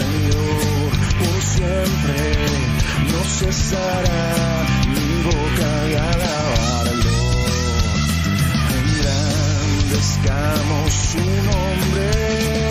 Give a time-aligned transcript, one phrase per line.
[0.00, 2.32] Por siempre
[3.12, 7.18] no cesará mi boca de alabarlo.
[8.78, 12.69] Engrandezcamos su nombre.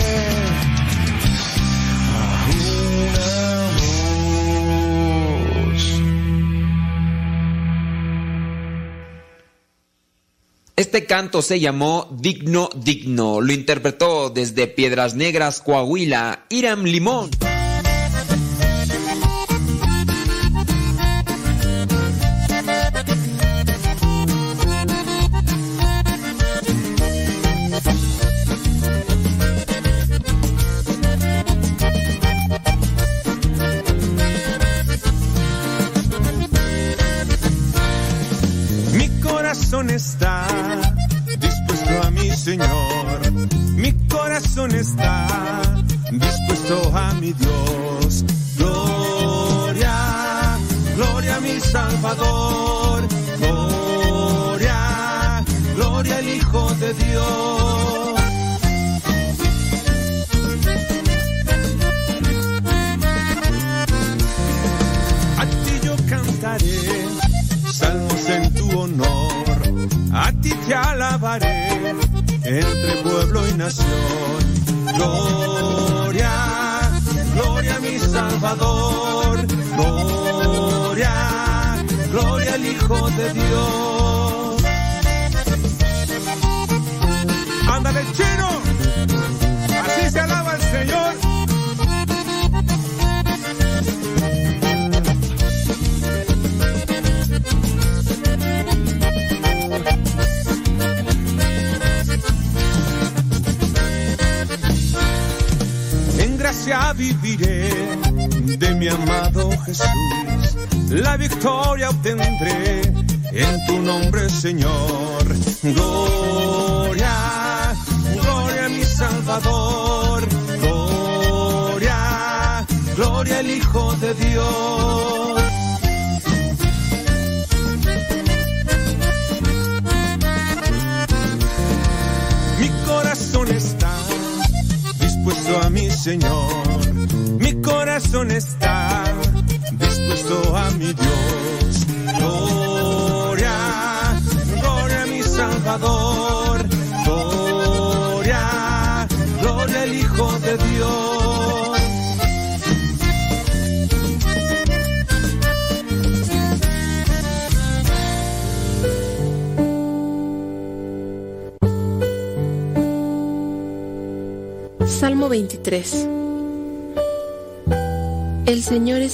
[10.80, 13.42] Este canto se llamó Digno Digno.
[13.42, 17.28] Lo interpretó desde Piedras Negras, Coahuila, Iram Limón.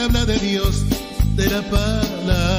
[0.00, 0.84] Habla de Dios,
[1.36, 2.49] de la palabra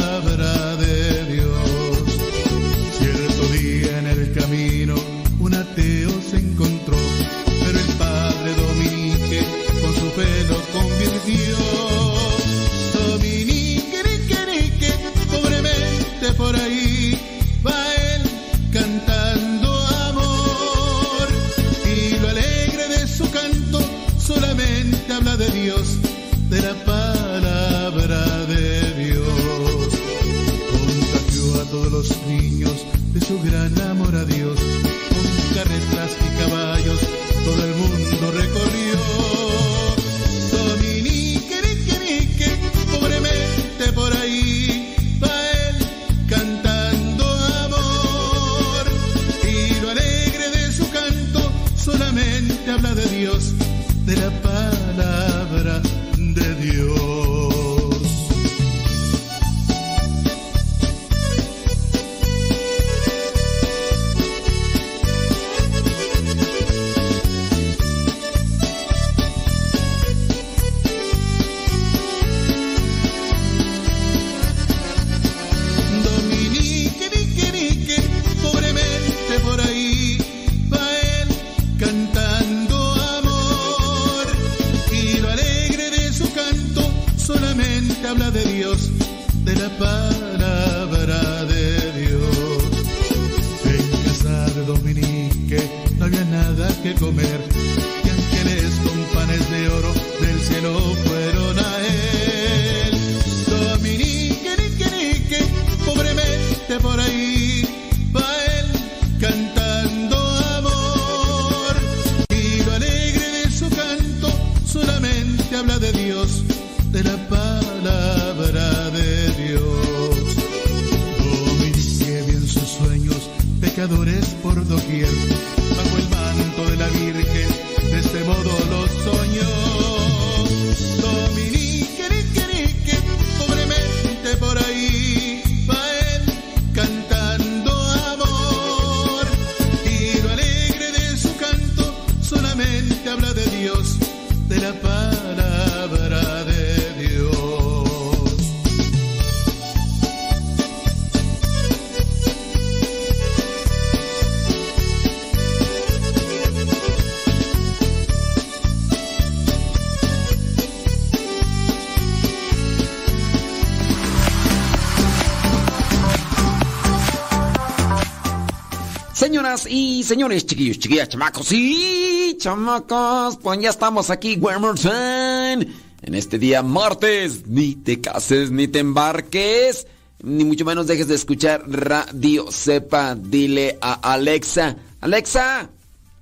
[169.31, 175.67] Señoras y señores, chiquillos, chiquillas, chamacos y chamacos, pues ya estamos aquí, time,
[176.01, 177.47] en este día martes.
[177.47, 179.87] Ni te cases, ni te embarques,
[180.21, 183.15] ni mucho menos dejes de escuchar Radio Sepa.
[183.15, 185.69] Dile a Alexa, Alexa,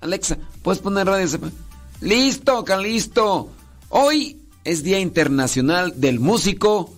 [0.01, 1.49] Alexa, ¿puedes poner Radio Sepa?
[2.01, 3.49] Listo, listo.
[3.89, 6.93] Hoy es Día Internacional del Músico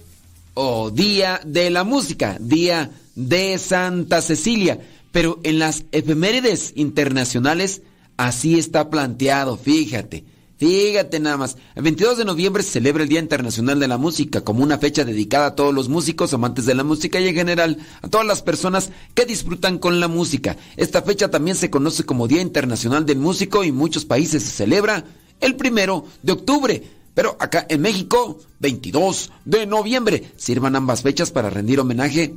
[0.56, 4.78] o Día de la Música, Día de Santa Cecilia.
[5.12, 7.82] Pero en las efemérides internacionales
[8.18, 10.26] así está planteado, fíjate.
[10.62, 11.58] Fíjate nada más.
[11.74, 15.04] El 22 de noviembre se celebra el Día Internacional de la Música como una fecha
[15.04, 18.44] dedicada a todos los músicos, amantes de la música y en general a todas las
[18.44, 20.58] personas que disfrutan con la música.
[20.78, 25.04] Esta fecha también se conoce como Día Internacional del Músico y muchos países se celebra
[25.40, 26.84] el primero de octubre.
[27.16, 32.36] Pero acá en México, 22 de noviembre, sirvan ambas fechas para rendir homenaje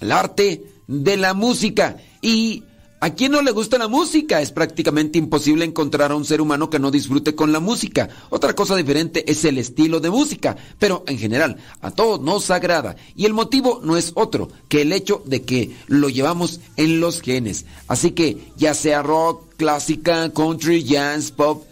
[0.00, 1.96] al arte de la música.
[2.22, 2.64] Y
[2.98, 6.70] a quien no le gusta la música, es prácticamente imposible encontrar a un ser humano
[6.70, 8.08] que no disfrute con la música.
[8.30, 12.96] Otra cosa diferente es el estilo de música, pero en general a todos nos agrada.
[13.14, 17.20] Y el motivo no es otro que el hecho de que lo llevamos en los
[17.20, 17.66] genes.
[17.86, 21.64] Así que ya sea rock, clásica, country, jazz, pop,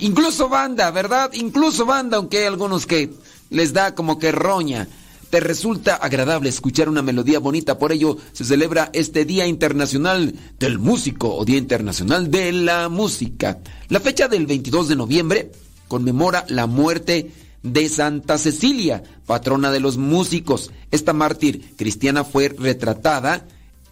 [0.00, 1.30] incluso banda, ¿verdad?
[1.34, 3.10] Incluso banda, aunque hay algunos que
[3.50, 4.88] les da como que roña.
[5.30, 10.78] Te resulta agradable escuchar una melodía bonita, por ello se celebra este Día Internacional del
[10.78, 13.58] Músico o Día Internacional de la Música.
[13.88, 15.52] La fecha del 22 de noviembre
[15.86, 17.30] conmemora la muerte
[17.62, 20.72] de Santa Cecilia, patrona de los músicos.
[20.90, 23.46] Esta mártir cristiana fue retratada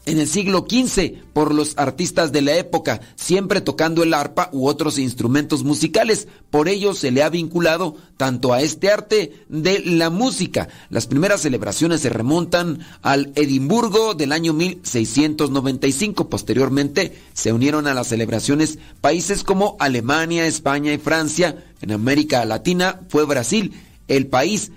[0.08, 4.66] en el siglo XV por los artistas de la época, siempre tocando el arpa u
[4.66, 6.28] otros instrumentos musicales.
[6.50, 10.68] Por ello se le ha vinculado tanto a este arte de la música.
[10.88, 16.30] Las primeras celebraciones se remontan al Edimburgo del año 1695.
[16.30, 21.64] Posteriormente se unieron a las celebraciones países como Alemania, España y Francia.
[21.82, 23.74] En América Latina fue Brasil
[24.08, 24.72] el país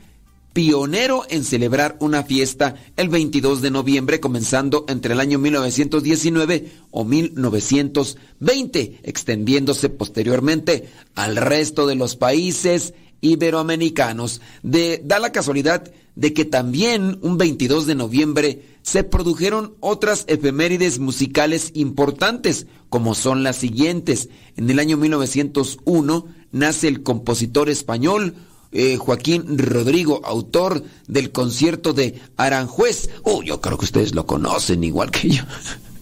[0.54, 7.06] pionero en celebrar una fiesta el 22 de noviembre, comenzando entre el año 1919 o
[7.06, 14.42] 1920, extendiéndose posteriormente al resto de los países iberoamericanos.
[14.62, 21.72] Da la casualidad de que también un 22 de noviembre se produjeron otras efemérides musicales
[21.74, 24.30] importantes, como son las siguientes.
[24.58, 28.36] En el año 1901 nace el compositor español
[28.72, 33.10] eh, Joaquín Rodrigo, autor del concierto de Aranjuez.
[33.24, 35.44] Oh, yo creo que ustedes lo conocen igual que yo.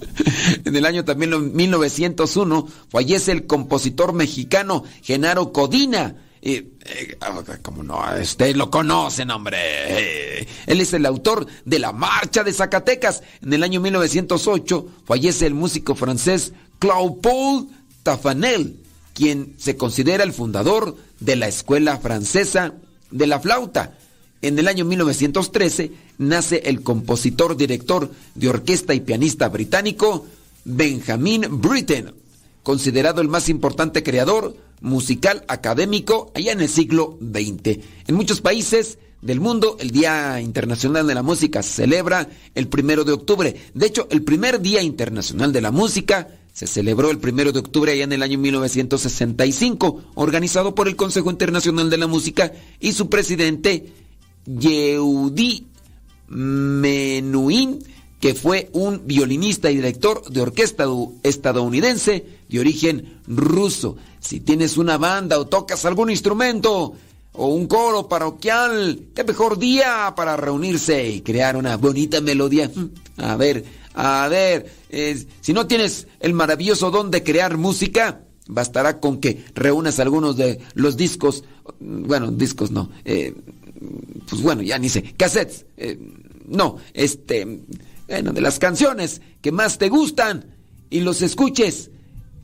[0.65, 6.15] en el año también 1901 fallece el compositor mexicano Genaro Codina.
[6.41, 7.17] Eh, eh,
[7.61, 10.39] como no, ustedes lo conocen, hombre.
[10.67, 13.23] él es el autor de La Marcha de Zacatecas.
[13.41, 17.67] En el año 1908 fallece el músico francés Claude Paul
[18.03, 18.77] Tafanel
[19.13, 22.73] quien se considera el fundador de la Escuela Francesa
[23.11, 23.97] de la Flauta.
[24.41, 30.25] En el año 1913 nace el compositor, director de orquesta y pianista británico
[30.63, 32.13] Benjamin Britten,
[32.63, 37.79] considerado el más importante creador musical académico allá en el siglo XX.
[38.07, 43.03] En muchos países del mundo, el Día Internacional de la Música se celebra el primero
[43.03, 43.55] de octubre.
[43.73, 47.93] De hecho, el primer Día Internacional de la Música se celebró el primero de octubre
[47.93, 52.51] allá en el año 1965, organizado por el Consejo Internacional de la Música
[52.81, 53.93] y su presidente
[54.45, 55.67] Yehudi
[56.27, 57.79] Menuhin,
[58.19, 60.85] que fue un violinista y director de orquesta
[61.23, 63.95] estadounidense de origen ruso.
[64.19, 66.93] Si tienes una banda o tocas algún instrumento
[67.31, 72.69] o un coro parroquial, qué mejor día para reunirse y crear una bonita melodía.
[73.15, 73.63] A ver,
[73.93, 79.99] a ver, si no tienes el maravilloso don de crear música, bastará con que reúnas
[79.99, 81.43] algunos de los discos,
[81.79, 83.33] bueno, discos no, eh,
[84.27, 85.97] pues bueno, ya ni sé, cassettes, eh,
[86.47, 87.61] no, este,
[88.07, 90.55] bueno, de las canciones que más te gustan
[90.89, 91.91] y los escuches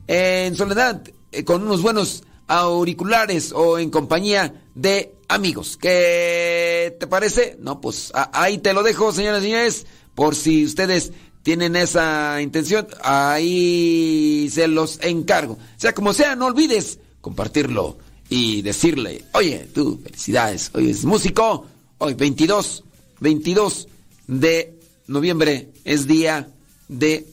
[0.06, 5.76] en soledad eh, con unos buenos auriculares o en compañía de amigos.
[5.76, 7.58] ¿Qué te parece?
[7.60, 11.12] No, pues ahí te lo dejo, señoras y señores, por si ustedes
[11.46, 15.56] tienen esa intención, ahí se los encargo.
[15.76, 17.98] Sea como sea, no olvides compartirlo
[18.28, 21.64] y decirle, oye, tú, felicidades, hoy es músico,
[21.98, 22.82] hoy 22,
[23.20, 23.86] 22
[24.26, 24.74] de
[25.06, 26.48] noviembre es día
[26.88, 27.28] de,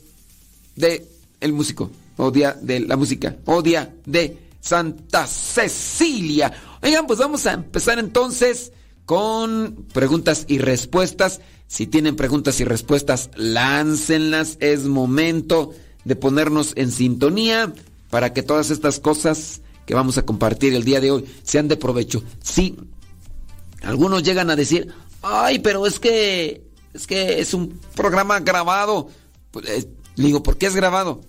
[0.75, 1.07] de
[1.39, 6.53] el músico, o día de la música, o día de Santa Cecilia.
[6.83, 8.73] Oigan, pues vamos a empezar entonces
[9.05, 11.41] con preguntas y respuestas.
[11.67, 14.57] Si tienen preguntas y respuestas, láncenlas.
[14.59, 15.71] Es momento
[16.05, 17.73] de ponernos en sintonía
[18.09, 21.77] para que todas estas cosas que vamos a compartir el día de hoy sean de
[21.77, 22.23] provecho.
[22.41, 22.77] Sí,
[23.81, 29.09] algunos llegan a decir, ay, pero es que es que es un programa grabado.
[29.51, 31.21] Pues, eh, digo, ¿por qué es grabado?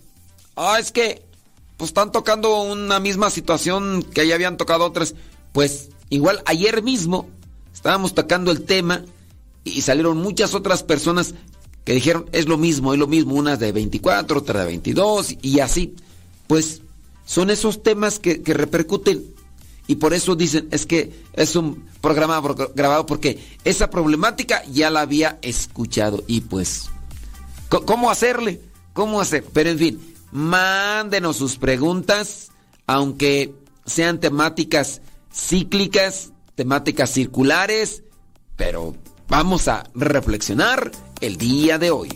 [0.56, 1.24] Ah, es que
[1.76, 5.14] pues están tocando una misma situación que ya habían tocado otras.
[5.52, 7.28] Pues igual ayer mismo
[7.84, 9.04] estábamos tocando el tema
[9.62, 11.34] y salieron muchas otras personas
[11.84, 15.60] que dijeron es lo mismo, es lo mismo, unas de 24, otra de 22 y
[15.60, 15.94] así.
[16.46, 16.80] Pues
[17.26, 19.22] son esos temas que, repercuten
[19.86, 22.40] y por eso dicen es que es un programa
[22.74, 26.88] grabado porque esa problemática ya la había escuchado y pues
[27.68, 28.62] ¿cómo hacerle?
[28.94, 29.44] ¿Cómo hacer?
[29.52, 32.50] Pero en fin, mándenos sus preguntas
[32.86, 38.02] aunque sean temáticas cíclicas, temáticas circulares,
[38.56, 38.94] pero
[39.28, 42.08] Vamos a reflexionar el día de hoy.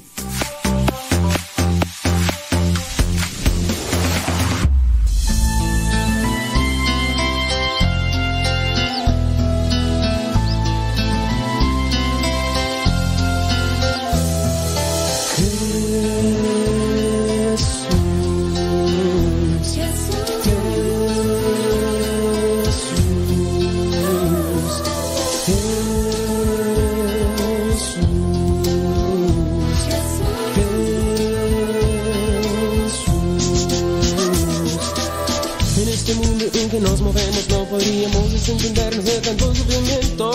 [37.98, 40.30] teníamos es intentarnos de tanto sufrimiento.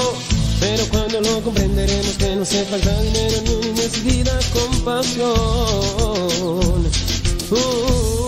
[0.59, 3.41] Pero cuando lo comprenderemos que no hace falta dinero
[4.03, 5.31] ni una compasión.
[7.51, 8.22] Uh.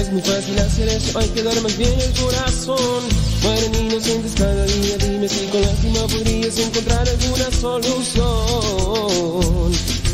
[0.00, 3.02] Es muy fácil hacer eso, hay que dar más bien el corazón.
[3.42, 8.26] Mueren inocentes cada día, dime si con lástima podrías encontrar alguna solución.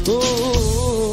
[0.08, 1.11] Oh,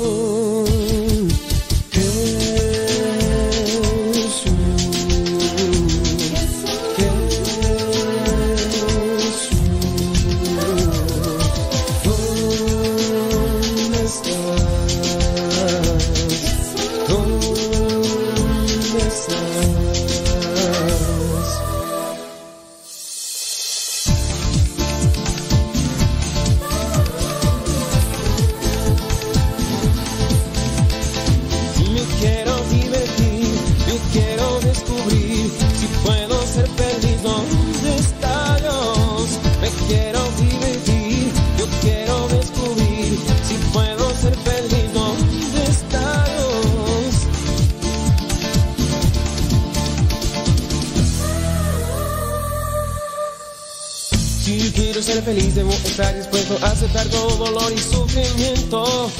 [55.29, 59.11] feliz, debo estar dispuesto a aceptar todo dolor y sufrimiento,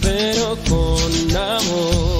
[0.00, 2.19] pero con amor.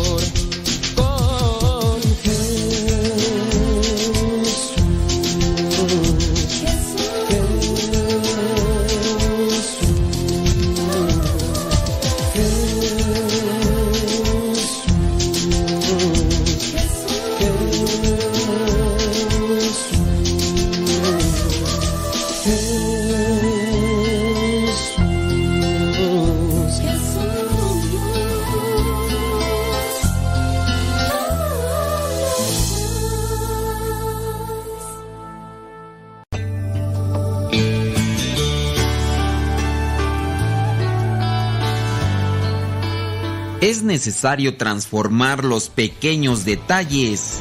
[43.61, 47.41] Es necesario transformar los pequeños detalles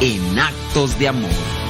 [0.00, 1.65] en actos de amor.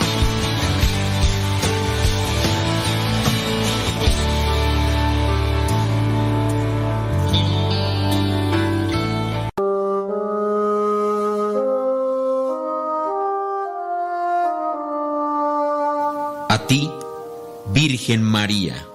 [18.07, 18.87] Virgen María,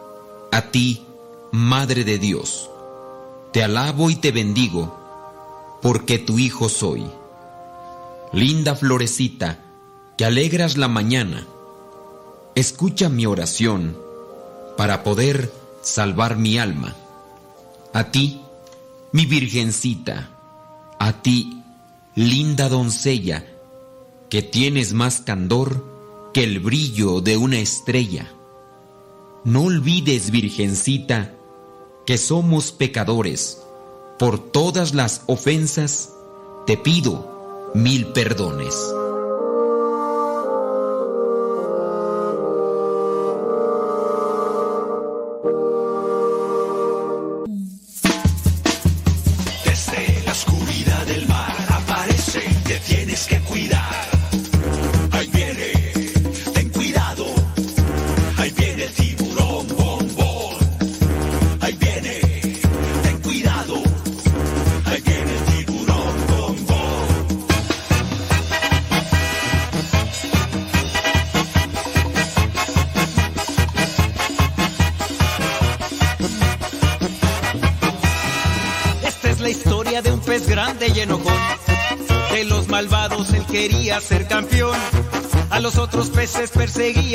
[0.53, 1.05] a ti,
[1.51, 2.69] Madre de Dios,
[3.51, 4.97] te alabo y te bendigo,
[5.81, 7.03] porque tu Hijo soy.
[8.31, 9.59] Linda florecita,
[10.17, 11.45] que alegras la mañana,
[12.55, 13.97] escucha mi oración
[14.77, 16.95] para poder salvar mi alma.
[17.91, 18.39] A ti,
[19.11, 20.29] mi virgencita,
[20.99, 21.61] a ti,
[22.15, 23.45] linda doncella,
[24.29, 25.83] que tienes más candor
[26.33, 28.31] que el brillo de una estrella.
[29.43, 31.33] No olvides, virgencita,
[32.05, 33.59] que somos pecadores.
[34.19, 36.13] Por todas las ofensas,
[36.67, 38.75] te pido mil perdones.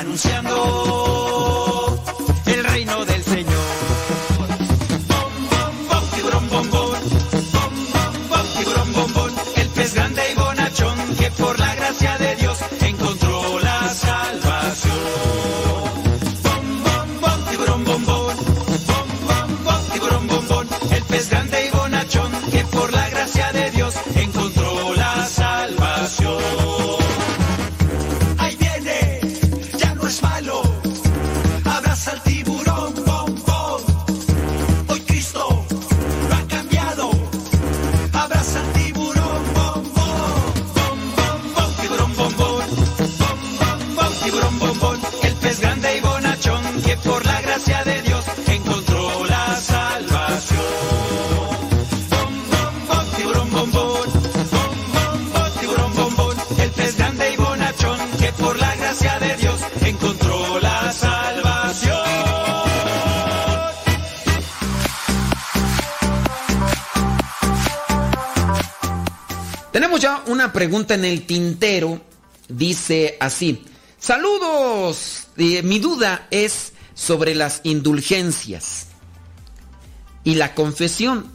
[0.00, 1.05] anunciando
[70.66, 72.00] pregunta en el tintero.
[72.48, 73.62] Dice así.
[74.00, 75.28] Saludos.
[75.36, 78.88] Eh, mi duda es sobre las indulgencias
[80.24, 81.30] y la confesión.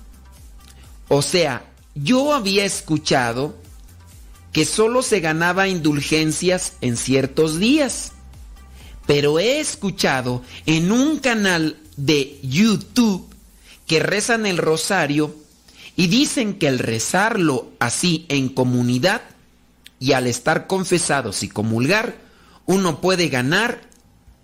[1.07, 1.65] O sea,
[1.95, 3.55] yo había escuchado
[4.51, 8.11] que solo se ganaba indulgencias en ciertos días.
[9.07, 13.33] Pero he escuchado en un canal de YouTube
[13.87, 15.33] que rezan el rosario
[15.95, 19.21] y dicen que al rezarlo así en comunidad
[19.99, 22.15] y al estar confesados y comulgar,
[22.67, 23.81] uno puede ganar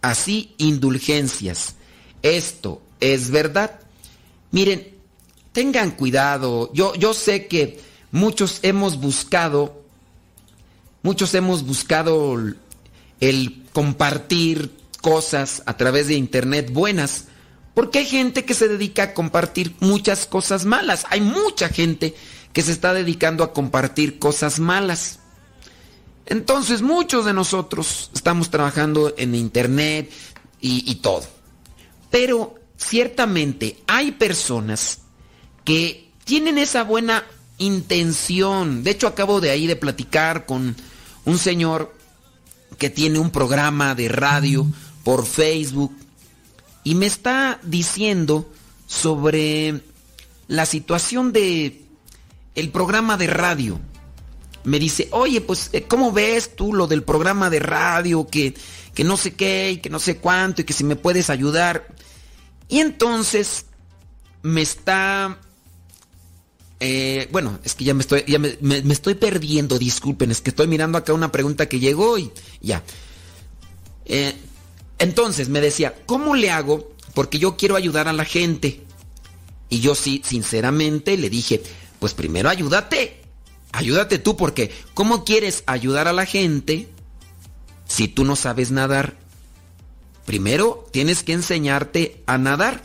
[0.02, 1.76] así indulgencias.
[2.24, 3.80] Esto es verdad.
[4.52, 4.88] Miren,
[5.52, 6.72] tengan cuidado.
[6.74, 7.80] Yo, yo sé que
[8.12, 9.84] muchos hemos buscado,
[11.04, 12.58] muchos hemos buscado el-
[13.20, 14.72] el compartir
[15.02, 17.26] cosas a través de internet buenas.
[17.76, 21.06] Porque hay gente que se dedica a compartir muchas cosas malas.
[21.12, 22.16] Hay mucha gente
[22.58, 25.20] que se está dedicando a compartir cosas malas.
[26.26, 30.12] Entonces muchos de nosotros estamos trabajando en internet
[30.60, 31.24] y, todo.
[32.10, 35.02] Pero ciertamente hay personas
[35.66, 37.26] que tienen esa buena
[37.60, 38.84] intención.
[38.84, 40.76] De hecho, acabo de ahí de platicar con
[41.26, 41.94] un señor
[42.80, 44.66] que tiene un programa de radio
[45.04, 45.96] por Facebook
[46.84, 48.52] y me está diciendo
[48.88, 49.80] sobre
[50.48, 51.84] la situación de
[52.58, 53.80] el programa de radio.
[54.66, 58.28] Me dice, oye, pues, eh, ¿cómo ves tú lo del programa de radio?
[58.28, 58.54] Que,
[58.94, 61.88] que no sé qué y que no sé cuánto y que si me puedes ayudar.
[62.68, 63.66] Y entonces
[64.42, 65.38] me está...
[66.82, 70.50] eh, bueno, es que ya me estoy, ya me, me- estoy perdiendo, disculpen, es que
[70.50, 72.84] estoy mirando acá una pregunta que llegó y ya.
[74.06, 74.34] Eh,
[75.00, 76.92] entonces me decía, ¿cómo le hago?
[77.14, 78.84] Porque yo quiero ayudar a la gente.
[79.70, 81.62] Y yo sí, sinceramente le dije,
[82.00, 83.22] pues primero ayúdate.
[83.72, 86.90] Ayúdate tú porque ¿cómo quieres ayudar a la gente
[87.86, 89.18] si tú no sabes nadar?
[90.26, 92.84] Primero tienes que enseñarte a nadar.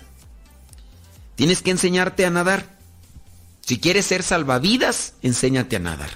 [1.34, 2.78] Tienes que enseñarte a nadar.
[3.62, 6.10] Si quieres ser salvavidas, enséñate a nadar.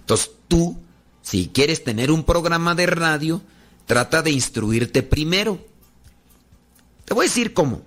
[0.00, 0.78] Entonces tú,
[1.22, 3.42] si quieres tener un programa de radio,
[3.86, 5.64] trata de instruirte primero.
[7.04, 7.82] Te voy a decir cómo.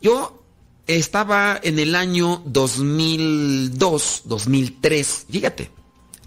[0.00, 0.42] Yo
[0.88, 5.70] estaba en el año 2002, 2003, fíjate,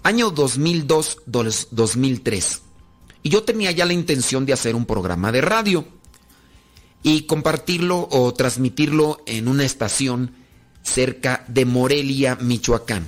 [0.02, 2.62] año 2002, dos- 2003.
[3.22, 5.84] Y yo tenía ya la intención de hacer un programa de radio
[7.02, 10.32] y compartirlo o transmitirlo en una estación
[10.82, 13.06] cerca de Morelia, Michoacán.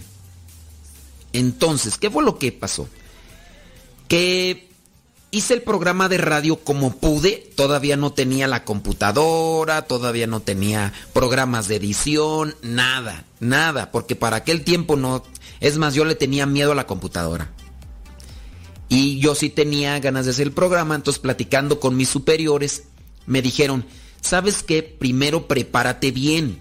[1.32, 2.88] Entonces, ¿qué fue lo que pasó?
[4.06, 4.70] Que
[5.34, 10.92] hice el programa de radio como pude, todavía no tenía la computadora, todavía no tenía
[11.12, 15.24] programas de edición, nada, nada, porque para aquel tiempo no,
[15.58, 17.50] es más, yo le tenía miedo a la computadora.
[18.88, 22.84] Y yo sí tenía ganas de hacer el programa, entonces platicando con mis superiores,
[23.26, 23.84] me dijeron,
[24.20, 24.84] ¿sabes qué?
[24.84, 26.60] Primero prepárate bien.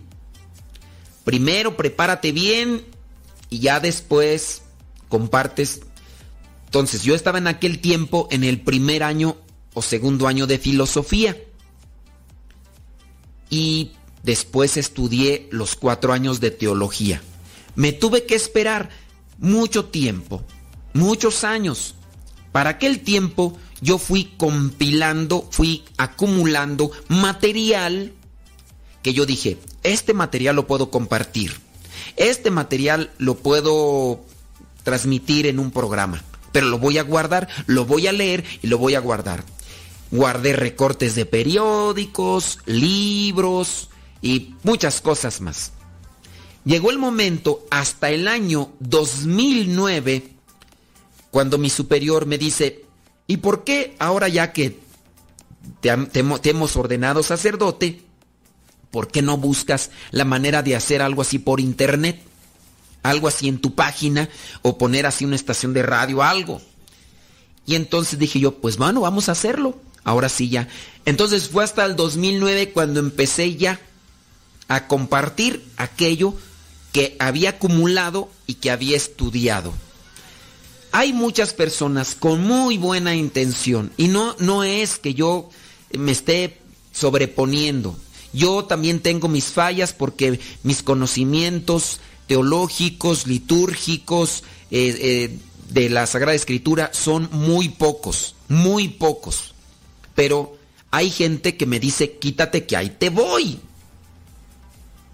[1.23, 2.83] Primero prepárate bien
[3.51, 4.63] y ya después
[5.09, 5.81] compartes.
[6.73, 9.38] Entonces yo estaba en aquel tiempo en el primer año
[9.75, 11.38] o segundo año de filosofía.
[13.51, 13.91] Y
[14.23, 17.21] después estudié los cuatro años de teología.
[17.75, 18.89] Me tuve que esperar
[19.38, 20.43] mucho tiempo,
[20.95, 21.93] muchos años.
[22.51, 28.13] Para aquel tiempo yo fui compilando, fui acumulando material
[29.03, 31.53] que yo dije, este material lo puedo compartir,
[32.15, 34.21] este material lo puedo
[34.83, 38.77] transmitir en un programa, pero lo voy a guardar, lo voy a leer y lo
[38.77, 39.43] voy a guardar.
[40.11, 43.89] Guardé recortes de periódicos, libros
[44.21, 45.73] y muchas cosas más.
[46.63, 50.29] Llegó el momento, hasta el año 2009,
[51.31, 52.85] cuando mi superior me dice,
[53.27, 54.79] ¿y por qué ahora ya que
[55.81, 58.01] te, te, te hemos ordenado sacerdote,
[58.91, 62.21] ¿por qué no buscas la manera de hacer algo así por internet?
[63.03, 64.29] Algo así en tu página
[64.61, 66.61] o poner así una estación de radio, algo.
[67.65, 69.77] Y entonces dije yo, pues bueno, vamos a hacerlo.
[70.03, 70.67] Ahora sí ya.
[71.05, 73.79] Entonces fue hasta el 2009 cuando empecé ya
[74.67, 76.33] a compartir aquello
[76.91, 79.73] que había acumulado y que había estudiado.
[80.91, 85.49] Hay muchas personas con muy buena intención y no, no es que yo
[85.97, 86.59] me esté
[86.91, 87.97] sobreponiendo.
[88.31, 96.36] Yo también tengo mis fallas porque mis conocimientos teológicos, litúrgicos, eh, eh, de la Sagrada
[96.36, 99.53] Escritura son muy pocos, muy pocos.
[100.15, 100.57] Pero
[100.91, 103.59] hay gente que me dice, quítate que ahí te voy.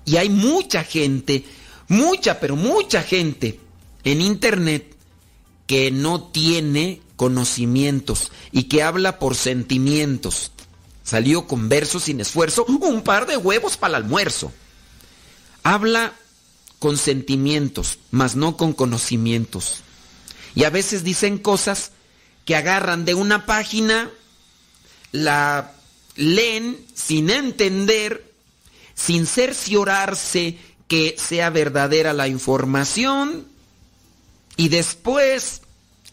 [0.06, 1.45] Y hay mucha gente,
[1.88, 3.60] mucha, pero mucha gente
[4.04, 4.95] en Internet
[5.67, 10.52] que no tiene conocimientos y que habla por sentimientos.
[11.04, 14.52] Salió con versos sin esfuerzo, un par de huevos para el almuerzo.
[15.63, 16.13] Habla
[16.80, 19.82] con sentimientos, mas no con conocimientos.
[20.56, 21.92] Y a veces dicen cosas
[22.46, 24.10] que agarran de una página,
[25.12, 25.74] la
[26.15, 28.34] leen sin entender,
[28.96, 33.46] sin cerciorarse que sea verdadera la información
[34.58, 35.62] y después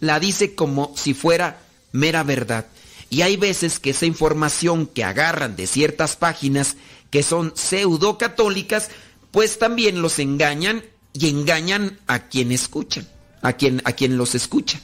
[0.00, 1.60] la dice como si fuera
[1.92, 2.66] mera verdad.
[3.08, 6.76] Y hay veces que esa información que agarran de ciertas páginas
[7.10, 8.90] que son pseudo católicas,
[9.30, 13.08] pues también los engañan y engañan a quien escuchan,
[13.42, 14.80] a quien, a quien los escucha.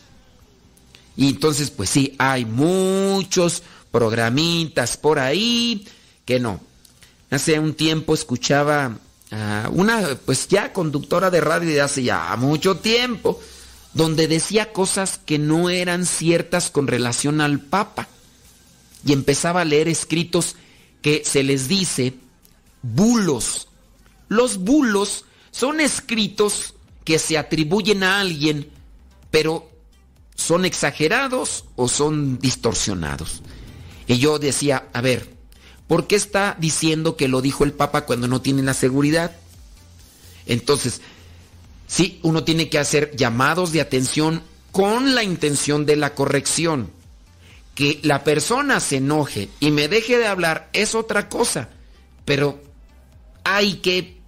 [1.17, 5.87] Y entonces, pues sí, hay muchos programitas por ahí
[6.25, 6.61] que no.
[7.31, 8.99] Hace un tiempo escuchaba
[9.31, 13.41] a una, pues ya conductora de radio de hace ya mucho tiempo,
[13.95, 18.09] donde decía cosas que no eran ciertas con relación al Papa.
[19.05, 20.57] Y empezaba a leer escritos
[21.03, 22.15] que se les dice
[22.83, 23.69] bulos.
[24.33, 26.73] Los bulos son escritos
[27.05, 28.71] que se atribuyen a alguien,
[29.31, 29.71] pero
[30.37, 33.43] son exagerados o son distorsionados.
[34.07, 35.29] Y yo decía, a ver,
[35.87, 39.37] ¿por qué está diciendo que lo dijo el Papa cuando no tiene la seguridad?
[40.47, 41.03] Entonces,
[41.87, 46.91] sí, uno tiene que hacer llamados de atención con la intención de la corrección.
[47.75, 51.69] Que la persona se enoje y me deje de hablar es otra cosa,
[52.25, 52.63] pero
[53.45, 54.22] hay que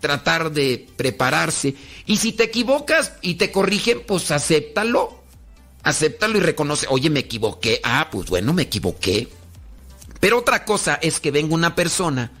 [0.00, 1.74] tratar de prepararse.
[2.06, 5.20] Y si te equivocas y te corrigen, pues acéptalo.
[5.82, 7.80] Acéptalo y reconoce, oye, me equivoqué.
[7.84, 9.28] Ah, pues bueno, me equivoqué.
[10.18, 12.32] Pero otra cosa es que venga una persona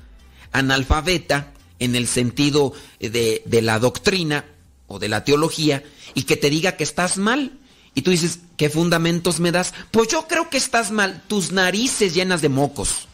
[0.52, 4.44] analfabeta en el sentido de, de la doctrina
[4.86, 5.82] o de la teología
[6.14, 7.52] y que te diga que estás mal.
[7.94, 9.72] Y tú dices, ¿qué fundamentos me das?
[9.90, 11.22] Pues yo creo que estás mal.
[11.26, 13.08] Tus narices llenas de mocos.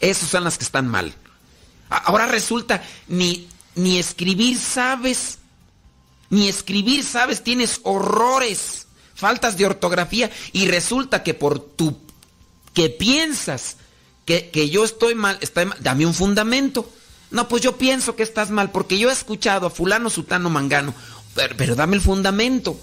[0.00, 1.14] Esas son las que están mal.
[1.90, 3.48] Ahora resulta, ni,
[3.82, 5.38] ni escribir sabes.
[6.28, 10.30] Ni escribir sabes, tienes horrores, faltas de ortografía.
[10.52, 11.98] Y resulta que por tu
[12.72, 13.76] que piensas
[14.24, 16.88] que, que yo estoy mal, mal, dame un fundamento.
[17.32, 20.94] No, pues yo pienso que estás mal, porque yo he escuchado a fulano, sutano, mangano.
[21.34, 22.78] Pero, pero, dame el fundamento.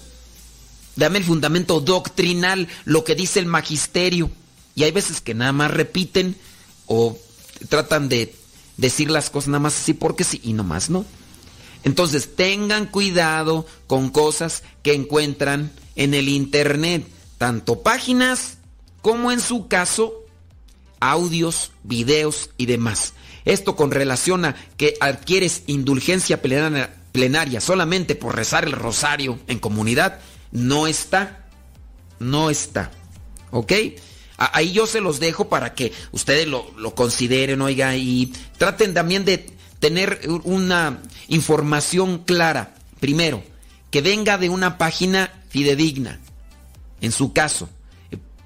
[0.96, 4.30] Dame el fundamento doctrinal, lo que dice el magisterio.
[4.74, 6.36] Y hay veces que nada más repiten
[6.86, 7.16] o
[7.68, 8.34] tratan de
[8.78, 11.04] decir las cosas nada más así porque sí y no más no.
[11.84, 18.58] Entonces tengan cuidado con cosas que encuentran en el internet, tanto páginas
[19.02, 20.24] como en su caso
[21.00, 23.12] audios, videos y demás.
[23.44, 29.58] Esto con relación a que adquieres indulgencia plenaria, plenaria solamente por rezar el rosario en
[29.58, 31.46] comunidad, no está.
[32.18, 32.90] No está.
[33.50, 33.72] ¿Ok?
[34.38, 39.24] Ahí yo se los dejo para que ustedes lo, lo consideren, oiga, y traten también
[39.24, 42.74] de tener una información clara.
[43.00, 43.42] Primero,
[43.90, 46.20] que venga de una página fidedigna.
[47.00, 47.68] En su caso,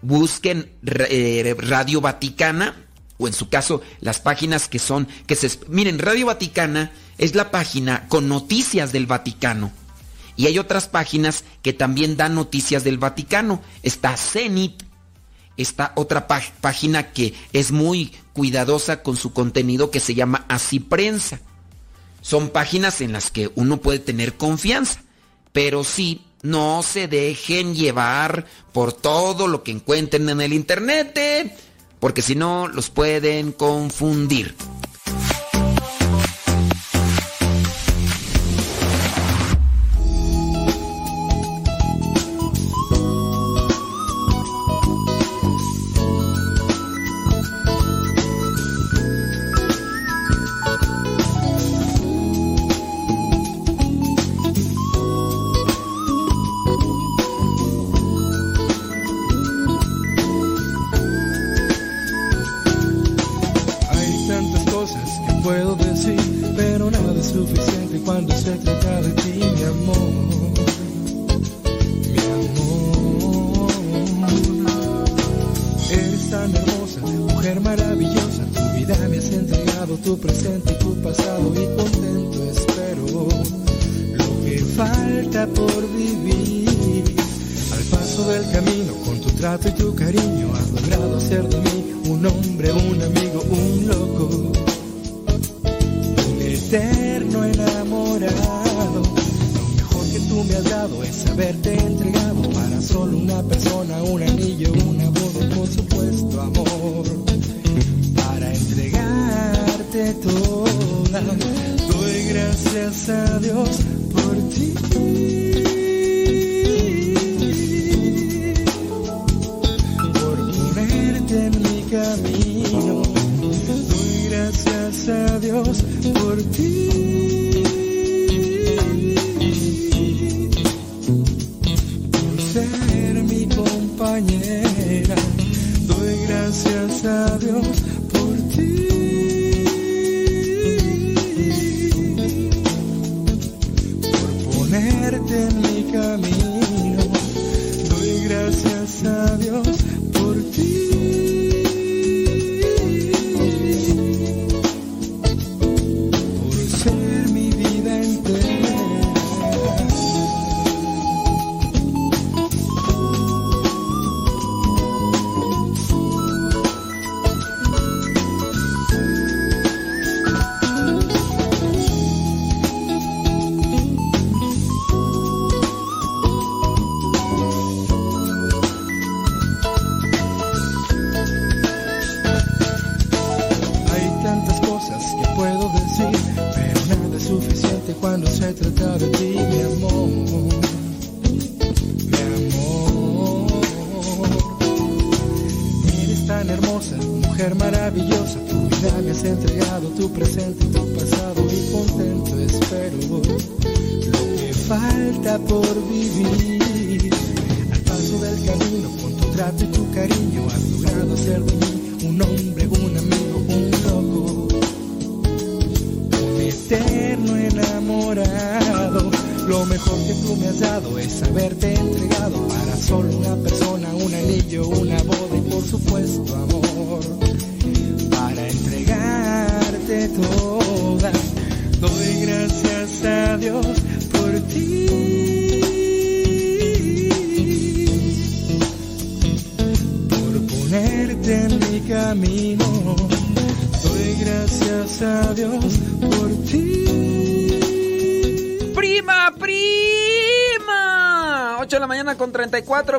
[0.02, 2.76] busquen eh, Radio Vaticana
[3.18, 7.50] o en su caso las páginas que son que se miren Radio Vaticana es la
[7.52, 9.70] página con noticias del Vaticano
[10.34, 14.82] y hay otras páginas que también dan noticias del Vaticano está Zenit
[15.56, 20.80] está otra pá- página que es muy cuidadosa con su contenido que se llama Así
[20.80, 21.40] Prensa
[22.20, 25.02] son páginas en las que uno puede tener confianza,
[25.52, 31.56] pero sí, no se dejen llevar por todo lo que encuentren en el internet, ¿eh?
[31.98, 34.54] porque si no los pueden confundir.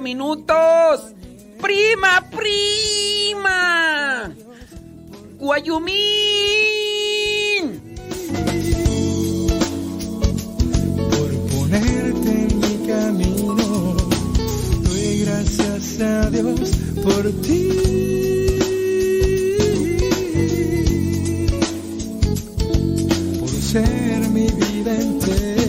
[0.03, 1.13] Minutos.
[1.61, 4.31] ¡Prima, prima!
[5.39, 5.95] ¡Guayumín!
[11.09, 13.95] Por ponerte en mi camino.
[14.83, 16.71] Doy gracias dice adiós
[17.03, 17.69] por ti.
[23.39, 25.62] Por ser mi vida entera.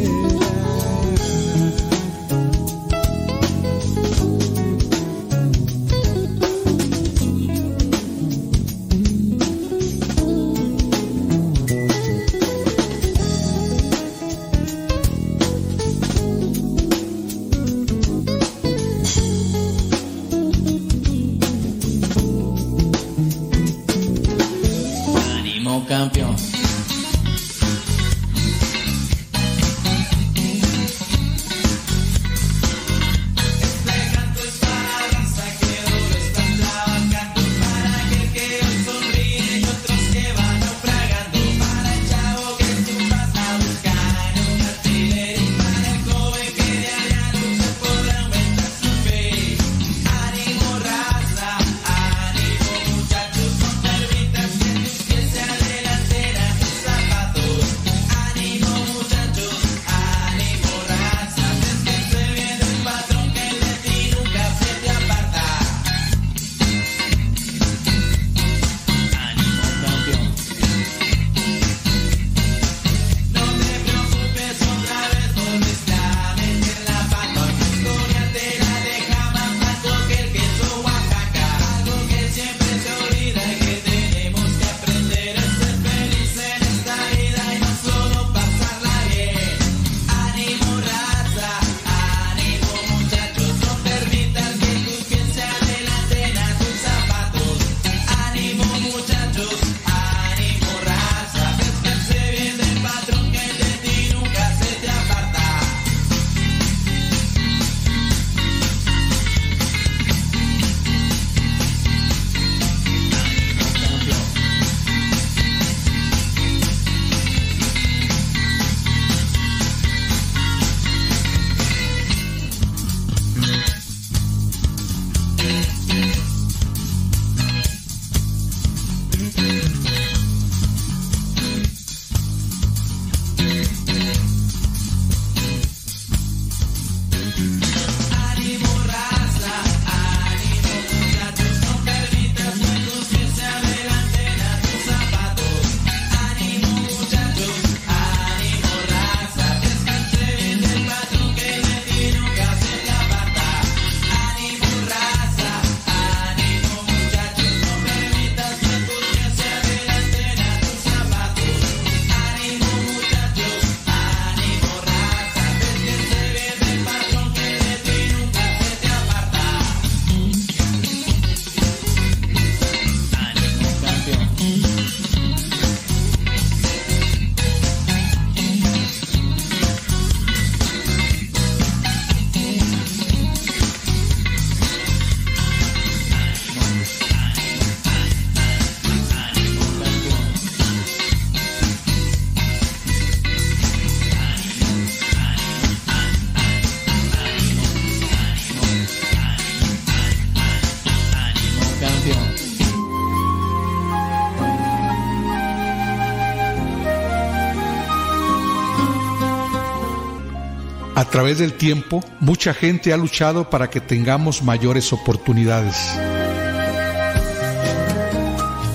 [211.14, 215.76] Través del tiempo, mucha gente ha luchado para que tengamos mayores oportunidades,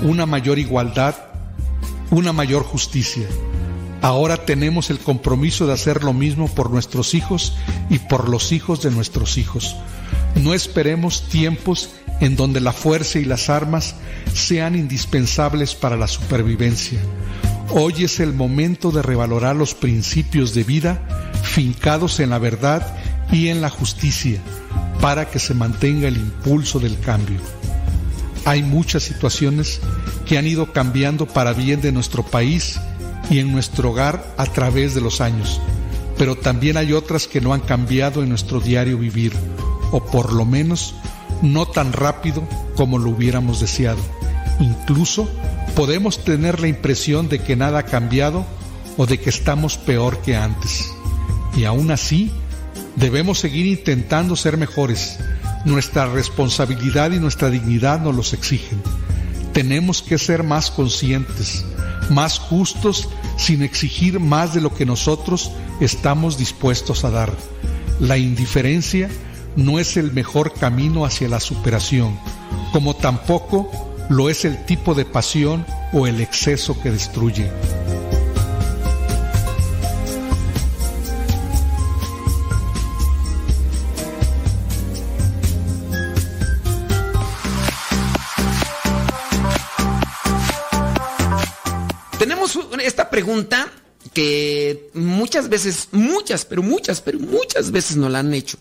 [0.04, 1.16] una mayor igualdad,
[2.12, 3.28] una mayor justicia.
[4.02, 7.58] Ahora tenemos el compromiso de hacer lo mismo por nuestros hijos
[7.90, 9.76] y por los hijos de nuestros hijos.
[10.36, 11.90] No esperemos tiempos
[12.22, 13.96] en donde la fuerza y las armas
[14.34, 17.02] sean indispensables para la supervivencia.
[17.72, 21.19] Hoy es el momento de revalorar los principios de vida
[21.60, 22.96] fincados en la verdad
[23.34, 24.40] y en la justicia
[25.02, 27.38] para que se mantenga el impulso del cambio.
[28.46, 29.82] Hay muchas situaciones
[30.26, 32.80] que han ido cambiando para bien de nuestro país
[33.30, 35.60] y en nuestro hogar a través de los años,
[36.18, 39.34] pero también hay otras que no han cambiado en nuestro diario vivir,
[39.92, 40.96] o por lo menos
[41.42, 42.48] no tan rápido
[42.78, 44.00] como lo hubiéramos deseado.
[44.62, 45.30] Incluso
[45.76, 48.46] podemos tener la impresión de que nada ha cambiado
[48.96, 50.94] o de que estamos peor que antes.
[51.56, 52.32] Y aún así,
[52.96, 55.18] debemos seguir intentando ser mejores.
[55.66, 58.82] Nuestra responsabilidad y nuestra dignidad nos los exigen.
[59.54, 61.66] Tenemos que ser más conscientes,
[62.10, 67.34] más justos, sin exigir más de lo que nosotros estamos dispuestos a dar.
[68.00, 69.10] La indiferencia
[69.56, 72.18] no es el mejor camino hacia la superación,
[72.72, 73.70] como tampoco
[74.10, 77.50] lo es el tipo de pasión o el exceso que destruye.
[94.20, 98.58] Que muchas veces, muchas, pero muchas, pero muchas veces nos la han hecho.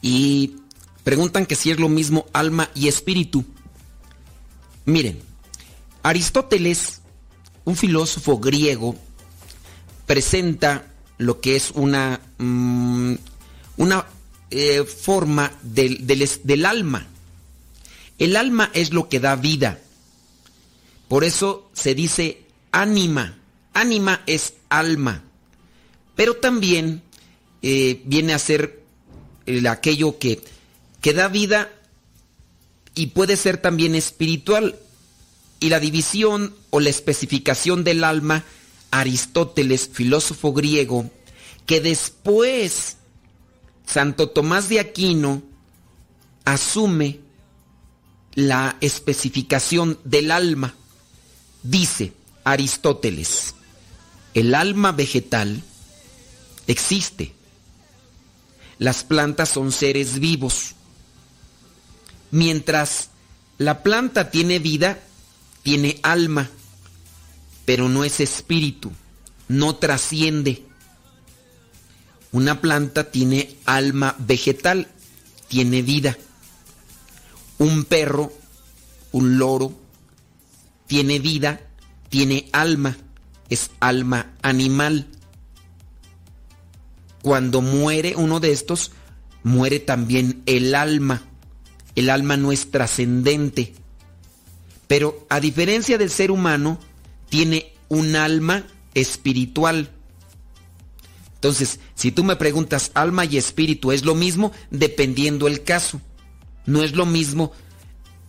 [0.00, 0.58] Y
[1.02, 3.44] preguntan que si es lo mismo alma y espíritu.
[4.84, 5.20] Miren,
[6.04, 7.00] Aristóteles,
[7.64, 8.94] un filósofo griego,
[10.06, 10.86] presenta
[11.16, 13.14] lo que es una, mm,
[13.78, 14.06] una
[14.52, 17.08] eh, forma del, del, del alma.
[18.18, 19.80] El alma es lo que da vida.
[21.08, 23.37] Por eso se dice ánima.
[23.80, 25.24] Ánima es alma.
[26.16, 27.02] Pero también
[27.62, 28.82] eh, viene a ser
[29.46, 30.42] el, aquello que,
[31.00, 31.70] que da vida
[32.94, 34.76] y puede ser también espiritual.
[35.60, 38.44] Y la división o la especificación del alma,
[38.90, 41.10] Aristóteles, filósofo griego,
[41.66, 42.96] que después
[43.86, 45.42] Santo Tomás de Aquino
[46.44, 47.20] asume
[48.34, 50.74] la especificación del alma.
[51.62, 52.12] Dice
[52.44, 53.54] Aristóteles,
[54.38, 55.62] el alma vegetal
[56.68, 57.34] existe.
[58.78, 60.74] Las plantas son seres vivos.
[62.30, 63.10] Mientras
[63.58, 65.00] la planta tiene vida,
[65.64, 66.48] tiene alma,
[67.64, 68.92] pero no es espíritu,
[69.48, 70.62] no trasciende.
[72.30, 74.86] Una planta tiene alma vegetal,
[75.48, 76.16] tiene vida.
[77.58, 78.32] Un perro,
[79.10, 79.76] un loro,
[80.86, 81.60] tiene vida,
[82.08, 82.96] tiene alma,
[83.48, 85.06] es alma animal.
[87.22, 88.92] Cuando muere uno de estos,
[89.42, 91.22] muere también el alma.
[91.94, 93.74] El alma no es trascendente.
[94.86, 96.78] Pero a diferencia del ser humano,
[97.28, 99.90] tiene un alma espiritual.
[101.34, 106.00] Entonces, si tú me preguntas, alma y espíritu es lo mismo, dependiendo el caso.
[106.66, 107.52] No es lo mismo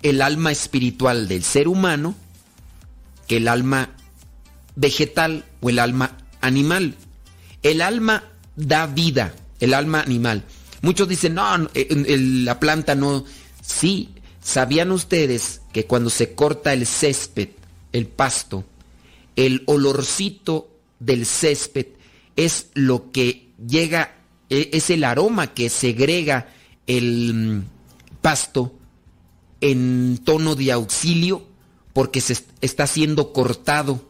[0.01, 2.15] el alma espiritual del ser humano
[3.27, 3.89] que el alma
[4.75, 6.95] vegetal o el alma animal.
[7.63, 8.23] El alma
[8.55, 10.43] da vida, el alma animal.
[10.81, 13.25] Muchos dicen, no, la planta no.
[13.61, 14.09] Sí,
[14.41, 17.49] ¿sabían ustedes que cuando se corta el césped,
[17.91, 18.63] el pasto,
[19.35, 21.87] el olorcito del césped
[22.35, 24.15] es lo que llega,
[24.49, 26.47] e, es el aroma que segrega
[26.87, 27.63] el mm,
[28.21, 28.73] pasto
[29.61, 31.45] en tono de auxilio
[31.93, 34.08] porque se está siendo cortado.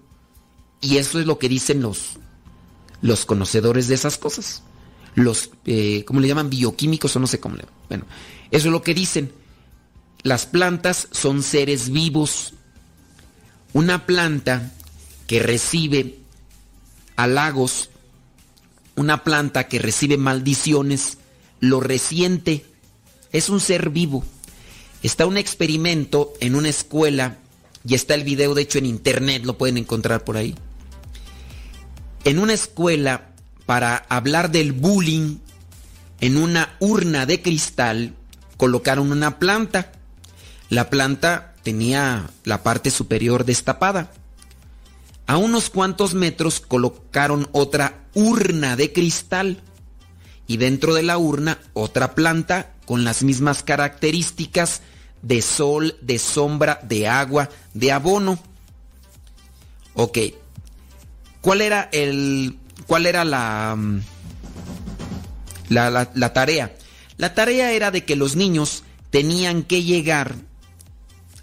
[0.82, 2.18] Y eso es lo que dicen los,
[3.02, 4.64] los conocedores de esas cosas.
[5.16, 6.50] Los, eh, ¿cómo le llaman?
[6.50, 8.06] Bioquímicos o no sé cómo le Bueno,
[8.52, 9.32] eso es lo que dicen.
[10.24, 12.54] Las plantas son seres vivos.
[13.74, 14.74] Una planta
[15.28, 16.20] que recibe
[17.16, 17.90] halagos,
[18.96, 21.18] una planta que recibe maldiciones,
[21.60, 22.66] lo resiente.
[23.32, 24.24] Es un ser vivo.
[25.04, 27.38] Está un experimento en una escuela
[27.88, 30.56] y está el video de hecho en internet, lo pueden encontrar por ahí.
[32.26, 33.30] En una escuela
[33.66, 35.38] para hablar del bullying,
[36.22, 38.14] en una urna de cristal
[38.58, 39.92] colocaron una planta.
[40.70, 44.12] La planta tenía la parte superior destapada.
[45.28, 49.62] A unos cuantos metros colocaron otra urna de cristal
[50.48, 54.82] y dentro de la urna otra planta con las mismas características
[55.22, 58.40] de sol, de sombra, de agua, de abono.
[59.94, 60.18] Ok.
[61.42, 62.58] ¿Cuál era el.
[62.88, 64.02] cuál era la, mm,
[65.70, 66.76] la, la, la tarea?
[67.18, 70.36] La tarea era de que los niños tenían que llegar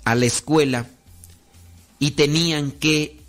[0.04, 0.86] a la escuela
[1.98, 3.20] y tenían que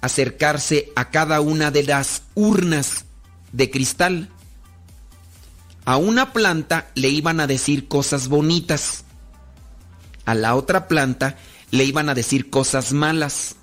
[0.00, 3.04] acercarse a cada una de las urnas
[3.52, 4.28] de cristal.
[5.86, 9.04] A una planta le iban a decir cosas bonitas
[10.26, 11.36] a la otra planta
[11.70, 13.56] le iban a decir cosas malas.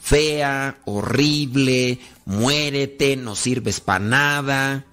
[0.00, 4.86] Fea, horrible, muérete, no sirves para nada,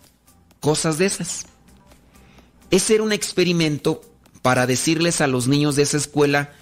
[0.60, 1.46] cosas de esas.
[2.70, 4.02] Ese era un experimento
[4.42, 6.54] para decirles a los niños de esa escuela,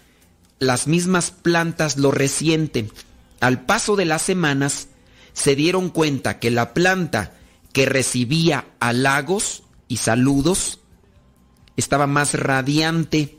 [0.59, 2.91] las mismas plantas lo resienten.
[3.41, 4.87] Al paso de las semanas,
[5.33, 7.33] se dieron cuenta que la planta
[7.73, 10.79] que recibía halagos y saludos
[11.75, 13.37] estaba más radiante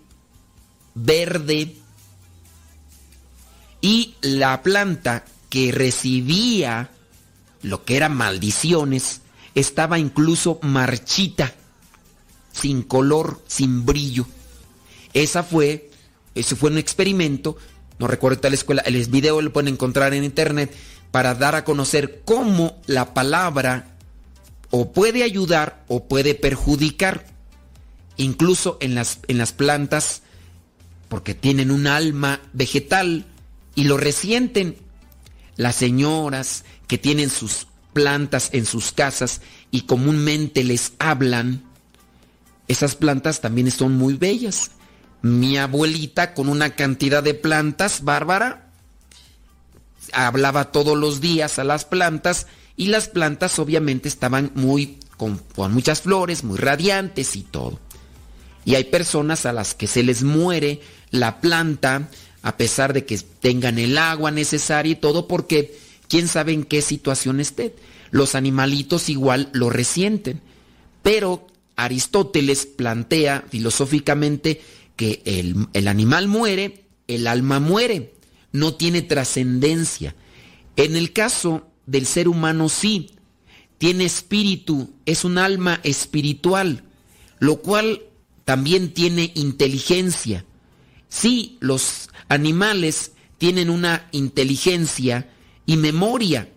[0.95, 1.77] verde
[3.81, 6.91] y la planta que recibía
[7.63, 9.23] lo que eran maldiciones
[9.55, 11.55] estaba incluso marchita.
[12.53, 14.27] sin color, sin brillo.
[15.13, 15.91] Esa fue,
[16.35, 17.59] ese fue un experimento,
[17.99, 20.75] no recuerdo tal escuela, el video lo pueden encontrar en internet
[21.11, 23.97] para dar a conocer cómo la palabra
[24.71, 27.27] o puede ayudar o puede perjudicar,
[28.17, 30.23] incluso en las, en las plantas,
[31.09, 33.27] porque tienen un alma vegetal
[33.77, 34.77] y lo resienten.
[35.55, 41.63] Las señoras que tienen sus plantas en sus casas y comúnmente les hablan,
[42.69, 44.73] esas plantas también son muy bellas.
[45.23, 48.71] Mi abuelita con una cantidad de plantas bárbara
[50.13, 52.47] hablaba todos los días a las plantas
[52.77, 57.81] y las plantas obviamente estaban muy con, con, muchas flores, muy radiantes y todo.
[58.65, 62.09] Y hay personas a las que se les muere la planta
[62.47, 65.77] a pesar de que tengan el agua necesaria y todo porque
[66.07, 67.75] quién sabe en qué situación esté.
[68.13, 70.41] Los animalitos igual lo resienten.
[71.03, 74.61] Pero Aristóteles plantea filosóficamente
[74.95, 78.15] que el, el animal muere, el alma muere,
[78.53, 80.15] no tiene trascendencia.
[80.77, 83.11] En el caso del ser humano sí,
[83.79, 86.85] tiene espíritu, es un alma espiritual,
[87.41, 88.03] lo cual
[88.45, 90.45] también tiene inteligencia.
[91.09, 95.29] Sí, los animales tienen una inteligencia
[95.67, 96.49] y memoria,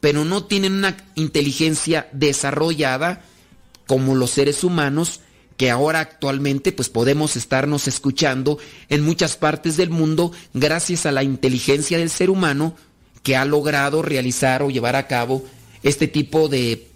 [0.00, 3.24] pero no tienen una inteligencia desarrollada
[3.86, 5.20] como los seres humanos
[5.56, 8.58] que ahora actualmente pues podemos estarnos escuchando
[8.88, 12.76] en muchas partes del mundo gracias a la inteligencia del ser humano
[13.22, 15.44] que ha logrado realizar o llevar a cabo
[15.82, 16.88] este tipo de,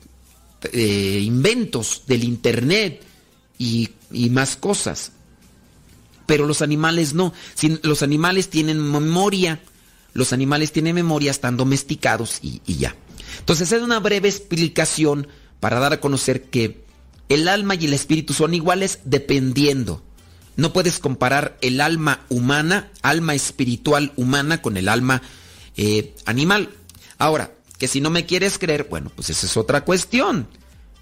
[0.73, 3.03] de inventos del internet
[3.59, 3.91] y,
[4.31, 5.13] más cosas.
[6.27, 7.33] Pero los animales no.
[7.83, 9.61] los animales tienen memoria.
[10.13, 12.95] Los animales tienen memoria, están domesticados y, ya.
[13.41, 15.27] Entonces es una breve explicación
[15.59, 16.85] para dar a conocer que
[17.29, 20.03] el alma y el espíritu son iguales dependiendo.
[20.57, 25.21] No puedes comparar el alma humana, alma espiritual humana, con el alma
[25.77, 26.71] eh, animal.
[27.19, 30.47] Ahora, que si no me quieres creer, bueno, pues esa es otra cuestión.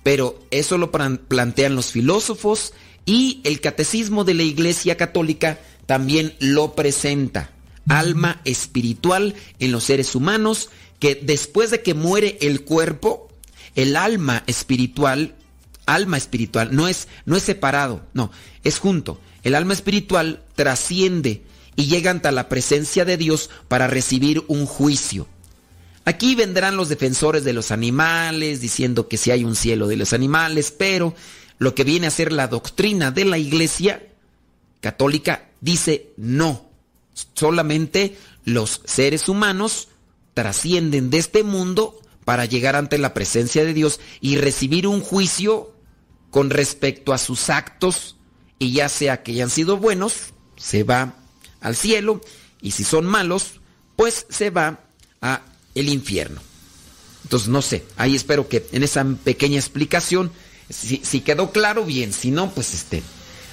[0.03, 2.73] Pero eso lo plantean los filósofos
[3.05, 7.50] y el catecismo de la Iglesia Católica también lo presenta.
[7.88, 13.28] Alma espiritual en los seres humanos que después de que muere el cuerpo,
[13.74, 15.34] el alma espiritual,
[15.84, 18.30] alma espiritual, no es, no es separado, no,
[18.62, 19.20] es junto.
[19.42, 21.42] El alma espiritual trasciende
[21.74, 25.26] y llega ante la presencia de Dios para recibir un juicio.
[26.05, 30.12] Aquí vendrán los defensores de los animales diciendo que si hay un cielo de los
[30.12, 31.14] animales, pero
[31.59, 34.03] lo que viene a ser la doctrina de la iglesia
[34.80, 36.68] católica dice no.
[37.34, 39.88] Solamente los seres humanos
[40.34, 45.72] trascienden de este mundo para llegar ante la presencia de Dios y recibir un juicio
[46.30, 48.16] con respecto a sus actos
[48.59, 51.14] y ya sea que hayan sido buenos, se va
[51.61, 52.20] al cielo
[52.61, 53.61] y si son malos,
[53.96, 54.80] pues se va
[55.20, 55.42] a
[55.74, 56.40] el infierno.
[57.24, 60.32] Entonces, no sé, ahí espero que en esa pequeña explicación,
[60.73, 63.03] si, quedó claro, bien, si no, pues este,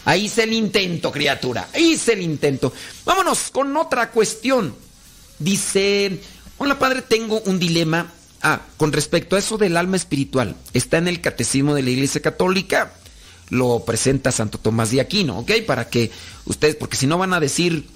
[0.06, 2.74] ahí hice el intento, criatura, ahí hice el intento.
[3.06, 4.76] Vámonos con otra cuestión.
[5.38, 6.20] Dice,
[6.58, 8.12] hola padre, tengo un dilema.
[8.42, 12.22] Ah, con respecto a eso del alma espiritual, está en el catecismo de la Iglesia
[12.22, 12.94] Católica,
[13.50, 15.52] lo presenta Santo Tomás de Aquino, ¿ok?
[15.68, 16.10] Para que
[16.46, 17.90] ustedes, porque si no van a decir,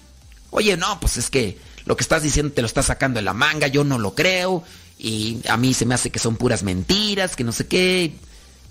[0.49, 3.33] oye, no, pues es que lo que estás diciendo te lo estás sacando de la
[3.33, 4.65] manga, yo no lo creo,
[4.97, 8.13] y a mí se me hace que son puras mentiras, que no sé qué.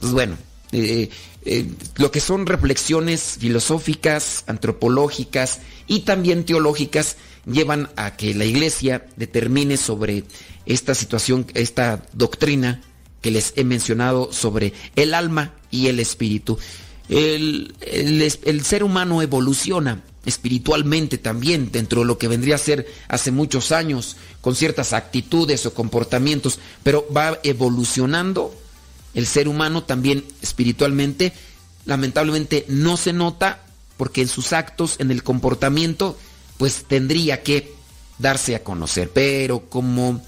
[0.03, 0.36] Pues bueno,
[0.72, 1.11] eh,
[1.44, 9.07] eh, lo que son reflexiones filosóficas, antropológicas y también teológicas llevan a que la iglesia
[9.14, 10.24] determine sobre
[10.66, 12.82] esta situación, esta doctrina
[13.20, 16.59] que les he mencionado sobre el alma y el espíritu.
[17.09, 22.88] El, el, el ser humano evoluciona espiritualmente también, dentro de lo que vendría a ser
[23.07, 28.53] hace muchos años, con ciertas actitudes o comportamientos, pero va evolucionando
[29.14, 31.32] el ser humano también espiritualmente.
[31.84, 33.62] Lamentablemente no se nota
[33.96, 36.18] porque en sus actos, en el comportamiento,
[36.58, 37.74] pues tendría que
[38.18, 39.10] darse a conocer.
[39.10, 40.22] Pero como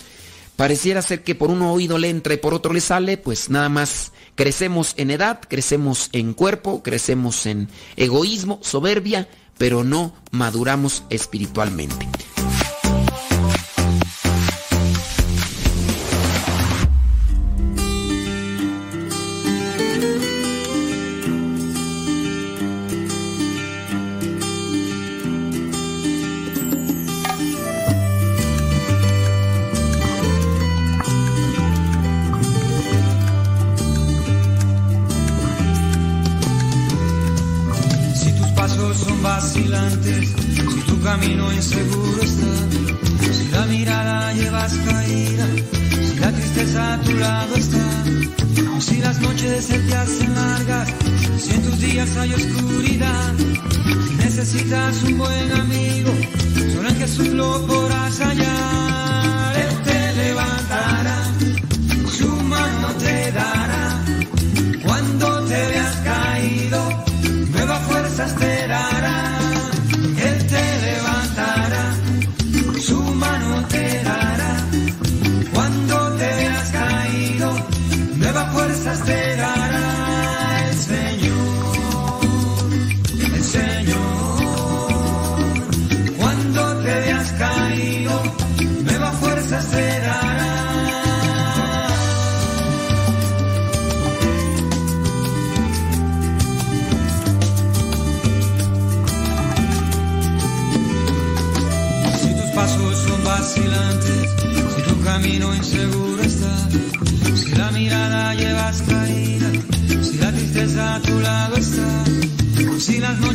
[0.57, 3.68] pareciera ser que por un oído le entra y por otro le sale, pues nada
[3.68, 9.28] más crecemos en edad, crecemos en cuerpo, crecemos en egoísmo, soberbia,
[9.59, 12.09] pero no maduramos espiritualmente.
[50.34, 50.88] Largas,
[51.38, 53.32] si en tus días hay oscuridad,
[54.09, 56.12] si necesitas un buen amigo,
[56.74, 57.84] solo en Jesús lo podrás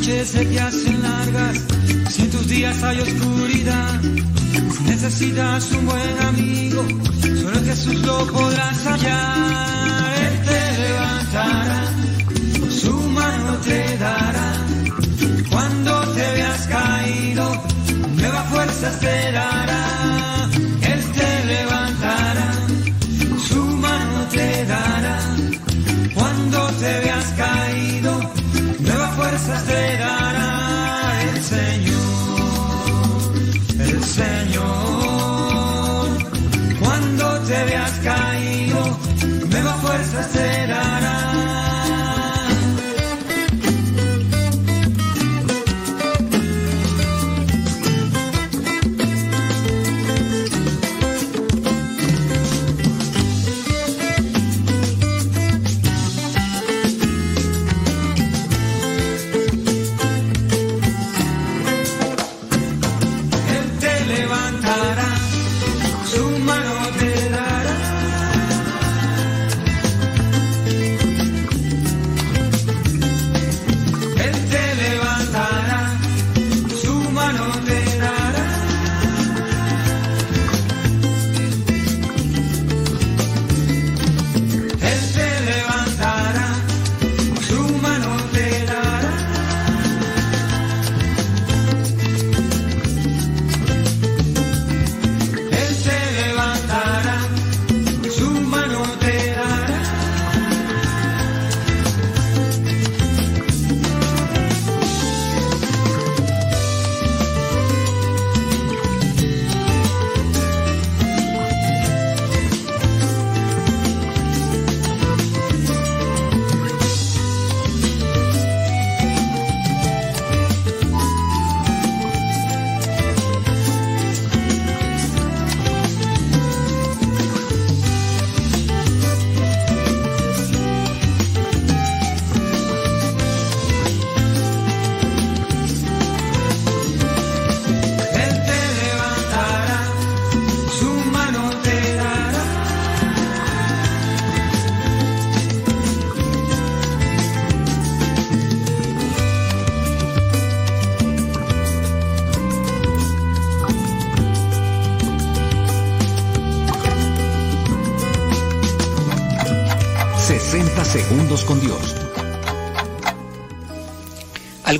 [0.10, 1.58] se te hacen largas,
[2.10, 6.84] si en tus días hay oscuridad, si necesitas un buen amigo,
[7.22, 11.82] solo Jesús lo podrás hallar, Él te levantará,
[12.70, 14.54] su mano te dará,
[15.52, 17.64] cuando te veas caído,
[18.16, 20.50] nuevas fuerzas te dará,
[20.82, 22.52] Él te levantará,
[23.48, 25.20] su mano te dará,
[26.16, 28.19] cuando te veas caído,
[29.40, 31.96] fuerzas te dará el Señor,
[33.80, 35.28] el Señor,
[36.80, 39.00] cuando te veas caído,
[39.50, 40.99] nuevas fuerzas te dará.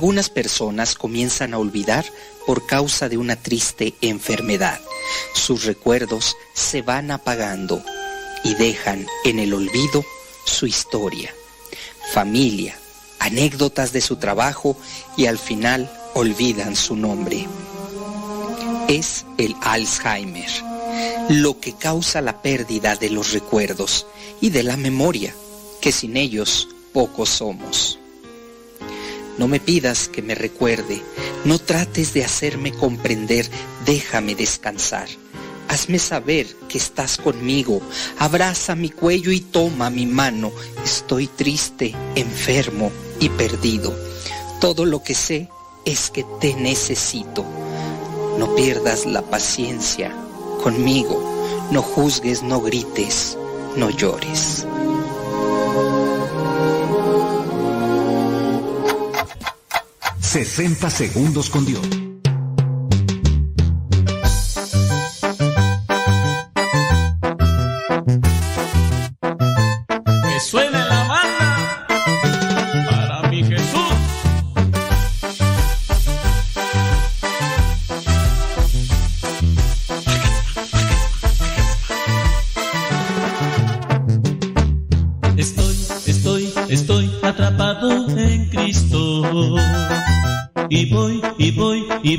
[0.00, 2.06] Algunas personas comienzan a olvidar
[2.46, 4.80] por causa de una triste enfermedad.
[5.34, 7.84] Sus recuerdos se van apagando
[8.42, 10.02] y dejan en el olvido
[10.46, 11.34] su historia,
[12.14, 12.78] familia,
[13.18, 14.74] anécdotas de su trabajo
[15.18, 17.46] y al final olvidan su nombre.
[18.88, 20.50] Es el Alzheimer,
[21.28, 24.06] lo que causa la pérdida de los recuerdos
[24.40, 25.34] y de la memoria,
[25.82, 27.99] que sin ellos pocos somos.
[29.40, 31.00] No me pidas que me recuerde,
[31.46, 33.48] no trates de hacerme comprender,
[33.86, 35.08] déjame descansar.
[35.66, 37.80] Hazme saber que estás conmigo,
[38.18, 40.52] abraza mi cuello y toma mi mano.
[40.84, 43.96] Estoy triste, enfermo y perdido.
[44.60, 45.48] Todo lo que sé
[45.86, 47.42] es que te necesito.
[48.36, 50.14] No pierdas la paciencia
[50.62, 51.18] conmigo,
[51.70, 53.38] no juzgues, no grites,
[53.74, 54.66] no llores.
[60.30, 61.99] 60 segundos con Dios.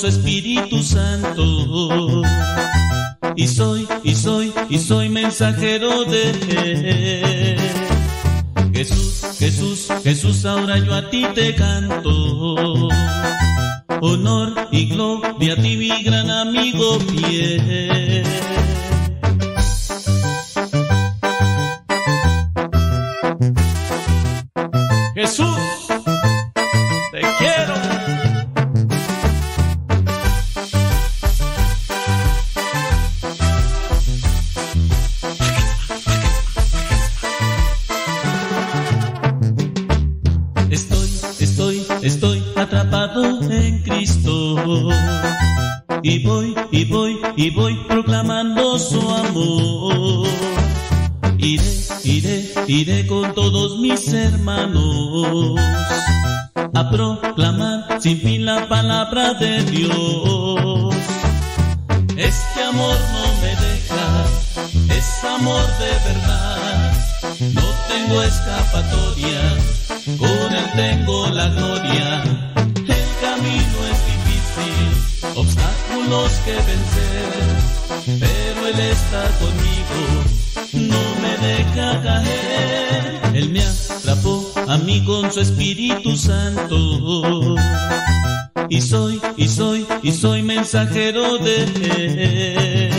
[0.00, 2.22] su Espíritu Santo.
[3.36, 6.30] Y soy, y soy, y soy mensajero de
[7.52, 7.58] él.
[8.72, 12.88] Jesús, Jesús, Jesús, ahora yo a ti te canto.
[14.00, 16.98] Honor y gloria a ti, mi gran amigo
[90.72, 92.90] mensajero de.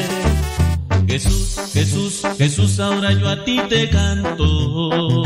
[1.08, 5.24] Jesús, Jesús, Jesús, ahora yo a ti te canto.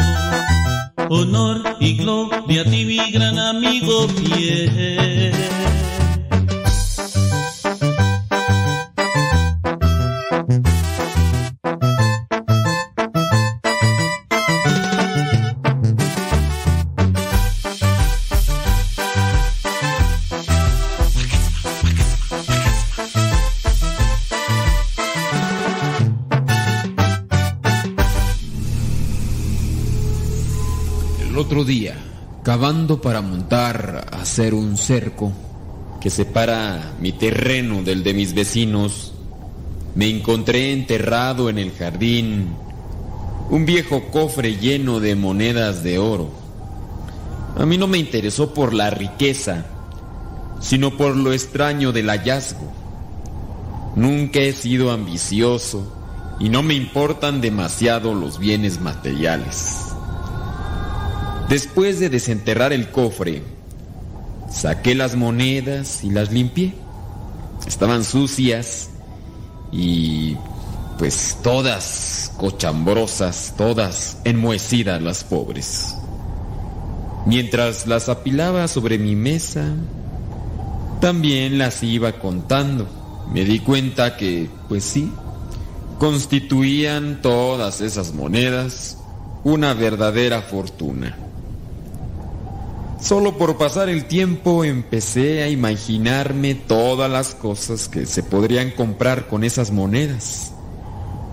[1.10, 4.08] Honor y gloria a ti, mi gran amigo
[33.02, 35.32] para montar, hacer un cerco
[36.02, 39.14] que separa mi terreno del de mis vecinos,
[39.96, 42.50] me encontré enterrado en el jardín
[43.50, 46.30] un viejo cofre lleno de monedas de oro.
[47.58, 49.66] A mí no me interesó por la riqueza,
[50.60, 52.74] sino por lo extraño del hallazgo.
[53.96, 55.92] Nunca he sido ambicioso
[56.40, 59.85] y no me importan demasiado los bienes materiales.
[61.50, 63.44] Después de desenterrar el cofre,
[64.52, 66.74] saqué las monedas y las limpié.
[67.68, 68.90] Estaban sucias
[69.72, 70.38] y
[70.98, 75.96] pues todas cochambrosas, todas enmohecidas las pobres.
[77.28, 79.74] Mientras las apilaba sobre mi mesa,
[81.00, 82.88] también las iba contando.
[83.32, 85.12] Me di cuenta que, pues sí,
[86.00, 88.98] constituían todas esas monedas
[89.44, 91.25] una verdadera fortuna.
[93.06, 99.28] Solo por pasar el tiempo empecé a imaginarme todas las cosas que se podrían comprar
[99.28, 100.54] con esas monedas.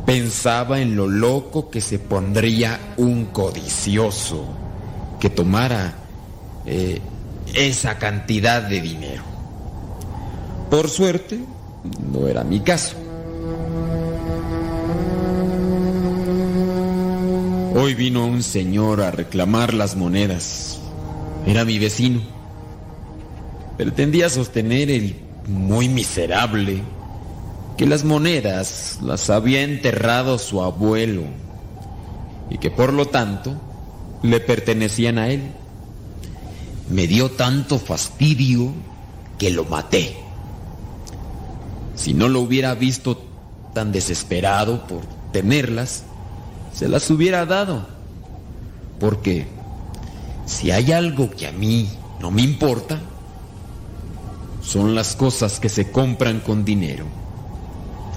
[0.05, 4.45] Pensaba en lo loco que se pondría un codicioso
[5.19, 5.95] que tomara
[6.67, 7.01] eh,
[7.55, 9.23] esa cantidad de dinero.
[10.69, 11.41] Por suerte,
[12.13, 12.97] no era mi caso.
[17.75, 20.82] Hoy vino un señor a reclamar las monedas.
[21.47, 22.21] Era mi vecino.
[23.77, 25.17] Pretendía sostener el
[25.47, 26.83] muy miserable
[27.77, 31.23] que las monedas las había enterrado su abuelo
[32.51, 33.61] y que por lo tanto
[34.23, 35.43] le pertenecían a él.
[36.91, 38.73] Me dio tanto fastidio
[39.39, 40.17] que lo maté.
[41.97, 43.21] Si no lo hubiera visto
[43.75, 45.01] tan desesperado por
[45.33, 46.05] tenerlas,
[46.75, 47.87] se las hubiera dado.
[49.01, 49.47] Porque
[50.47, 51.89] si hay algo que a mí
[52.21, 53.01] no me importa,
[54.63, 57.05] son las cosas que se compran con dinero.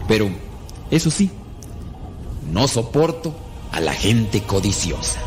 [0.08, 0.30] Pero,
[0.92, 1.32] eso sí,
[2.52, 3.36] no soporto
[3.72, 5.20] a la gente codiciosa.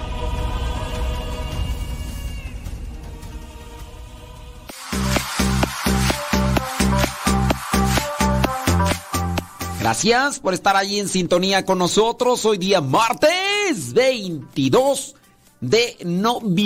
[9.80, 12.44] Gracias por estar allí en sintonía con nosotros.
[12.44, 15.14] Hoy día martes 22
[15.60, 16.56] de noviembre.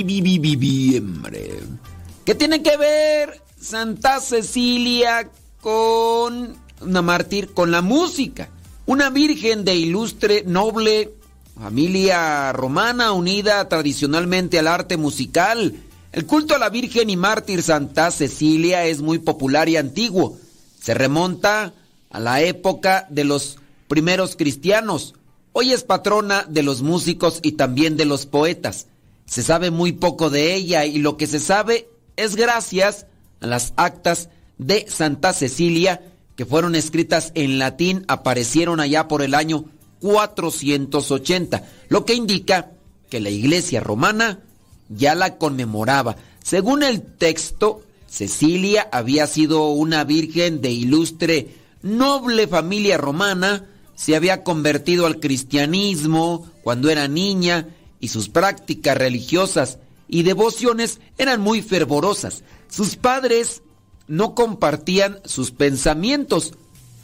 [2.24, 5.30] ¿Qué tiene que ver Santa Cecilia
[5.60, 8.50] con una mártir, con la música?
[8.86, 11.14] Una virgen de ilustre, noble
[11.54, 15.74] familia romana unida tradicionalmente al arte musical.
[16.12, 20.38] El culto a la Virgen y mártir Santa Cecilia es muy popular y antiguo.
[20.80, 21.72] Se remonta
[22.10, 25.14] a la época de los primeros cristianos.
[25.54, 28.86] Hoy es patrona de los músicos y también de los poetas.
[29.26, 33.06] Se sabe muy poco de ella y lo que se sabe es gracias
[33.40, 36.00] a las actas de Santa Cecilia
[36.36, 39.66] que fueron escritas en latín, aparecieron allá por el año
[40.00, 42.70] 480, lo que indica
[43.10, 44.40] que la iglesia romana
[44.88, 46.16] ya la conmemoraba.
[46.42, 54.42] Según el texto, Cecilia había sido una virgen de ilustre, noble familia romana, se había
[54.42, 57.68] convertido al cristianismo cuando era niña
[58.00, 59.78] y sus prácticas religiosas
[60.08, 62.42] y devociones eran muy fervorosas.
[62.68, 63.62] Sus padres
[64.08, 66.54] no compartían sus pensamientos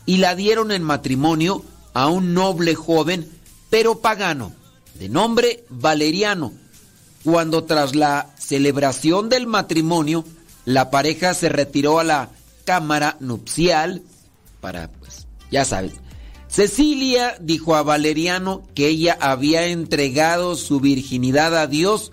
[0.07, 1.65] y la dieron en matrimonio
[1.95, 3.31] a un noble joven,
[3.71, 4.53] pero pagano,
[4.99, 6.53] de nombre Valeriano,
[7.25, 10.25] cuando tras la celebración del matrimonio,
[10.65, 12.31] la pareja se retiró a la
[12.65, 14.03] cámara nupcial
[14.61, 15.95] para, pues, ya sabes.
[16.59, 22.11] Cecilia dijo a Valeriano que ella había entregado su virginidad a Dios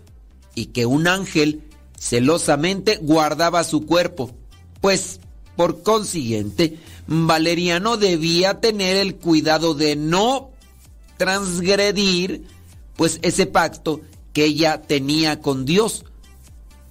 [0.53, 1.63] y que un ángel
[1.97, 4.35] celosamente guardaba su cuerpo,
[4.81, 5.19] pues,
[5.55, 6.77] por consiguiente,
[7.07, 10.51] Valeriano debía tener el cuidado de no
[11.17, 12.45] transgredir,
[12.97, 16.05] pues, ese pacto que ella tenía con Dios.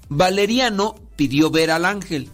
[0.08, 2.30] Valeriano pidió ver al ángel,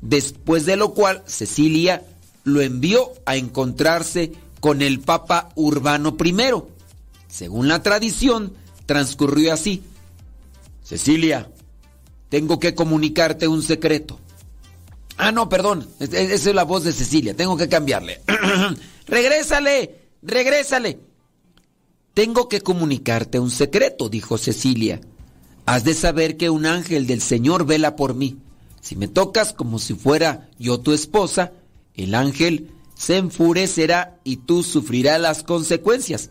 [0.00, 2.02] después de lo cual Cecilia
[2.42, 6.34] lo envió a encontrarse con el Papa Urbano I.
[7.28, 8.54] Según la tradición,
[8.86, 9.82] transcurrió así.
[10.82, 11.50] Cecilia,
[12.28, 14.18] tengo que comunicarte un secreto.
[15.16, 18.20] Ah, no, perdón, esa es la voz de Cecilia, tengo que cambiarle.
[19.06, 20.98] regrésale, regrésale.
[22.14, 25.00] Tengo que comunicarte un secreto, dijo Cecilia.
[25.66, 28.38] Has de saber que un ángel del Señor vela por mí.
[28.80, 31.52] Si me tocas como si fuera yo tu esposa,
[31.94, 36.30] el ángel se enfurecerá y tú sufrirás las consecuencias.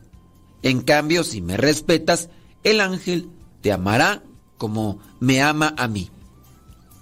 [0.62, 2.28] En cambio, si me respetas,
[2.64, 3.30] el ángel
[3.62, 4.22] te amará
[4.58, 6.10] como me ama a mí.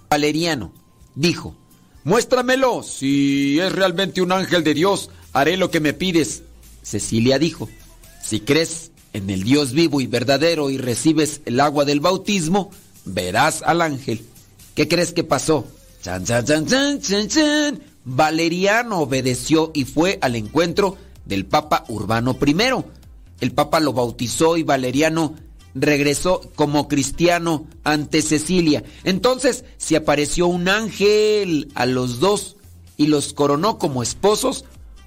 [0.08, 0.72] Valeriano
[1.16, 1.56] dijo,
[2.04, 6.44] muéstramelo, si es realmente un ángel de Dios, haré lo que me pides.
[6.82, 7.68] Cecilia dijo,
[8.22, 12.70] si crees en el Dios vivo y verdadero y recibes el agua del bautismo,
[13.04, 14.24] verás al ángel.
[14.76, 15.66] ¿Qué crees que pasó?
[16.02, 17.95] Chan, chan, chan, chan, chan, chan.
[18.06, 22.56] Valeriano obedeció y fue al encuentro del Papa Urbano I.
[23.40, 25.34] El Papa lo bautizó y Valeriano
[25.74, 28.84] regresó como cristiano ante Cecilia.
[29.02, 32.56] Entonces se apareció un ángel a los dos
[32.96, 34.64] y los coronó como esposos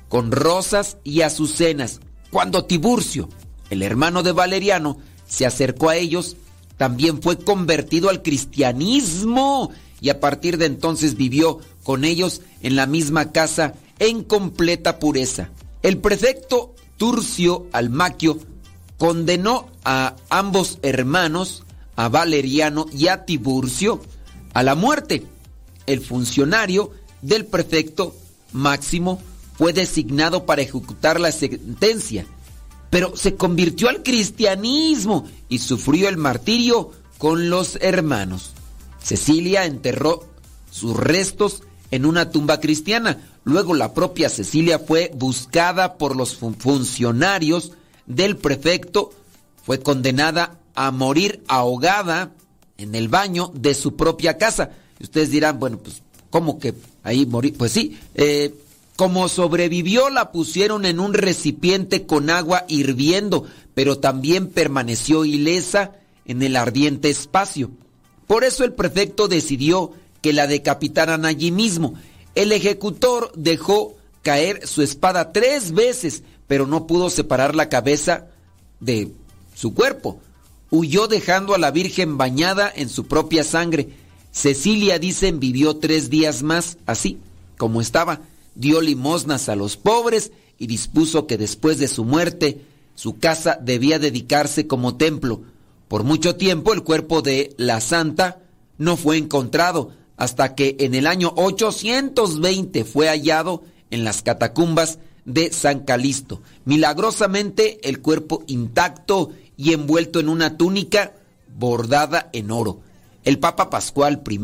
[0.10, 2.02] con rosas y azucenas.
[2.32, 3.30] Cuando Tiburcio,
[3.70, 6.36] el hermano de Valeriano, se acercó a ellos,
[6.76, 9.72] también fue convertido al cristianismo
[10.02, 11.60] y a partir de entonces vivió
[11.90, 15.50] con ellos en la misma casa en completa pureza.
[15.82, 18.38] El prefecto Turcio Almaquio
[19.00, 21.64] condenó a ambos hermanos,
[21.96, 24.04] a Valeriano y a Tiburcio,
[24.54, 25.26] a la muerte.
[25.88, 26.92] El funcionario
[27.24, 28.16] del prefecto
[28.54, 29.20] Máximo
[29.58, 32.28] fue designado para ejecutar la sentencia,
[32.92, 38.52] pero se convirtió al cristianismo y sufrió el martirio con los hermanos.
[39.02, 40.28] Cecilia enterró
[40.70, 43.18] sus restos en una tumba cristiana.
[43.44, 47.72] Luego la propia Cecilia fue buscada por los funcionarios
[48.06, 49.12] del prefecto,
[49.64, 52.32] fue condenada a morir ahogada
[52.78, 54.72] en el baño de su propia casa.
[55.00, 56.74] Y ustedes dirán, bueno, pues, ¿cómo que
[57.04, 57.56] ahí morir?
[57.58, 58.54] Pues sí, eh,
[58.96, 65.94] Como sobrevivió, la pusieron en un recipiente con agua hirviendo, pero también permaneció ilesa
[66.26, 67.72] en el ardiente espacio.
[68.28, 71.95] Por eso el prefecto decidió que la decapitaran allí mismo.
[72.36, 78.28] El ejecutor dejó caer su espada tres veces, pero no pudo separar la cabeza
[78.80, 79.11] de
[79.55, 80.20] su cuerpo.
[80.72, 83.89] Huyó dejando a la Virgen bañada en su propia sangre.
[84.32, 87.17] Cecilia, dicen, vivió tres días más así,
[87.57, 88.22] como estaba.
[88.55, 92.61] Dio limosnas a los pobres y dispuso que después de su muerte
[92.93, 95.41] su casa debía dedicarse como templo.
[95.88, 98.41] Por mucho tiempo el cuerpo de la santa
[98.78, 105.51] no fue encontrado hasta que en el año 820 fue hallado en las catacumbas de
[105.53, 106.41] San Calisto.
[106.65, 111.13] Milagrosamente el cuerpo intacto y envuelto en una túnica
[111.57, 112.82] bordada en oro.
[113.24, 114.39] El Papa Pascual I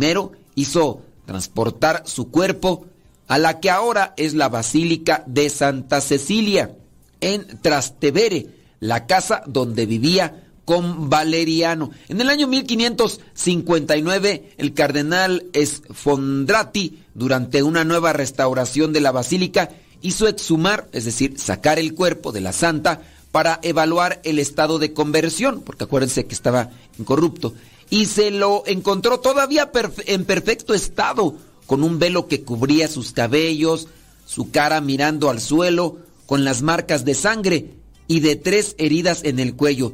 [0.56, 2.86] hizo transportar su cuerpo
[3.28, 6.74] a la que ahora es la Basílica de Santa Cecilia,
[7.20, 8.48] en Trastevere,
[8.80, 11.92] la casa donde vivía con Valeriano.
[12.10, 19.70] En el año 1559, el cardenal Sfondrati, durante una nueva restauración de la basílica,
[20.02, 23.02] hizo exhumar, es decir, sacar el cuerpo de la santa
[23.32, 27.54] para evaluar el estado de conversión, porque acuérdense que estaba incorrupto,
[27.90, 29.72] y se lo encontró todavía
[30.06, 31.36] en perfecto estado,
[31.66, 33.88] con un velo que cubría sus cabellos,
[34.26, 37.74] su cara mirando al suelo, con las marcas de sangre
[38.08, 39.94] y de tres heridas en el cuello.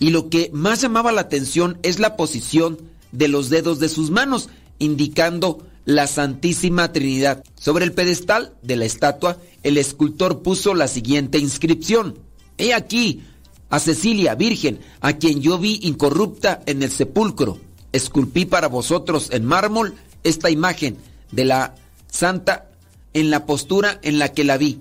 [0.00, 2.78] Y lo que más llamaba la atención es la posición
[3.12, 4.48] de los dedos de sus manos,
[4.78, 7.44] indicando la Santísima Trinidad.
[7.54, 12.18] Sobre el pedestal de la estatua, el escultor puso la siguiente inscripción.
[12.56, 13.22] He aquí
[13.68, 17.58] a Cecilia, Virgen, a quien yo vi incorrupta en el sepulcro.
[17.92, 19.94] Esculpí para vosotros en mármol
[20.24, 20.96] esta imagen
[21.30, 21.74] de la
[22.10, 22.70] Santa
[23.12, 24.78] en la postura en la que la vi.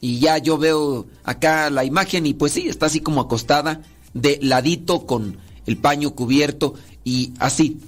[0.00, 3.82] Y ya yo veo acá la imagen y pues sí, está así como acostada
[4.14, 7.78] de ladito con el paño cubierto y así,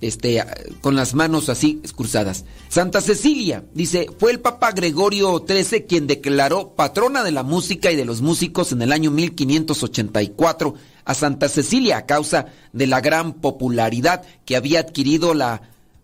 [0.00, 0.44] este,
[0.80, 2.44] con las manos así cruzadas.
[2.68, 7.96] Santa Cecilia, dice, fue el Papa Gregorio XIII quien declaró patrona de la música y
[7.96, 10.74] de los músicos en el año 1584
[11.04, 15.62] a Santa Cecilia a causa de la gran popularidad que había adquirido la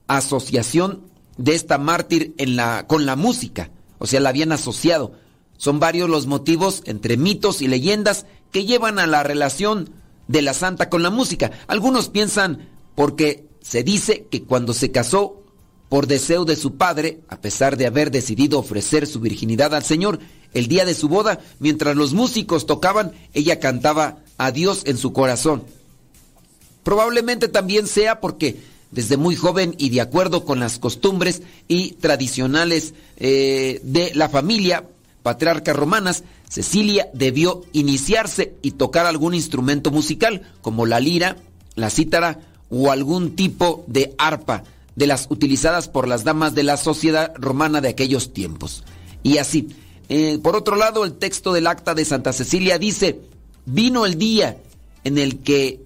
[0.09, 1.03] asociación
[1.37, 5.12] de esta mártir en la, con la música, o sea, la habían asociado.
[5.59, 9.90] Son varios los motivos entre mitos y leyendas que llevan a la relación
[10.28, 11.51] de la santa con la música.
[11.66, 15.42] Algunos piensan porque se dice que cuando se casó
[15.88, 20.18] por deseo de su padre, a pesar de haber decidido ofrecer su virginidad al Señor,
[20.53, 25.12] el día de su boda, mientras los músicos tocaban, ella cantaba a Dios en su
[25.12, 25.64] corazón.
[26.83, 28.57] Probablemente también sea porque
[28.91, 34.84] desde muy joven y de acuerdo con las costumbres y tradicionales eh, de la familia,
[35.22, 41.37] patriarcas romanas, Cecilia debió iniciarse y tocar algún instrumento musical, como la lira,
[41.75, 42.41] la cítara
[42.71, 44.64] o algún tipo de arpa,
[44.95, 48.85] de las utilizadas por las damas de la sociedad romana de aquellos tiempos.
[49.23, 49.68] Y así,
[50.09, 53.21] eh, por otro lado, el texto del acta de Santa Cecilia dice,
[53.67, 54.57] vino el día
[55.05, 55.81] en el que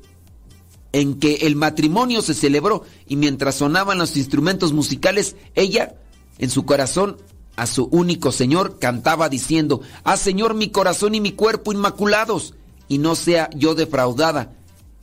[0.93, 5.95] en que el matrimonio se celebró y mientras sonaban los instrumentos musicales, ella
[6.39, 7.16] en su corazón
[7.61, 12.55] a su único Señor, cantaba diciendo, Ah Señor, mi corazón y mi cuerpo inmaculados,
[12.89, 14.53] y no sea yo defraudada,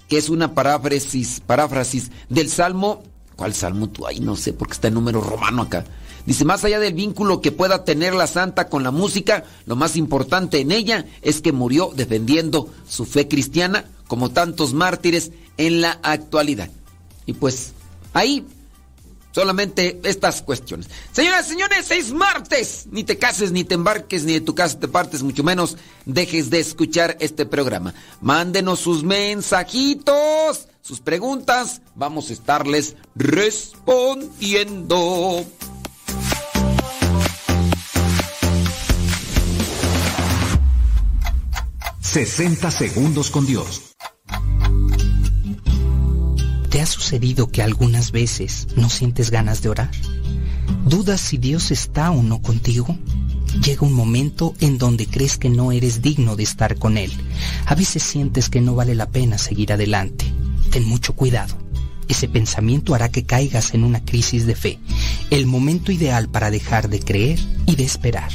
[0.10, 3.04] que es una paráfrasis, paráfrasis del Salmo,
[3.36, 4.20] ¿cuál Salmo tú ahí?
[4.22, 5.86] No sé, porque está en número romano acá.
[6.26, 9.96] Dice, más allá del vínculo que pueda tener la santa con la música, lo más
[9.96, 16.00] importante en ella es que murió defendiendo su fe cristiana, como tantos mártires en la
[16.02, 16.72] actualidad.
[17.28, 17.74] Y pues
[18.14, 18.48] ahí
[19.38, 20.90] Solamente estas cuestiones.
[21.12, 22.88] Señoras y señores, seis martes.
[22.90, 26.50] Ni te cases, ni te embarques, ni de tu casa te partes, mucho menos dejes
[26.50, 27.94] de escuchar este programa.
[28.20, 31.82] Mándenos sus mensajitos, sus preguntas.
[31.94, 35.46] Vamos a estarles respondiendo.
[42.02, 43.97] ...60 segundos con Dios.
[46.88, 49.92] ¿Te ha sucedido que algunas veces no sientes ganas de orar?
[50.86, 52.98] ¿Dudas si Dios está o no contigo?
[53.62, 57.12] Llega un momento en donde crees que no eres digno de estar con Él.
[57.66, 60.24] A veces sientes que no vale la pena seguir adelante.
[60.72, 61.58] Ten mucho cuidado.
[62.08, 64.80] Ese pensamiento hará que caigas en una crisis de fe,
[65.30, 68.32] el momento ideal para dejar de creer y de esperar.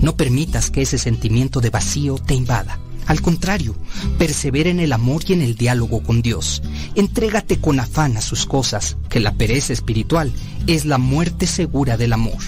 [0.00, 2.78] No permitas que ese sentimiento de vacío te invada.
[3.06, 3.74] Al contrario,
[4.18, 6.62] persevera en el amor y en el diálogo con Dios.
[6.94, 10.32] Entrégate con afán a sus cosas, que la pereza espiritual
[10.66, 12.42] es la muerte segura del amor.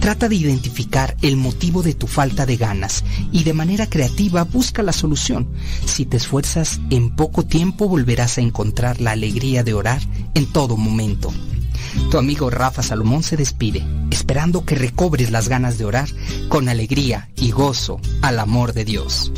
[0.00, 4.82] Trata de identificar el motivo de tu falta de ganas y de manera creativa busca
[4.82, 5.46] la solución.
[5.84, 10.00] Si te esfuerzas, en poco tiempo volverás a encontrar la alegría de orar
[10.34, 11.32] en todo momento.
[12.10, 16.08] Tu amigo Rafa Salomón se despide, esperando que recobres las ganas de orar
[16.48, 19.32] con alegría y gozo al amor de Dios.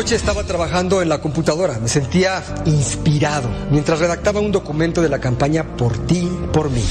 [0.00, 5.18] Noche estaba trabajando en la computadora, me sentía inspirado mientras redactaba un documento de la
[5.18, 6.82] campaña Por ti, por mí.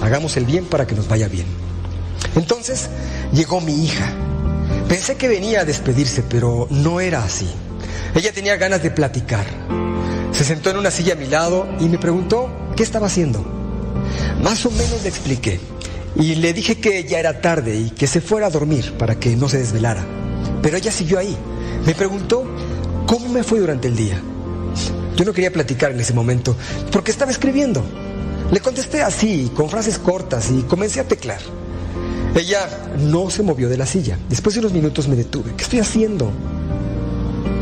[0.00, 1.46] Hagamos el bien para que nos vaya bien.
[2.36, 2.90] Entonces
[3.32, 4.08] llegó mi hija.
[4.88, 7.50] Pensé que venía a despedirse, pero no era así.
[8.14, 9.46] Ella tenía ganas de platicar.
[10.30, 13.44] Se sentó en una silla a mi lado y me preguntó qué estaba haciendo.
[14.44, 15.58] Más o menos le expliqué
[16.14, 19.34] y le dije que ya era tarde y que se fuera a dormir para que
[19.34, 20.06] no se desvelara.
[20.62, 21.36] Pero ella siguió ahí.
[21.86, 22.44] Me preguntó
[23.06, 24.20] cómo me fue durante el día.
[25.16, 26.56] Yo no quería platicar en ese momento
[26.90, 27.84] porque estaba escribiendo.
[28.50, 31.40] Le contesté así, con frases cortas y comencé a teclar.
[32.34, 32.68] Ella
[32.98, 34.18] no se movió de la silla.
[34.28, 35.54] Después de unos minutos me detuve.
[35.54, 36.30] ¿Qué estoy haciendo?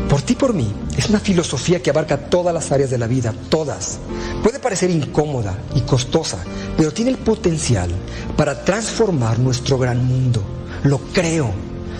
[0.09, 3.33] Por ti, por mí, es una filosofía que abarca todas las áreas de la vida,
[3.49, 3.99] todas.
[4.43, 6.37] Puede parecer incómoda y costosa,
[6.75, 7.89] pero tiene el potencial
[8.35, 10.43] para transformar nuestro gran mundo.
[10.83, 11.51] Lo creo.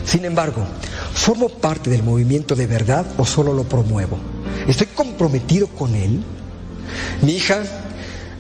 [0.06, 0.66] Sin embargo,
[1.22, 4.18] ¿formo parte del movimiento de verdad o solo lo promuevo?
[4.68, 6.24] ¿Estoy comprometido con él?
[7.22, 7.62] Mi hija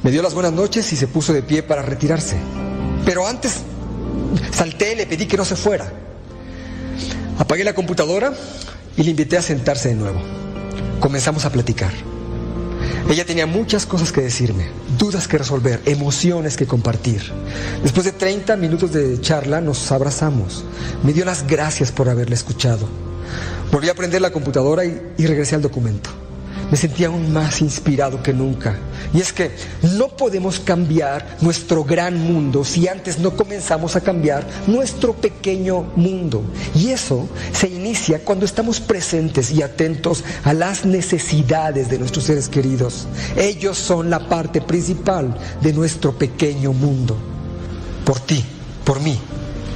[0.01, 2.37] me dio las buenas noches y se puso de pie para retirarse.
[3.05, 3.57] Pero antes
[4.51, 5.93] salté y le pedí que no se fuera.
[7.37, 8.33] Apagué la computadora
[8.97, 10.19] y le invité a sentarse de nuevo.
[10.99, 11.91] Comenzamos a platicar.
[13.07, 14.69] Ella tenía muchas cosas que decirme,
[15.01, 17.23] dudas que resolver, emociones que compartir.
[17.81, 20.63] Después de 30 minutos de charla nos abrazamos.
[21.01, 22.87] Me dio las gracias por haberle escuchado.
[23.71, 26.20] Volví a prender la computadora y, y regresé al documento
[26.71, 28.79] me sentía aún más inspirado que nunca.
[29.13, 29.51] Y es que
[29.97, 36.41] no podemos cambiar nuestro gran mundo si antes no comenzamos a cambiar nuestro pequeño mundo.
[36.73, 42.47] Y eso se inicia cuando estamos presentes y atentos a las necesidades de nuestros seres
[42.47, 43.05] queridos.
[43.35, 47.17] Ellos son la parte principal de nuestro pequeño mundo.
[48.05, 48.43] Por ti,
[48.85, 49.19] por mí,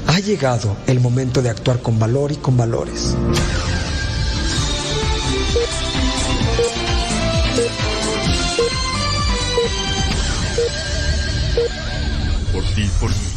[0.07, 3.15] ha llegado el momento de actuar con valor y con valores.
[12.75, 13.34] Por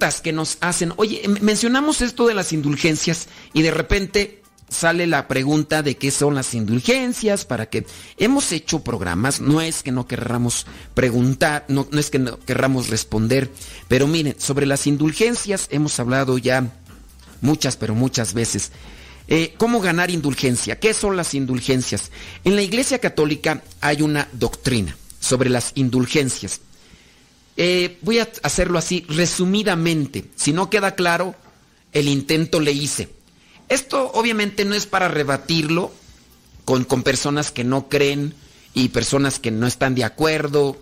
[0.00, 0.94] Que nos hacen.
[0.96, 6.34] Oye, mencionamos esto de las indulgencias y de repente sale la pregunta de qué son
[6.34, 7.84] las indulgencias, para que
[8.16, 12.88] hemos hecho programas, no es que no querramos preguntar, no, no es que no querramos
[12.88, 13.50] responder,
[13.88, 16.72] pero miren, sobre las indulgencias hemos hablado ya
[17.42, 18.72] muchas, pero muchas veces.
[19.28, 20.80] Eh, ¿Cómo ganar indulgencia?
[20.80, 22.10] ¿Qué son las indulgencias?
[22.44, 26.62] En la Iglesia Católica hay una doctrina sobre las indulgencias.
[27.62, 30.24] Eh, voy a hacerlo así resumidamente.
[30.34, 31.34] Si no queda claro,
[31.92, 33.10] el intento le hice.
[33.68, 35.92] Esto obviamente no es para rebatirlo
[36.64, 38.32] con, con personas que no creen
[38.72, 40.78] y personas que no están de acuerdo.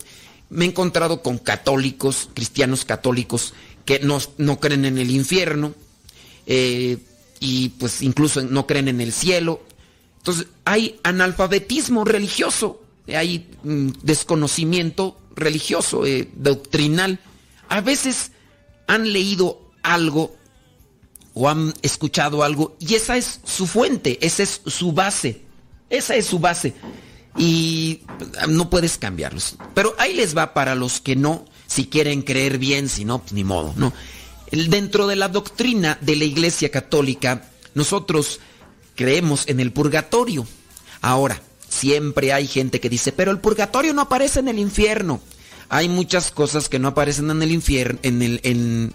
[0.51, 5.75] Me he encontrado con católicos, cristianos católicos, que no, no creen en el infierno
[6.47, 6.99] eh,
[7.41, 9.65] y pues incluso no creen en el cielo.
[10.19, 17.21] Entonces hay analfabetismo religioso, hay mm, desconocimiento religioso, eh, doctrinal.
[17.69, 18.33] A veces
[18.87, 20.37] han leído algo
[21.35, 25.43] o han escuchado algo y esa es su fuente, esa es su base,
[25.91, 26.75] esa es su base
[27.37, 28.01] y
[28.49, 29.57] no puedes cambiarlos.
[29.75, 33.33] Pero ahí les va para los que no, si quieren creer bien, si no, pues
[33.33, 33.93] ni modo, ¿no?
[34.51, 38.41] Dentro de la doctrina de la Iglesia Católica, nosotros
[38.97, 40.47] creemos en el purgatorio.
[41.01, 45.21] Ahora, siempre hay gente que dice, pero el purgatorio no aparece en el infierno.
[45.69, 48.93] Hay muchas cosas que no aparecen en el infierno, en el, en...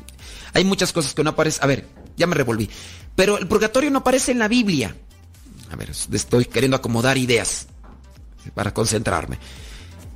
[0.53, 1.63] Hay muchas cosas que no aparecen...
[1.63, 1.87] A ver,
[2.17, 2.69] ya me revolví.
[3.15, 4.95] Pero el purgatorio no aparece en la Biblia.
[5.71, 7.67] A ver, estoy queriendo acomodar ideas
[8.53, 9.37] para concentrarme.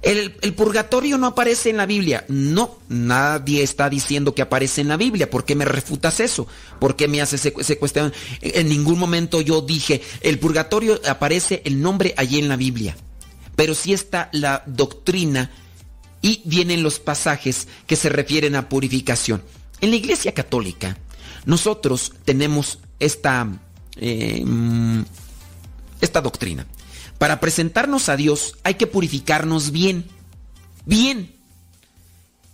[0.08, 2.24] El, purgatorio no aparece en la Biblia.
[2.30, 5.30] No, nadie está diciendo que aparece en la Biblia.
[5.30, 6.48] ¿Por qué me refutas eso?
[6.80, 8.14] ¿Por qué me haces ese, cuestión?
[8.40, 12.96] En ningún momento yo dije, el purgatorio aparece el nombre allí en la Biblia.
[13.58, 15.52] Pero sí está la doctrina
[16.22, 19.44] y vienen los pasajes que se refieren a purificación.
[19.82, 20.98] En la Iglesia Católica,
[21.46, 23.46] nosotros tenemos esta,
[23.98, 24.46] eh,
[26.00, 26.66] esta doctrina.
[27.18, 30.08] Para presentarnos a Dios hay que purificarnos bien.
[30.86, 31.36] Bien.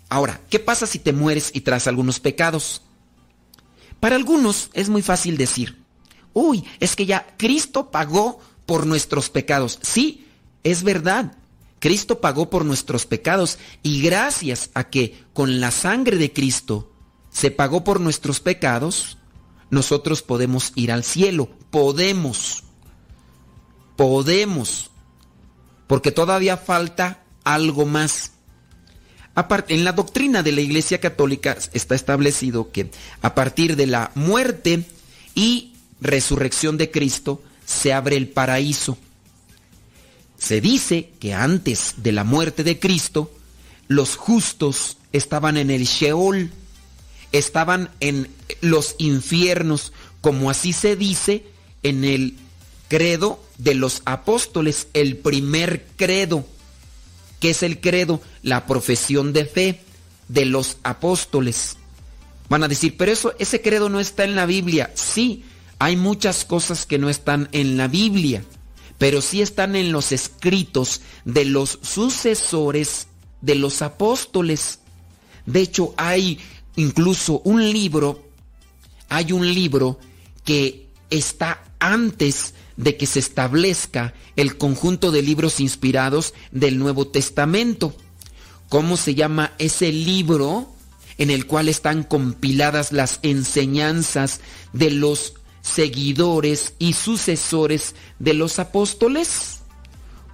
[0.10, 2.82] Ahora, ¿qué pasa si te mueres y traes algunos pecados?
[4.00, 5.82] Para algunos es muy fácil decir,
[6.34, 9.80] uy, es que ya Cristo pagó por nuestros pecados.
[9.82, 10.28] Sí,
[10.64, 11.38] es verdad.
[11.80, 16.92] Cristo pagó por nuestros pecados y gracias a que con la sangre de Cristo
[17.30, 19.18] se pagó por nuestros pecados,
[19.70, 21.50] nosotros podemos ir al cielo.
[21.72, 22.63] Podemos
[23.96, 24.90] podemos,
[25.88, 28.32] porque todavía falta algo más.
[29.36, 32.92] Aparte, en la doctrina de la Iglesia Católica está establecido que
[33.22, 34.86] a partir de la muerte
[35.34, 38.98] y resurrección de Cristo se abre el paraíso.
[40.38, 43.32] Se dice que antes de la muerte de Cristo,
[43.88, 46.52] los justos estaban en el Sheol,
[47.32, 48.28] estaban en
[48.62, 51.46] los infiernos, como así se dice
[51.82, 52.36] en el
[52.94, 56.46] credo de los apóstoles, el primer credo.
[57.40, 58.22] ¿Qué es el credo?
[58.44, 59.82] La profesión de fe
[60.28, 61.78] de los apóstoles.
[62.50, 64.92] Van a decir, pero eso, ese credo no está en la Biblia.
[64.94, 65.44] Sí,
[65.80, 68.44] hay muchas cosas que no están en la Biblia,
[69.00, 73.08] pero sí están en los escritos de los sucesores
[73.42, 74.82] de los apóstoles.
[75.48, 76.38] De hecho, hay
[76.76, 78.24] incluso un libro,
[79.10, 79.98] hay un libro
[80.46, 87.96] que está antes de que se establezca el conjunto de libros inspirados del Nuevo Testamento.
[88.70, 90.74] ¿Cómo se llama ese libro
[91.18, 94.42] en el cual están compiladas las enseñanzas
[94.74, 99.60] de los seguidores y sucesores de los apóstoles?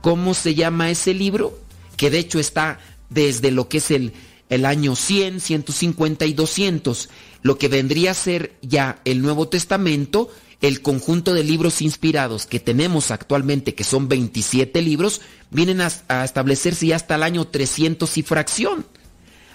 [0.01, 1.59] ¿Cómo se llama ese libro?
[1.97, 2.79] Que de hecho está
[3.09, 4.13] desde lo que es el,
[4.49, 7.09] el año 100, 150 y 200,
[7.41, 10.29] lo que vendría a ser ya el Nuevo Testamento,
[10.61, 15.21] el conjunto de libros inspirados que tenemos actualmente, que son 27 libros,
[15.51, 18.85] vienen a, establecerse ya hasta el año 300 y fracción.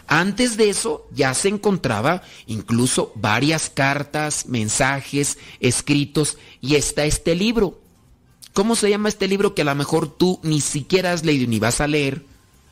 [0.07, 7.81] Antes de eso ya se encontraba incluso varias cartas, mensajes, escritos y está este libro.
[8.53, 11.59] ¿Cómo se llama este libro que a lo mejor tú ni siquiera has leído ni
[11.59, 12.23] vas a leer?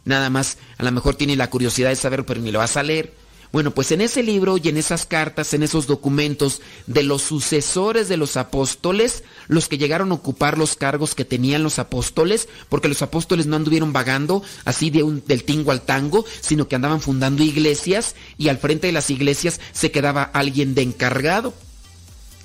[0.04, 2.82] Nada más, a lo mejor tienes la curiosidad de saber, pero ni lo vas a
[2.82, 3.14] leer.
[3.52, 8.08] Bueno, pues en ese libro y en esas cartas, en esos documentos de los sucesores
[8.08, 12.88] de los apóstoles, los que llegaron a ocupar los cargos que tenían los apóstoles, porque
[12.88, 17.02] los apóstoles no anduvieron vagando así de un, del tingo al tango, sino que andaban
[17.02, 21.52] fundando iglesias y al frente de las iglesias se quedaba alguien de encargado.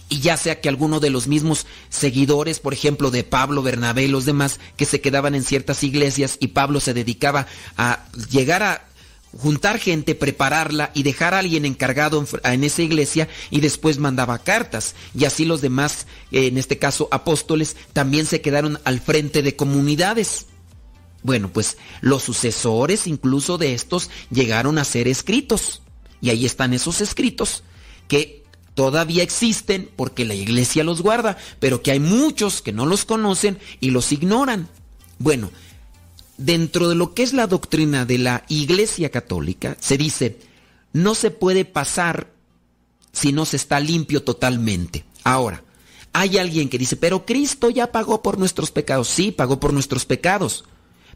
[0.10, 4.08] Y ya sea que alguno de los mismos seguidores, por ejemplo, de Pablo, Bernabé y
[4.10, 7.48] los demás, que se quedaban en ciertas iglesias y Pablo se dedicaba
[7.78, 8.88] a llegar a
[9.36, 14.96] juntar gente, prepararla y dejar a alguien encargado en, esa iglesia y después mandaba cartas.
[15.18, 20.48] Y así los demás, en este caso apóstoles, también se quedaron al frente de comunidades.
[21.24, 25.82] Bueno, pues los sucesores incluso de estos llegaron a ser escritos.
[26.22, 27.64] Y ahí están esos escritos
[28.08, 28.44] que
[28.74, 33.60] todavía existen porque la iglesia los guarda, pero que hay muchos que no los conocen
[33.80, 34.70] y los ignoran.
[35.20, 35.52] Bueno,
[36.38, 40.40] dentro de lo que es la doctrina de la iglesia católica, se dice,
[40.94, 42.32] no se puede pasar
[43.12, 45.06] si no se está limpio totalmente.
[45.24, 45.64] Ahora,
[46.14, 49.08] hay alguien que dice, pero Cristo ya pagó por nuestros pecados.
[49.08, 50.66] Sí, pagó por nuestros pecados.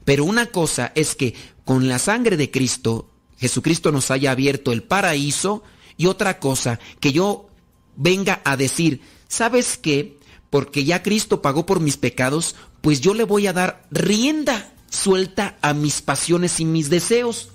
[0.04, 4.84] Pero una cosa es que con la sangre de Cristo, Jesucristo nos haya abierto el
[4.84, 5.64] paraíso
[5.98, 7.48] y otra cosa, que yo
[7.96, 10.18] venga a decir, ¿sabes qué?
[10.50, 15.58] Porque ya Cristo pagó por mis pecados, pues yo le voy a dar rienda suelta
[15.62, 17.50] a mis pasiones y mis deseos.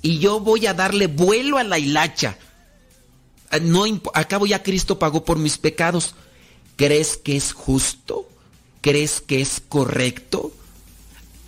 [0.00, 2.36] Y yo voy a darle vuelo a la hilacha.
[3.50, 3.84] Ah, No,
[4.14, 6.16] acabo ya Cristo pagó por mis pecados.
[6.74, 8.28] ¿Crees que es justo?
[8.80, 10.52] ¿Crees que es correcto?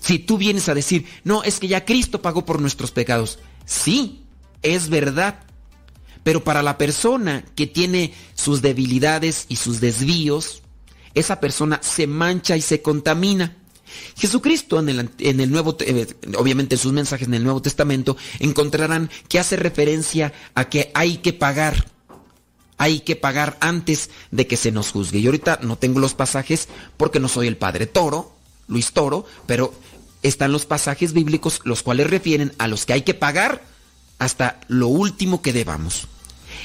[0.00, 3.38] Si tú vienes a decir, no, es que ya Cristo pagó por nuestros pecados.
[3.64, 4.20] Sí,
[4.62, 5.40] es verdad.
[6.22, 10.62] Pero para la persona que tiene sus debilidades y sus desvíos,
[11.14, 13.56] esa persona se mancha y se contamina.
[14.16, 16.06] Jesucristo en el, en el Nuevo, eh,
[16.36, 21.18] obviamente en sus mensajes en el Nuevo Testamento, encontrarán que hace referencia a que hay
[21.18, 21.86] que pagar.
[22.76, 25.20] Hay que pagar antes de que se nos juzgue.
[25.20, 28.34] Y ahorita no tengo los pasajes porque no soy el padre Toro,
[28.66, 29.72] Luis Toro, pero
[30.22, 33.62] están los pasajes bíblicos los cuales refieren a los que hay que pagar
[34.18, 36.08] hasta lo último que debamos.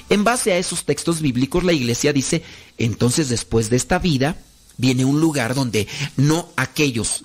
[0.10, 2.44] En base a esos textos bíblicos, la iglesia dice,
[2.78, 4.38] entonces después de esta vida
[4.80, 5.88] viene un lugar donde
[6.18, 7.24] no aquellos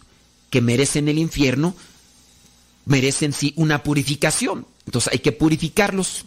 [0.51, 1.75] que merecen el infierno
[2.85, 4.67] merecen sí una purificación.
[4.85, 6.27] Entonces hay que purificarlos.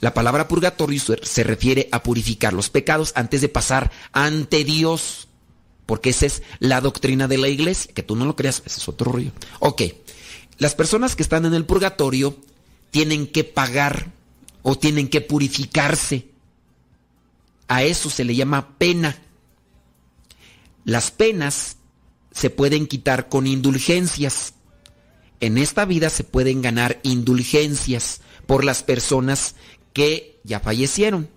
[0.00, 5.28] La palabra purgatorio se- refiere a purificar los pecados antes de pasar ante Dios.
[5.86, 7.92] Porque esa es la doctrina de la iglesia.
[7.92, 9.32] Que tú no lo creas, ese es otro rollo.
[9.60, 9.82] Ok.
[10.56, 12.38] Las personas que están en el purgatorio
[12.90, 14.10] tienen que pagar
[14.62, 16.28] o tienen que purificarse.
[17.68, 19.18] A eso se le llama pena.
[20.84, 21.76] Las penas
[22.30, 24.54] se pueden quitar con indulgencias.
[25.40, 29.54] En esta vida se pueden ganar indulgencias por las personas
[29.92, 31.28] que ya fallecieron.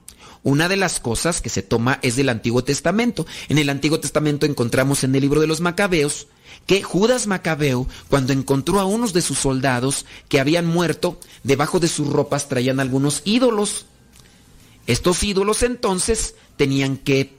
[0.44, 3.26] Una de las cosas que se toma es del Antiguo Testamento.
[3.50, 6.28] En el Antiguo Testamento encontramos en el libro de los Macabeos
[6.66, 11.88] que Judas Macabeo, cuando encontró a unos de sus soldados que habían muerto, debajo de
[11.88, 13.86] sus ropas traían algunos ídolos.
[14.86, 17.37] Estos ídolos entonces tenían que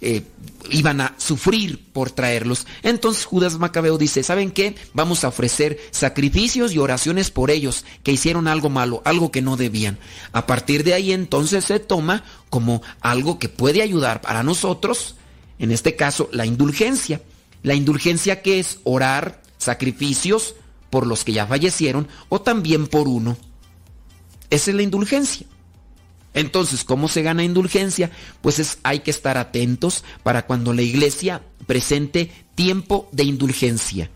[0.00, 0.22] eh,
[0.70, 2.66] iban a sufrir por traerlos.
[2.82, 4.76] Entonces Judas Macabeo dice, ¿saben qué?
[4.92, 9.56] Vamos a ofrecer sacrificios y oraciones por ellos que hicieron algo malo, algo que no
[9.56, 9.98] debían.
[10.32, 15.16] A partir de ahí entonces se toma como algo que puede ayudar para nosotros,
[15.58, 17.22] en este caso la indulgencia.
[17.62, 20.54] La indulgencia que es orar sacrificios
[20.90, 23.36] por los que ya fallecieron o también por uno.
[24.50, 25.46] Esa es la indulgencia.
[26.36, 28.10] Entonces, ¿cómo se gana indulgencia?
[28.42, 34.10] Pues es, hay que estar atentos para cuando la iglesia presente tiempo de indulgencia.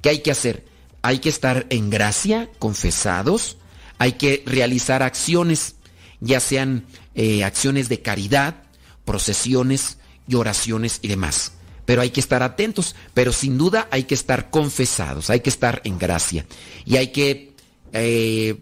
[0.00, 0.64] ¿Qué hay que hacer?
[1.02, 3.58] Hay que estar en gracia, confesados,
[3.98, 5.74] hay que realizar acciones,
[6.20, 8.62] ya sean eh, acciones de caridad,
[9.04, 11.52] procesiones y oraciones y demás.
[11.84, 15.82] Pero hay que estar atentos, pero sin duda hay que estar confesados, hay que estar
[15.84, 16.46] en gracia.
[16.86, 17.52] Y hay que
[17.92, 18.56] eh,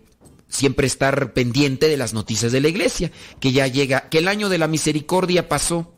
[0.48, 3.10] siempre estar pendiente de las noticias de la iglesia,
[3.40, 5.92] que ya llega, que el año de la misericordia pasó.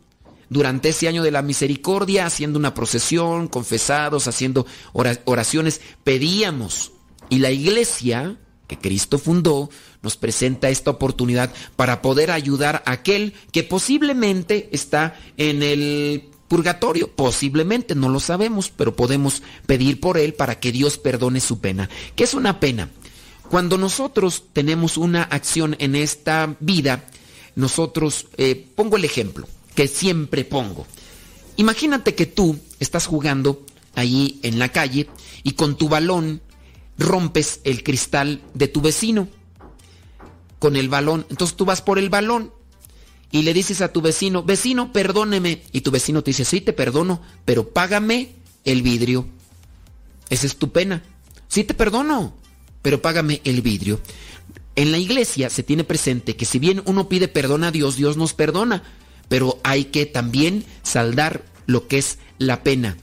[0.50, 4.64] Durante ese año de la misericordia, haciendo una procesión, confesados, haciendo
[4.94, 6.92] ora- oraciones, pedíamos.
[7.28, 9.68] Y la iglesia que Cristo fundó
[10.02, 17.14] nos presenta esta oportunidad para poder ayudar a aquel que posiblemente está en el purgatorio,
[17.14, 21.90] posiblemente, no lo sabemos, pero podemos pedir por él para que Dios perdone su pena.
[22.16, 22.88] ¿Qué es una pena?
[23.50, 27.06] Cuando nosotros tenemos una acción en esta vida,
[27.54, 30.86] nosotros, eh, pongo el ejemplo, que siempre pongo.
[31.56, 33.64] Imagínate que tú estás jugando
[33.94, 35.08] allí en la calle
[35.42, 36.42] y con tu balón
[36.98, 39.28] rompes el cristal de tu vecino.
[40.58, 42.52] Con el balón, entonces tú vas por el balón
[43.30, 45.62] y le dices a tu vecino, vecino, perdóneme.
[45.72, 48.34] Y tu vecino te dice, sí, te perdono, pero págame
[48.64, 49.26] el vidrio.
[50.30, 51.02] Esa es tu pena.
[51.48, 52.34] Sí, te perdono,
[52.89, 54.01] pero págame el vidrio.
[54.74, 58.16] En la iglesia se tiene presente que si bien uno pide perdón a Dios, Dios
[58.16, 58.82] nos perdona,
[59.28, 62.97] pero hay que también saldar lo que es la pena.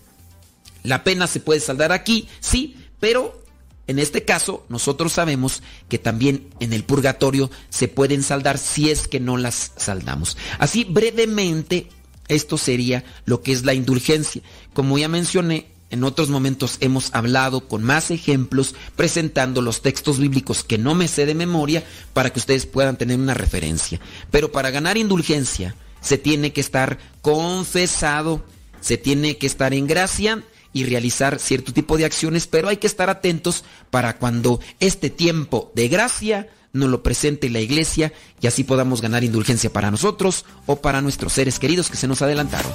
[0.82, 3.44] La pena se puede saldar aquí, sí, pero
[3.86, 9.08] en este caso, nosotros sabemos que también en el purgatorio se pueden saldar si es
[9.08, 10.36] que no las saldamos.
[10.58, 11.90] Así brevemente,
[12.28, 14.42] esto sería lo que es la indulgencia.
[14.74, 20.64] Como ya mencioné, en otros momentos hemos hablado con más ejemplos presentando los textos bíblicos
[20.64, 21.84] que no me sé de memoria
[22.14, 24.00] para que ustedes puedan tener una referencia.
[24.32, 28.44] Pero para ganar indulgencia se tiene que estar confesado,
[28.82, 30.44] se tiene que estar en gracia
[30.74, 35.72] y realizar cierto tipo de acciones, pero hay que estar atentos para cuando este tiempo
[35.74, 40.76] de gracia nos lo presente la iglesia y así podamos ganar indulgencia para nosotros o
[40.82, 42.74] para nuestros seres queridos que se nos adelantaron.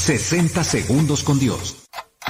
[0.00, 1.76] ...60 segundos con Dios.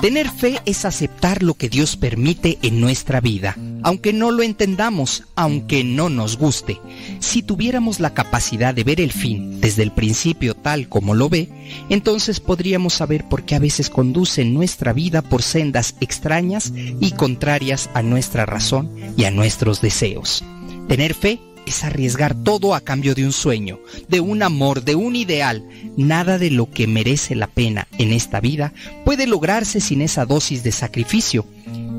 [0.00, 5.24] Tener fe es aceptar lo que Dios permite en nuestra vida, aunque no lo entendamos,
[5.36, 6.80] aunque no nos guste.
[7.20, 11.48] Si tuviéramos la capacidad de ver el fin desde el principio tal como lo ve,
[11.90, 17.88] entonces podríamos saber por qué a veces conduce nuestra vida por sendas extrañas y contrarias
[17.94, 20.42] a nuestra razón y a nuestros deseos.
[20.88, 21.38] Tener fe
[21.70, 23.78] es arriesgar todo a cambio de un sueño,
[24.08, 25.66] de un amor, de un ideal.
[25.96, 28.72] Nada de lo que merece la pena en esta vida
[29.04, 31.46] puede lograrse sin esa dosis de sacrificio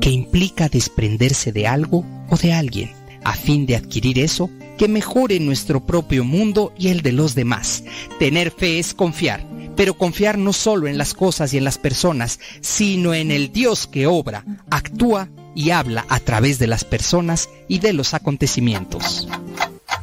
[0.00, 2.92] que implica desprenderse de algo o de alguien,
[3.24, 7.82] a fin de adquirir eso que mejore nuestro propio mundo y el de los demás.
[8.18, 12.40] Tener fe es confiar, pero confiar no solo en las cosas y en las personas,
[12.60, 17.78] sino en el Dios que obra, actúa y habla a través de las personas y
[17.78, 19.28] de los acontecimientos.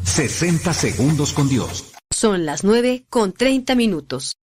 [0.04, 1.94] 60 segundos con Dios.
[2.10, 4.38] Son las 9 con 30 minutos.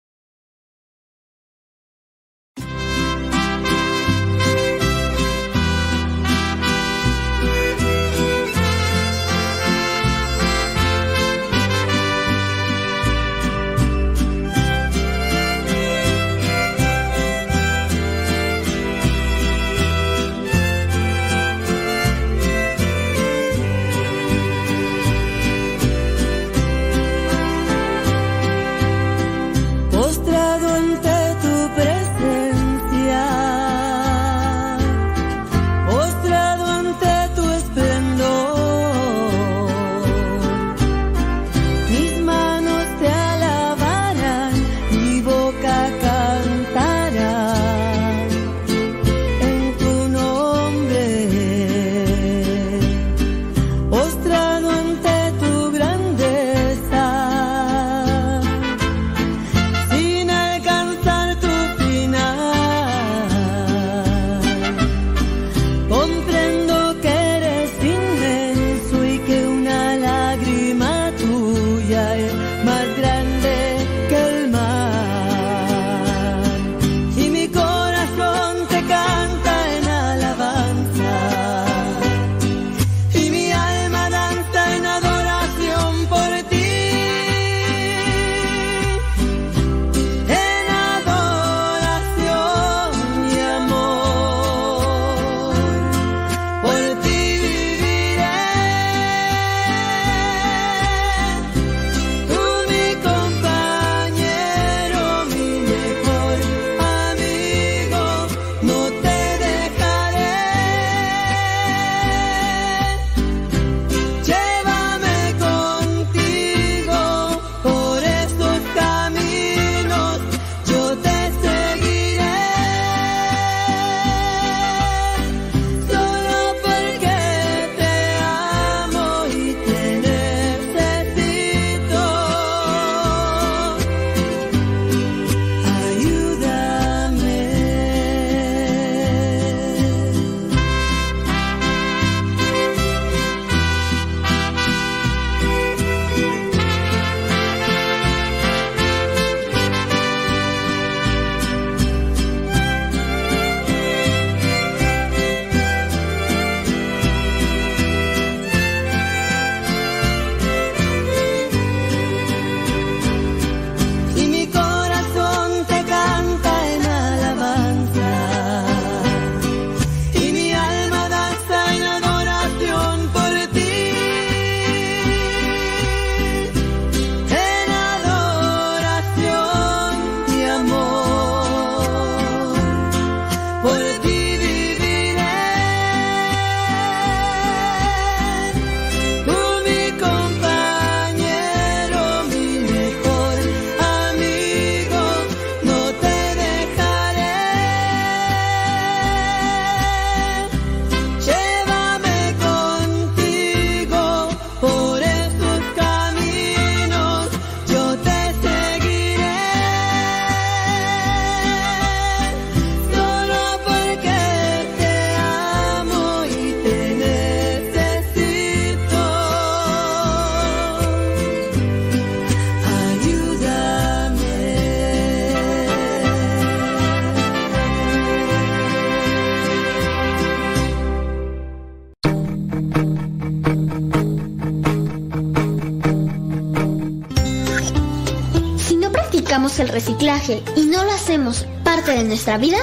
[239.60, 242.58] El reciclaje y no lo hacemos parte de nuestra vida,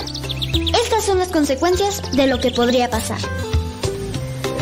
[0.82, 3.18] estas son las consecuencias de lo que podría pasar.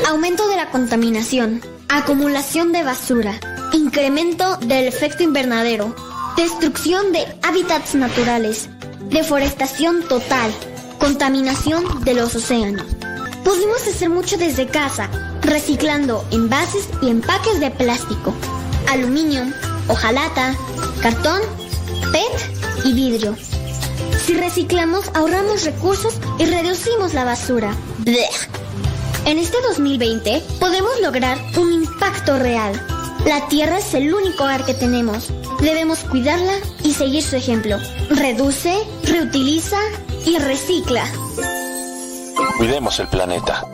[0.06, 3.38] Aumento de la contaminación, acumulación de basura,
[3.72, 5.94] incremento del efecto invernadero,
[6.36, 8.68] destrucción de hábitats naturales,
[9.10, 10.50] deforestación total,
[10.98, 12.86] contaminación de los océanos.
[13.44, 15.08] Pudimos hacer mucho desde casa,
[15.42, 18.34] reciclando envases y empaques de plástico,
[18.88, 19.44] aluminio,
[19.88, 20.54] hojalata,
[21.00, 21.40] cartón,
[22.84, 23.36] Y vidrio.
[24.24, 27.74] Si reciclamos, ahorramos recursos y reducimos la basura.
[29.24, 32.72] En este 2020 podemos lograr un impacto real.
[33.26, 35.32] La Tierra es el único hogar que tenemos.
[35.60, 36.54] Debemos cuidarla
[36.84, 37.76] y seguir su ejemplo.
[38.10, 38.74] Reduce,
[39.04, 39.78] reutiliza
[40.24, 41.04] y recicla.
[42.56, 43.64] Cuidemos el planeta.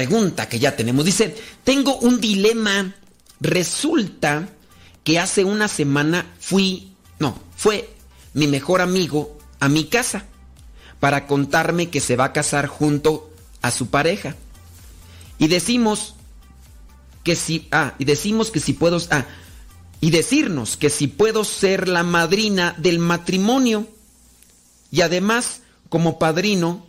[0.00, 1.04] Pregunta que ya tenemos.
[1.04, 2.94] Dice, tengo un dilema.
[3.38, 4.48] Resulta
[5.04, 7.94] que hace una semana fui, no, fue
[8.32, 10.24] mi mejor amigo a mi casa
[11.00, 14.36] para contarme que se va a casar junto a su pareja.
[15.38, 16.14] Y decimos
[17.22, 19.26] que si, ah, y decimos que si puedo, ah,
[20.00, 23.86] y decirnos que si puedo ser la madrina del matrimonio
[24.90, 25.60] y además
[25.90, 26.86] como padrino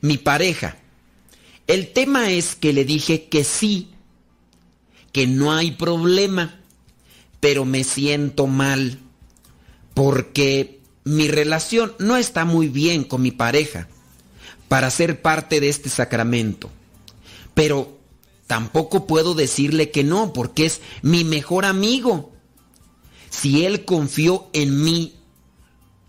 [0.00, 0.79] mi pareja.
[1.70, 3.90] El tema es que le dije que sí,
[5.12, 6.58] que no hay problema,
[7.38, 8.98] pero me siento mal
[9.94, 13.86] porque mi relación no está muy bien con mi pareja
[14.66, 16.70] para ser parte de este sacramento.
[17.54, 17.96] Pero
[18.48, 22.32] tampoco puedo decirle que no porque es mi mejor amigo.
[23.28, 25.14] Si él confió en mí,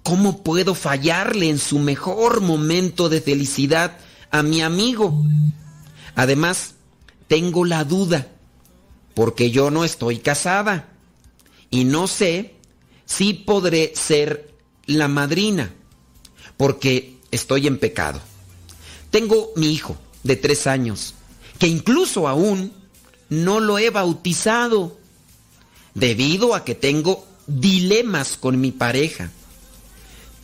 [0.02, 4.00] ¿cómo puedo fallarle en su mejor momento de felicidad
[4.32, 5.24] a mi amigo?
[6.16, 6.76] Además,
[7.28, 8.28] tengo la duda,
[9.14, 10.90] porque yo no estoy casada
[11.70, 12.56] y no sé
[13.06, 14.54] si podré ser
[14.86, 15.74] la madrina,
[16.58, 18.20] porque estoy en pecado.
[19.10, 21.14] Tengo mi hijo de tres años,
[21.60, 22.74] que incluso aún
[23.30, 24.98] no lo he bautizado,
[25.94, 29.32] debido a que tengo dilemas con mi pareja,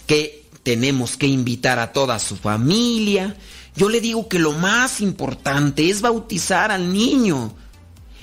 [0.06, 3.38] que tenemos que invitar a toda su familia.
[3.78, 7.56] Yo le digo que lo más importante es bautizar al niño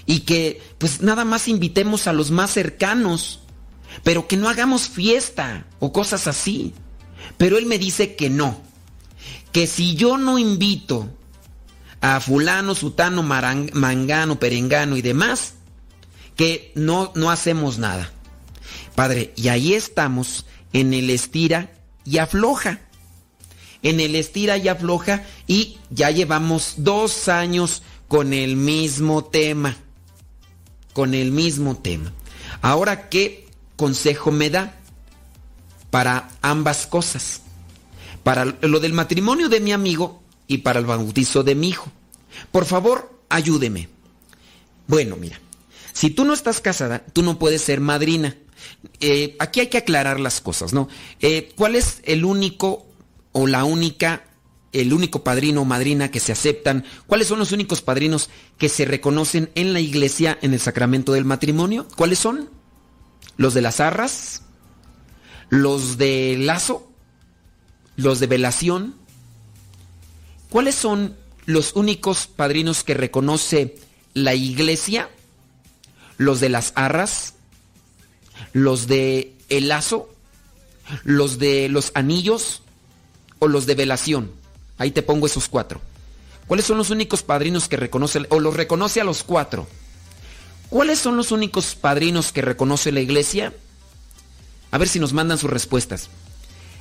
[0.05, 3.41] y que pues nada más invitemos a los más cercanos,
[4.03, 6.75] pero que no hagamos fiesta o cosas así.
[7.39, 8.61] Pero él me dice que no,
[9.53, 11.09] que si yo no invito
[12.01, 15.55] a fulano, sutano, mangano, perengano y demás,
[16.37, 18.13] que no, no hacemos nada.
[18.97, 21.73] Padre, y ahí estamos en el estira
[22.05, 22.81] y afloja.
[23.85, 29.77] En el estira y afloja y ya llevamos dos años con el mismo tema.
[30.93, 32.13] Con el mismo tema.
[32.63, 33.47] Ahora, ¿qué
[33.77, 34.75] consejo me da
[35.91, 37.43] para ambas cosas?
[38.23, 41.93] Para lo del matrimonio de mi amigo y para el bautizo de mi hijo.
[42.51, 43.89] Por favor, ayúdeme.
[44.87, 45.41] Bueno, mira,
[45.93, 48.37] si tú no estás casada, tú no puedes ser madrina.
[49.01, 50.89] Eh, aquí hay que aclarar las cosas, ¿no?
[51.21, 52.87] Eh, ¿Cuál es el único
[53.35, 54.25] o la única,
[54.73, 56.85] el único padrino o madrina que se aceptan?
[57.07, 61.25] ¿Cuáles son los únicos padrinos que se reconocen en la iglesia en el sacramento del
[61.25, 61.87] matrimonio?
[61.97, 62.49] ¿Cuáles son?
[63.37, 64.43] ¿Los de las arras?
[65.51, 66.89] ¿Los de lazo?
[67.97, 68.95] ¿Los de velación?
[70.49, 73.75] ¿Cuáles son los únicos padrinos que reconoce
[74.15, 75.11] la iglesia?
[76.19, 77.35] ¿Los de las arras?
[78.53, 80.09] ¿Los de el lazo?
[81.03, 82.63] ¿Los de los anillos?
[83.45, 84.31] ¿O los de velación?
[84.79, 85.83] Ahí te pongo esos cuatro.
[86.47, 89.69] ¿Cuáles son los únicos padrinos que reconoce o los reconoce a los cuatro?
[90.71, 93.53] ¿Cuáles son los únicos padrinos que reconoce la iglesia?
[94.71, 96.09] A ver si nos mandan sus respuestas.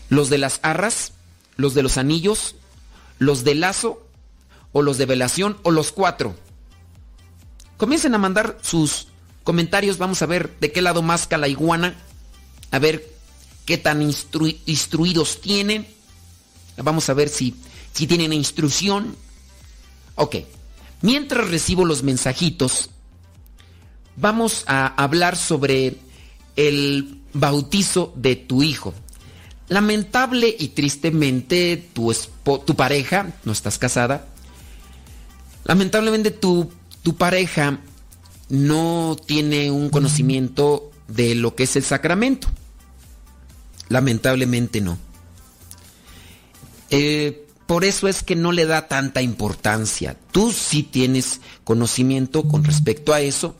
[0.07, 1.11] ¿Los de las arras?
[1.57, 2.55] ¿Los de los anillos?
[3.19, 4.01] ¿Los de lazo?
[4.71, 5.57] ¿O los de velación?
[5.63, 6.33] ¿O los cuatro?
[7.75, 9.07] Comiencen a mandar sus
[9.43, 11.93] comentarios, vamos a ver de qué lado más la iguana,
[12.71, 13.05] a ver
[13.65, 15.93] qué tan instruidos tienen,
[16.77, 17.55] vamos a ver si,
[17.93, 19.15] si tienen instrucción.
[20.15, 20.37] Ok,
[21.01, 22.89] mientras recibo los mensajitos,
[24.15, 25.97] vamos a hablar sobre
[26.55, 28.93] el bautizo de tu hijo.
[29.69, 32.13] Lamentable y tristemente tu,
[32.65, 34.27] tu pareja, no estás casada,
[35.63, 36.71] lamentablemente tu,
[37.01, 37.79] tu pareja
[38.49, 42.47] no tiene un conocimiento de lo que es el sacramento.
[43.89, 44.97] Lamentablemente no.
[46.95, 50.15] Eh, por eso es que no le da tanta importancia.
[50.31, 53.55] Tú sí tienes conocimiento con respecto a eso.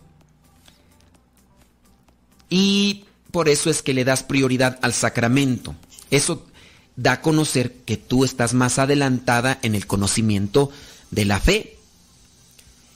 [2.47, 5.75] Y por eso es que le das prioridad al sacramento.
[6.11, 6.45] Eso
[6.95, 10.69] da a conocer que tú estás más adelantada en el conocimiento
[11.09, 11.77] de la fe.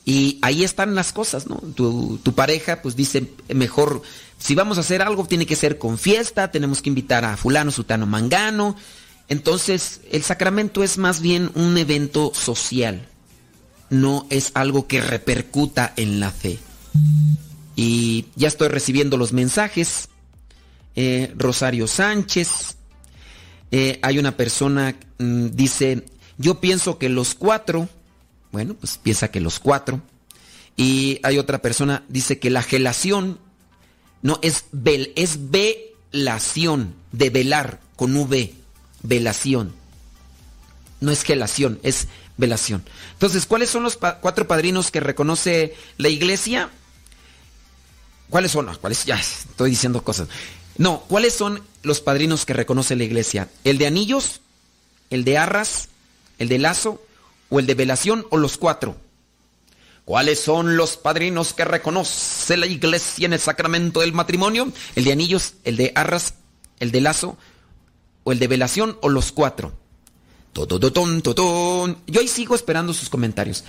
[0.06, 1.56] Y ahí están las cosas, ¿no?
[1.74, 4.04] Tu, pareja pues dice, mejor,
[4.38, 7.72] si vamos a hacer algo tiene que ser con fiesta, tenemos que invitar a fulano,
[7.72, 8.76] sutano, mangano.
[9.30, 13.08] Entonces, el sacramento es más bien un evento social,
[13.90, 16.60] no es algo que repercuta en la fe.
[17.76, 20.10] Y ya estoy recibiendo los mensajes.
[20.96, 22.76] Eh, Rosario Sánchez,
[23.72, 26.06] eh, hay una persona, mm, dice,
[26.38, 27.88] yo pienso que los cuatro
[28.52, 30.02] bueno, pues piensa que los cuatro.
[30.76, 33.40] Y hay otra persona, dice que la gelación
[34.22, 38.54] no es vel, es velación, de velar con V,
[39.04, 39.74] velación.
[41.00, 42.08] No es gelación, es
[42.38, 42.84] velación.
[43.14, 46.70] Entonces, ¿cuáles son los cuatro padrinos que reconoce la iglesia?
[48.30, 48.74] ¿Cuáles son?
[48.82, 49.06] ¿Cuáles?
[49.06, 50.28] Ya estoy diciendo cosas.
[50.78, 53.50] No, ¿cuáles son los padrinos que reconoce la iglesia?
[53.64, 54.42] ¿El de anillos?
[55.10, 55.90] ¿El de arras?
[56.38, 57.02] ¿El de lazo?
[57.50, 58.26] ¿O el de velación?
[58.30, 58.98] ¿O los cuatro?
[60.06, 64.72] ¿Cuáles son los padrinos que reconoce la iglesia en el sacramento del matrimonio?
[64.96, 65.56] ¿El de anillos?
[65.64, 66.36] ¿El de arras?
[66.80, 67.38] ¿El de lazo?
[68.28, 68.98] ¿O el de velación?
[69.00, 69.72] ¿O los cuatro?
[70.54, 73.64] Yo ahí sigo esperando sus comentarios.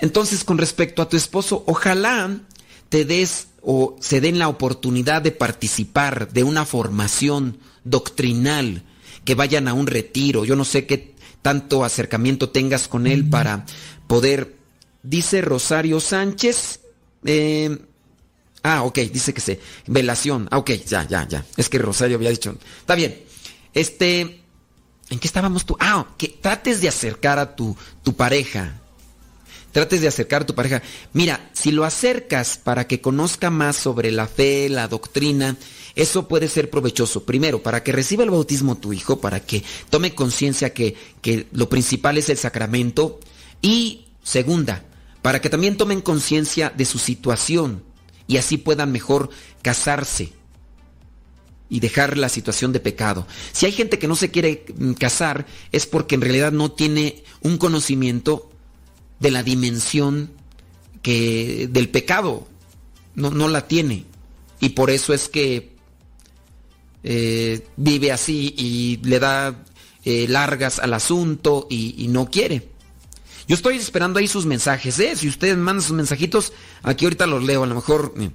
[0.00, 2.40] Entonces, con respecto a tu esposo, ojalá
[2.88, 8.82] te des o se den la oportunidad de participar de una formación doctrinal,
[9.26, 10.46] que vayan a un retiro.
[10.46, 13.66] Yo no sé qué tanto acercamiento tengas con él para
[14.06, 14.56] poder,
[15.02, 16.80] dice Rosario Sánchez,
[17.26, 17.76] eh,
[18.62, 22.30] ah, ok, dice que se, velación, ah, ok, ya, ya, ya, es que Rosario había
[22.30, 23.27] dicho, está bien,
[23.78, 24.42] este,
[25.08, 25.76] ¿en qué estábamos tú?
[25.78, 27.76] Ah, que trates de acercar a tu,
[28.16, 28.80] pareja,
[29.72, 30.82] trates de acercar a tu pareja.
[31.12, 35.56] Mira, si lo acercas para que conozca más sobre la fe, la doctrina,
[35.94, 37.24] eso puede ser provechoso.
[37.24, 41.68] Primero, para que reciba el bautismo tu hijo, para que tome conciencia que, que lo
[41.68, 43.20] principal es el sacramento.
[43.62, 44.84] Y segunda,
[45.22, 47.84] para que también tomen conciencia de su situación
[48.26, 49.30] y así puedan mejor
[49.62, 50.32] casarse
[51.70, 53.26] y dejar la situación de pecado.
[53.52, 57.22] Si hay gente que no se quiere mm, casar es porque en realidad no tiene
[57.40, 58.50] un conocimiento
[59.20, 60.30] de la dimensión
[61.02, 62.46] que del pecado
[63.14, 64.04] no, no la tiene
[64.60, 65.78] y por eso es que
[67.04, 69.64] eh, vive así y le da
[70.04, 72.68] eh, largas al asunto y, no quiere.
[73.46, 75.16] Yo estoy esperando ahí sus mensajes, ¿eh?
[75.16, 78.14] Si ustedes mandan sus mensajitos, aquí ahorita los leo, a lo mejor.
[78.18, 78.30] eh,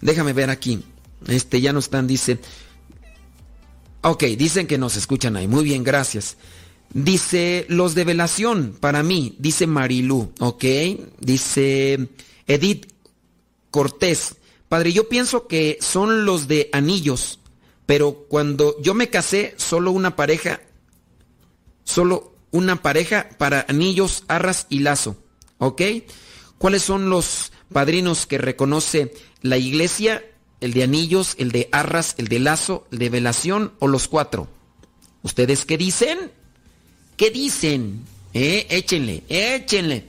[0.00, 0.82] déjame ver aquí.
[1.26, 2.38] Este, ya no están, dice.
[4.02, 5.48] Ok, dicen que nos escuchan ahí.
[5.48, 6.36] Muy bien, gracias.
[6.92, 10.64] Dice los de velación, para mí, dice Marilú, ok.
[11.20, 12.08] Dice
[12.46, 12.92] Edith
[13.70, 14.36] Cortés.
[14.68, 17.40] Padre, yo pienso que son los de anillos,
[17.84, 20.60] pero cuando yo me casé, solo una pareja,
[21.84, 25.16] solo una pareja para anillos, arras y lazo,
[25.58, 25.82] ¿ok?
[26.58, 30.24] ¿Cuáles son los padrinos que reconoce la iglesia?
[30.60, 34.48] El de anillos, el de arras, el de lazo, el de velación o los cuatro.
[35.22, 36.32] ¿Ustedes qué dicen?
[37.16, 38.04] ¿Qué dicen?
[38.32, 40.08] Eh, échenle, échenle.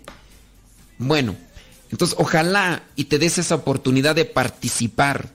[0.97, 1.35] Bueno,
[1.91, 5.31] entonces ojalá y te des esa oportunidad de participar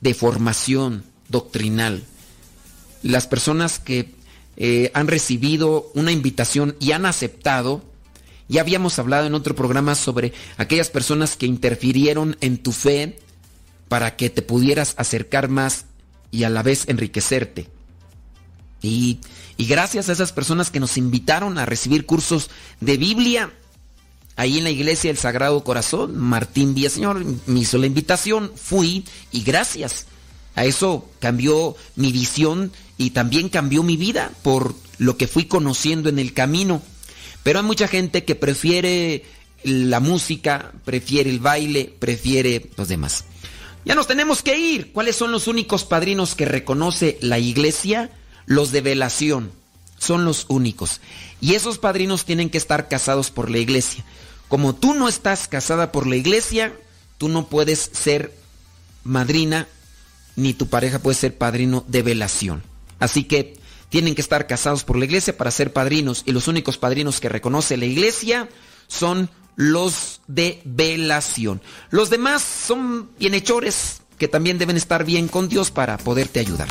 [0.00, 2.02] de formación doctrinal.
[3.02, 4.14] Las personas que
[4.56, 7.84] eh, han recibido una invitación y han aceptado,
[8.48, 13.18] ya habíamos hablado en otro programa sobre aquellas personas que interfirieron en tu fe
[13.88, 15.86] para que te pudieras acercar más
[16.30, 17.68] y a la vez enriquecerte.
[18.82, 19.20] Y,
[19.56, 22.50] y gracias a esas personas que nos invitaron a recibir cursos
[22.80, 23.52] de Biblia,
[24.36, 29.42] ahí en la iglesia del Sagrado Corazón, Martín Villaseñor me hizo la invitación, fui y
[29.42, 30.06] gracias
[30.54, 36.08] a eso cambió mi visión y también cambió mi vida por lo que fui conociendo
[36.08, 36.82] en el camino.
[37.42, 39.24] Pero hay mucha gente que prefiere
[39.62, 43.24] la música, prefiere el baile, prefiere los demás.
[43.88, 44.92] Ya nos tenemos que ir.
[44.92, 48.10] ¿Cuáles son los únicos padrinos que reconoce la iglesia?
[48.44, 49.50] Los de velación.
[49.98, 51.00] Son los únicos.
[51.40, 54.04] Y esos padrinos tienen que estar casados por la iglesia.
[54.48, 56.74] Como tú no estás casada por la iglesia,
[57.16, 58.34] tú no puedes ser
[59.04, 59.66] madrina,
[60.36, 62.62] ni tu pareja puede ser padrino de velación.
[62.98, 63.56] Así que
[63.88, 66.24] tienen que estar casados por la iglesia para ser padrinos.
[66.26, 68.50] Y los únicos padrinos que reconoce la iglesia
[68.86, 71.60] son los de velación.
[71.90, 76.68] Los demás son bienhechores que también deben estar bien con Dios para poderte ayudar.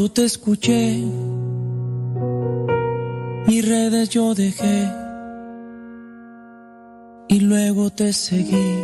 [0.00, 0.96] Cuanto te escuché,
[3.46, 4.88] mis redes yo dejé
[7.28, 8.76] y luego te seguí.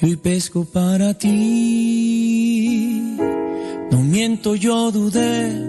[0.00, 3.16] Hoy pesco para ti.
[3.90, 5.60] No miento, yo dudé,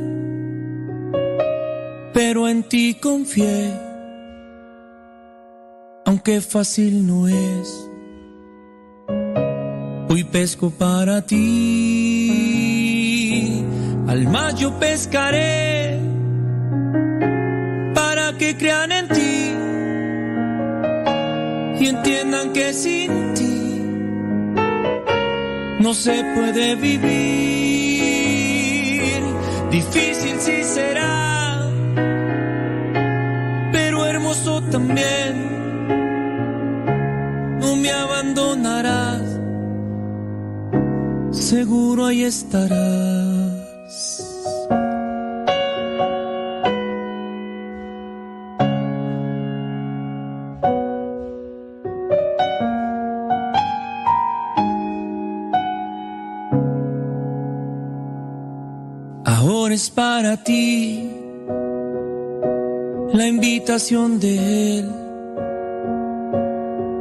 [2.13, 3.73] pero en ti confié.
[6.05, 7.89] Aunque fácil no es.
[10.09, 12.68] Hoy pesco para ti.
[14.09, 15.99] Al mar yo pescaré
[17.93, 19.55] para que crean en ti.
[21.79, 23.81] y entiendan que sin ti
[25.79, 27.11] no se puede vivir.
[29.69, 31.69] Difícil sí será,
[33.71, 35.33] pero hermoso también.
[37.61, 39.39] No me abandonarás,
[41.31, 43.58] seguro ahí estarás.
[60.43, 61.09] Ti
[63.13, 64.89] la invitación de Él.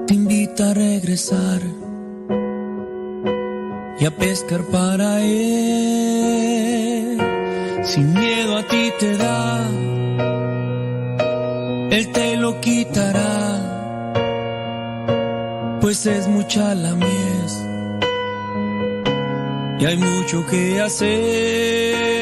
[0.07, 1.61] Te invita a regresar
[4.01, 7.19] y a pescar para Él.
[7.83, 9.67] Sin miedo a ti te da,
[11.91, 13.41] Él te lo quitará,
[15.81, 17.69] pues es mucha la mies
[19.79, 22.18] y hay mucho que hacer.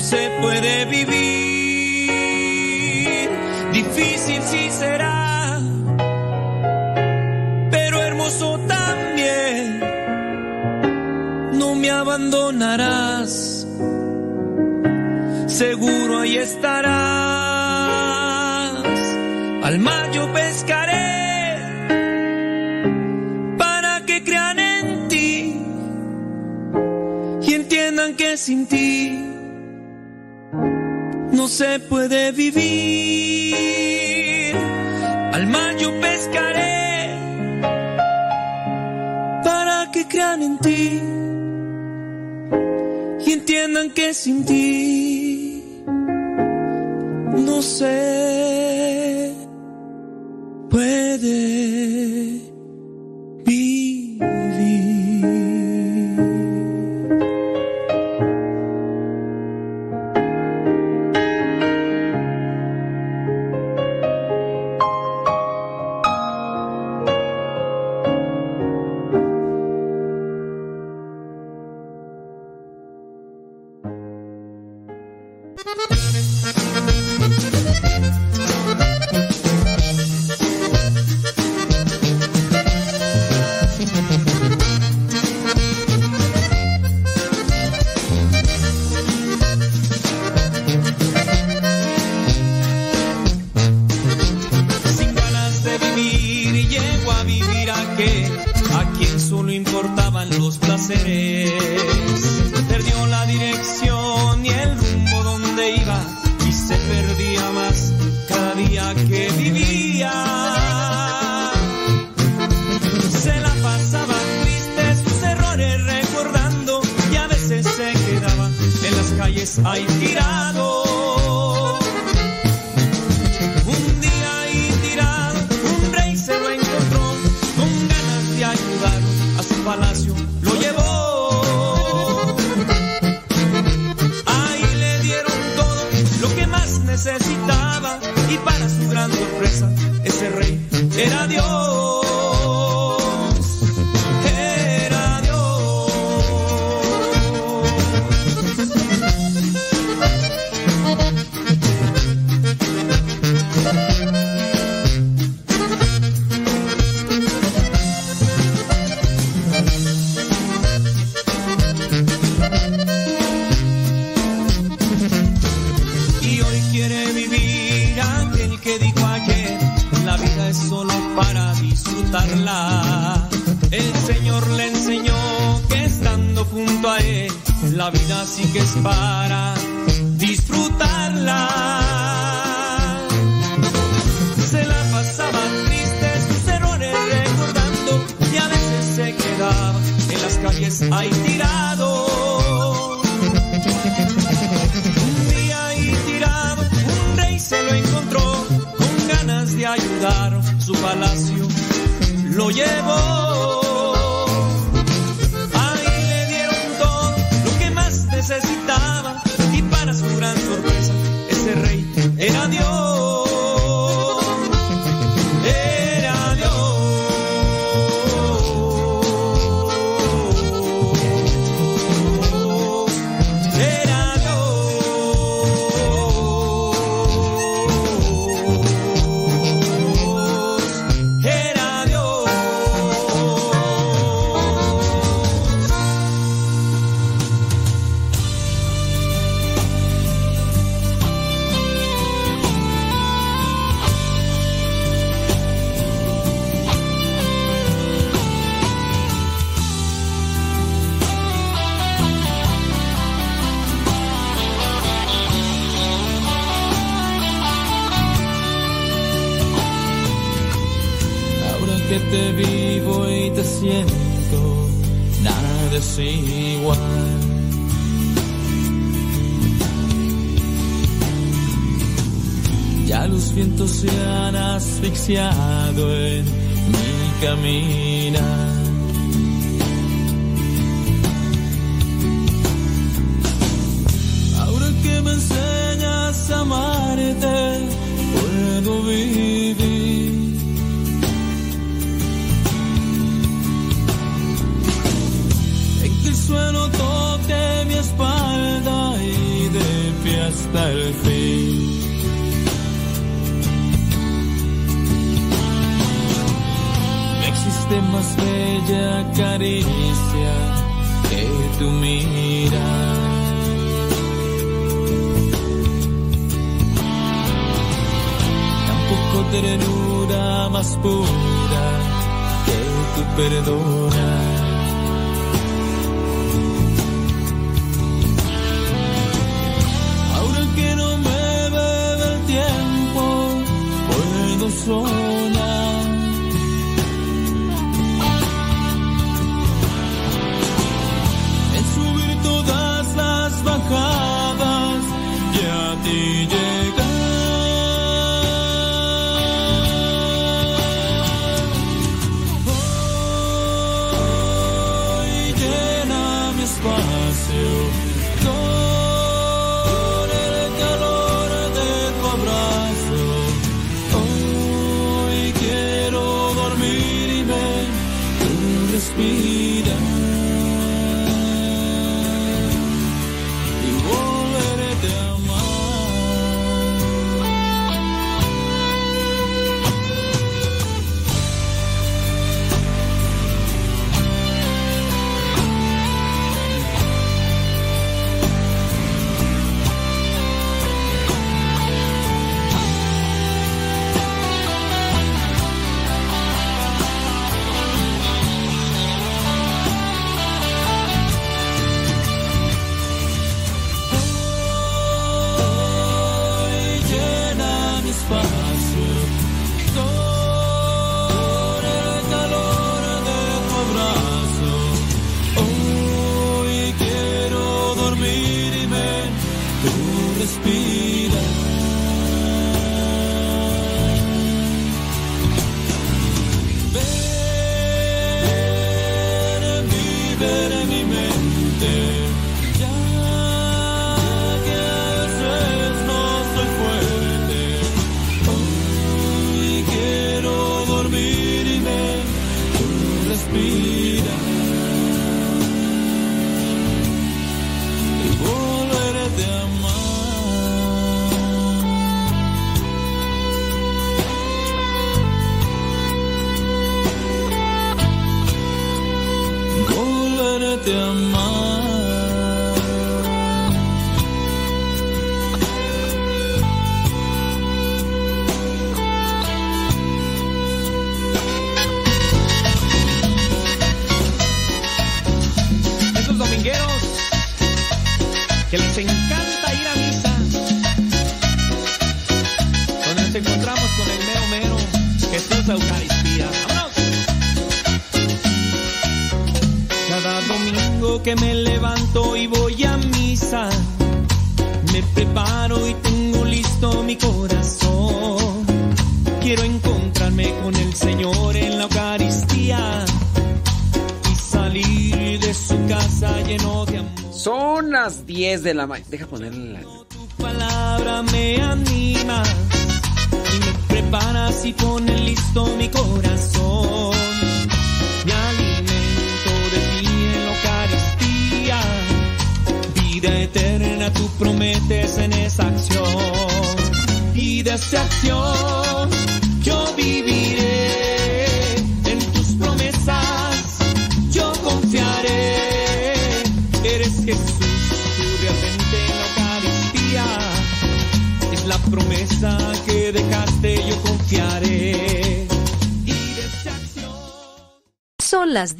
[0.00, 2.10] Se puede vivir.
[3.72, 5.60] Difícil sí será,
[7.70, 9.80] pero hermoso también.
[11.52, 13.66] No me abandonarás
[15.46, 16.90] seguro ahí estarás.
[19.62, 21.58] Al mar yo pescaré
[23.58, 25.62] para que crean en ti
[27.42, 29.29] y entiendan que sin ti
[31.40, 33.56] no se puede vivir.
[35.32, 37.14] Al mar yo pescaré
[39.42, 41.00] para que crean en ti
[43.24, 45.64] y entiendan que sin ti
[47.46, 49.32] no se
[50.68, 52.19] puede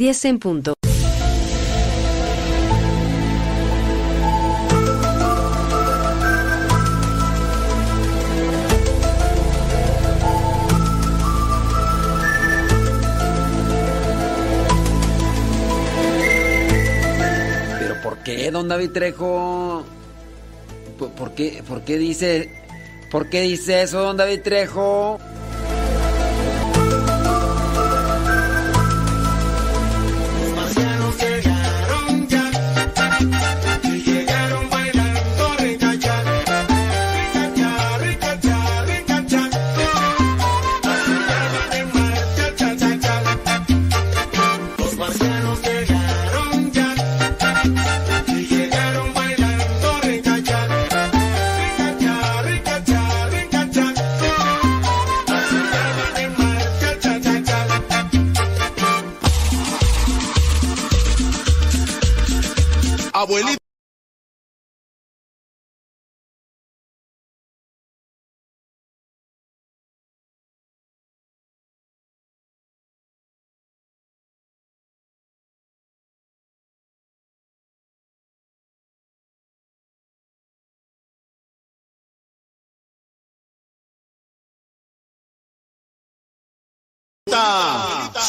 [0.01, 0.73] 10 en punto.
[17.79, 19.85] ¿Pero por qué, don David Trejo?
[20.99, 22.51] ¿Por qué, por qué dice,
[23.11, 25.19] por qué dice eso, don David Trejo?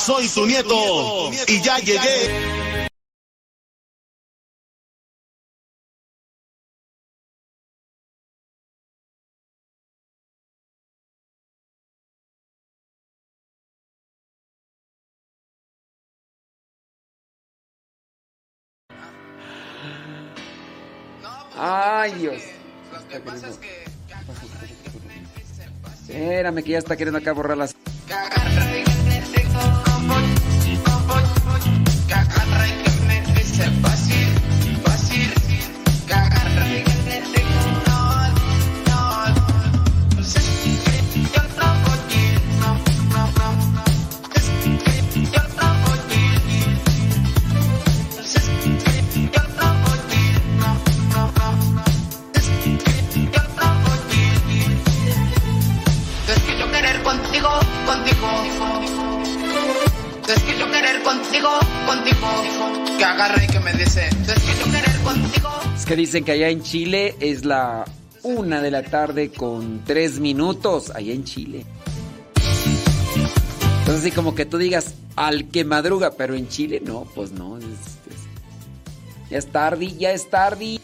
[0.05, 2.89] Soy su nieto y ya llegué.
[21.55, 22.41] Ay, Dios.
[26.07, 27.75] Espérame que ya está queriendo acá borrar las...
[66.11, 67.85] Dicen que allá en Chile es la
[68.23, 71.65] una de la tarde con tres minutos, allá en Chile.
[73.79, 77.57] Entonces, así como que tú digas al que madruga, pero en Chile no, pues no.
[77.57, 77.63] Es,
[79.29, 80.81] ya es tarde, ya es tarde.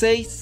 [0.00, 0.33] Con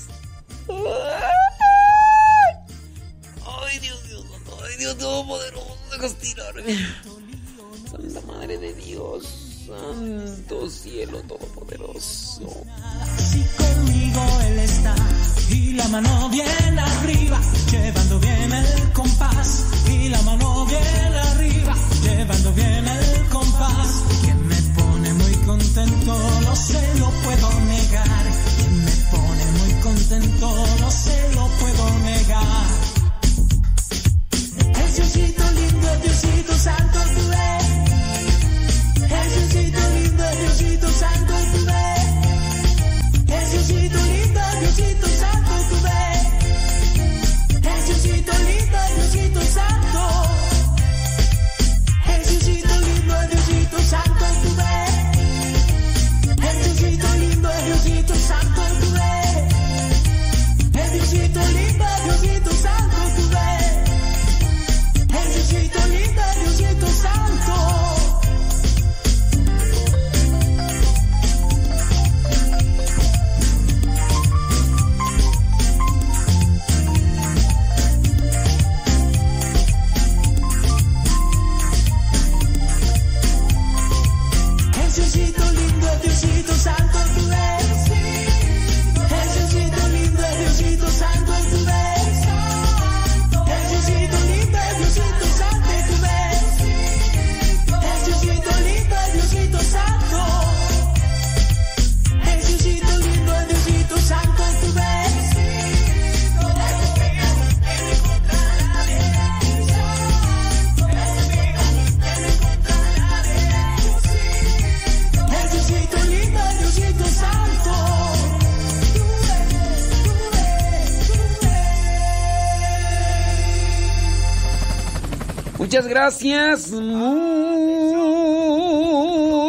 [126.02, 126.72] gracias.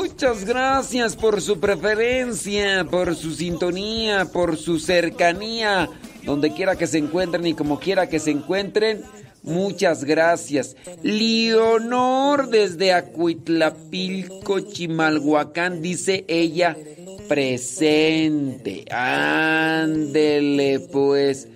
[0.03, 5.89] Muchas gracias por su preferencia, por su sintonía, por su cercanía.
[6.23, 9.01] Donde quiera que se encuentren y como quiera que se encuentren.
[9.41, 10.75] Muchas gracias.
[11.01, 16.77] Leonor desde Acuitlapilco, Chimalhuacán, dice ella,
[17.27, 18.85] presente.
[18.91, 21.47] Ándele pues.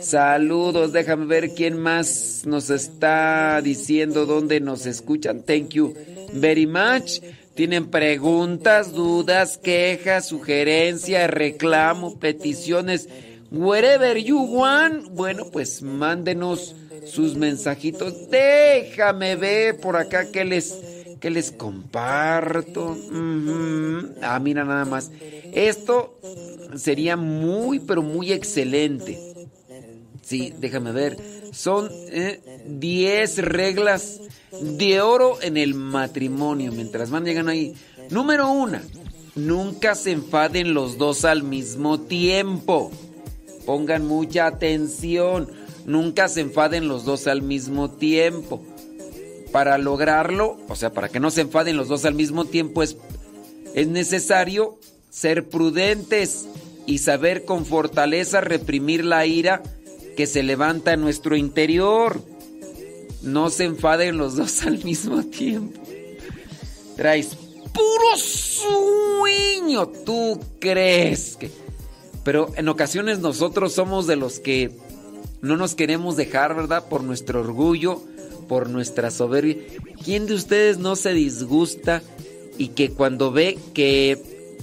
[0.00, 5.42] Saludos, déjame ver quién más nos está diciendo dónde nos escuchan.
[5.42, 5.94] Thank you
[6.32, 7.20] very much.
[7.54, 13.08] Tienen preguntas, dudas, quejas, sugerencias, reclamo, peticiones,
[13.50, 15.08] wherever you want.
[15.12, 18.28] Bueno, pues mándenos sus mensajitos.
[18.30, 20.78] Déjame ver por acá que les
[21.20, 22.88] que les comparto.
[22.90, 24.10] Ujú.
[24.20, 25.10] Ah, mira nada más.
[25.52, 26.18] Esto
[26.76, 29.25] sería muy pero muy excelente.
[30.26, 31.16] Sí, déjame ver.
[31.52, 31.88] Son
[32.66, 34.20] 10 reglas
[34.60, 36.72] de oro en el matrimonio.
[36.72, 37.74] Mientras van llegando ahí.
[38.10, 38.80] Número uno.
[39.36, 42.90] Nunca se enfaden los dos al mismo tiempo.
[43.66, 45.48] Pongan mucha atención.
[45.84, 48.64] Nunca se enfaden los dos al mismo tiempo.
[49.52, 52.96] Para lograrlo, o sea, para que no se enfaden los dos al mismo tiempo, es,
[53.74, 54.76] es necesario
[55.08, 56.48] ser prudentes
[56.84, 59.62] y saber con fortaleza reprimir la ira
[60.16, 62.20] que se levanta en nuestro interior.
[63.22, 65.80] No se enfaden los dos al mismo tiempo.
[66.96, 67.36] Traes
[67.72, 71.50] puro sueño, tú crees que...
[72.24, 74.72] Pero en ocasiones nosotros somos de los que
[75.42, 76.88] no nos queremos dejar, ¿verdad?
[76.88, 78.02] Por nuestro orgullo,
[78.48, 79.58] por nuestra soberbia.
[80.04, 82.02] ¿Quién de ustedes no se disgusta
[82.58, 84.20] y que cuando ve que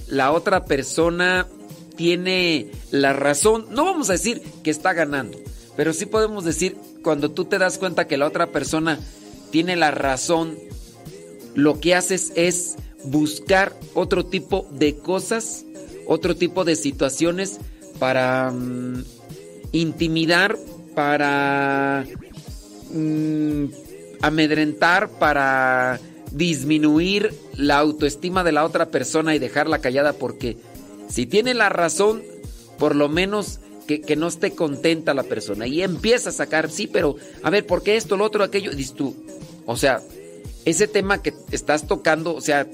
[0.08, 1.46] la otra persona
[1.96, 5.38] tiene la razón, no vamos a decir que está ganando,
[5.76, 8.98] pero sí podemos decir cuando tú te das cuenta que la otra persona
[9.50, 10.56] tiene la razón,
[11.54, 15.64] lo que haces es buscar otro tipo de cosas,
[16.06, 17.58] otro tipo de situaciones
[17.98, 19.04] para mm,
[19.72, 20.56] intimidar,
[20.94, 22.04] para
[22.92, 23.64] mm,
[24.22, 26.00] amedrentar, para
[26.32, 30.56] disminuir la autoestima de la otra persona y dejarla callada porque
[31.14, 32.24] si tiene la razón,
[32.76, 35.64] por lo menos que, no esté contenta la persona.
[35.68, 37.14] Y empieza a sacar, sí, pero
[37.44, 38.72] a ver, ¿por qué esto, lo otro, aquello?
[38.72, 39.14] Dices tú,
[39.64, 40.02] o sea,
[40.64, 42.66] ese tema que estás tocando, o sea,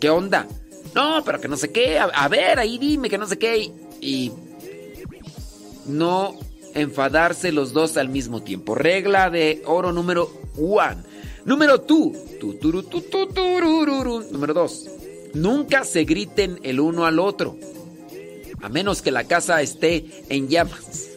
[0.00, 0.48] ¿qué onda?
[0.96, 3.70] No, pero que no sé qué, a, ver, ahí dime que no sé qué.
[4.00, 4.32] Y,
[5.86, 6.36] no
[6.74, 8.74] enfadarse los dos al mismo tiempo.
[8.74, 10.28] Regla de oro número
[10.58, 11.04] one.
[11.44, 12.12] Número two.
[14.32, 14.88] Número dos.
[15.36, 17.58] Nunca se griten el uno al otro.
[18.62, 21.10] A menos que la casa esté en llamas.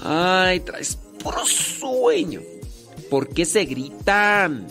[0.00, 2.42] Ay, traes puro sueño.
[3.08, 4.68] ¿Por qué se gritan?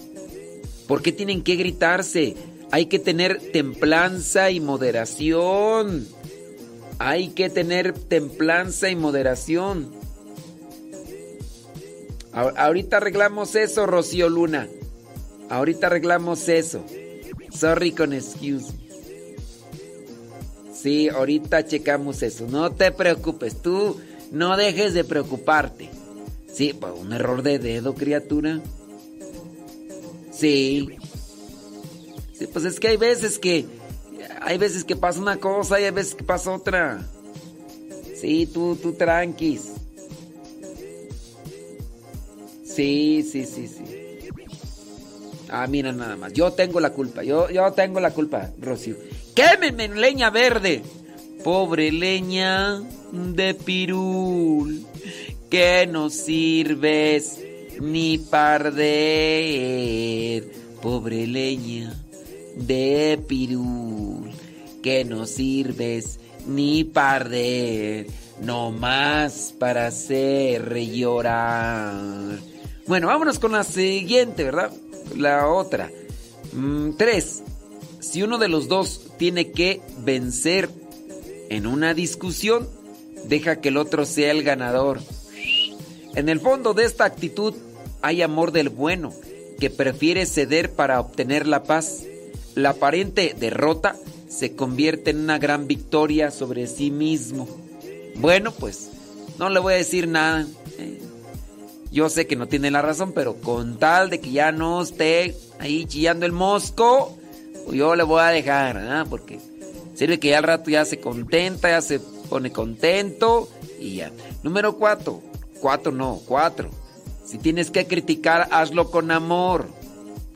[0.88, 2.35] ¿Por qué tienen que gritarse?
[2.69, 6.07] Hay que tener templanza y moderación.
[6.99, 9.91] Hay que tener templanza y moderación.
[12.31, 14.68] Ahorita arreglamos eso, Rocío Luna.
[15.49, 16.85] Ahorita arreglamos eso.
[17.58, 18.68] Sorry con excuse.
[20.74, 22.46] Sí, ahorita checamos eso.
[22.48, 24.00] No te preocupes, tú
[24.32, 25.90] no dejes de preocuparte.
[26.54, 28.62] Sí, un error de dedo, criatura.
[30.32, 30.88] Sí.
[32.38, 33.66] Sí, pues es que hay veces que
[34.42, 37.08] hay veces que pasa una cosa y hay veces que pasa otra.
[38.22, 39.72] Sí, tú, tú tranquis.
[42.64, 43.97] Sí, sí, sí, sí.
[45.49, 46.34] Ah, mira nada más.
[46.34, 47.24] Yo tengo la culpa.
[47.24, 48.95] Yo, yo tengo la culpa, Rocío.
[49.34, 50.82] ¡Quémenme leña verde!
[51.44, 54.86] Pobre leña de pirul,
[55.49, 57.40] que no sirves
[57.80, 58.78] ni parder.
[60.82, 61.94] Pobre leña
[62.56, 64.32] de pirul,
[64.82, 68.07] que no sirves ni parder,
[68.41, 72.40] no más para hacer llorar.
[72.88, 74.72] Bueno, vámonos con la siguiente, ¿verdad?
[75.15, 75.91] La otra.
[76.53, 77.43] Mm, tres.
[77.99, 80.69] Si uno de los dos tiene que vencer
[81.49, 82.68] en una discusión,
[83.26, 84.99] deja que el otro sea el ganador.
[86.15, 87.53] En el fondo de esta actitud
[88.01, 89.14] hay amor del bueno,
[89.59, 92.03] que prefiere ceder para obtener la paz.
[92.55, 93.97] La aparente derrota
[94.30, 97.47] se convierte en una gran victoria sobre sí mismo.
[98.15, 98.89] Bueno, pues
[99.38, 100.47] no le voy a decir nada.
[100.80, 101.01] Eh,
[101.98, 105.36] Yo sé que no tiene la razón, pero con tal de que ya no esté
[105.57, 107.18] ahí chillando el mosco,
[107.72, 109.03] yo le voy a dejar, ¿ah?
[109.10, 109.40] Porque
[109.95, 111.99] sirve que ya al rato ya se contenta, ya se
[112.30, 113.49] pone contento
[113.80, 114.11] y ya.
[114.44, 115.24] Número cuatro.
[115.60, 116.69] Cuatro no, cuatro.
[117.26, 119.68] Si tienes que criticar, hazlo con amor.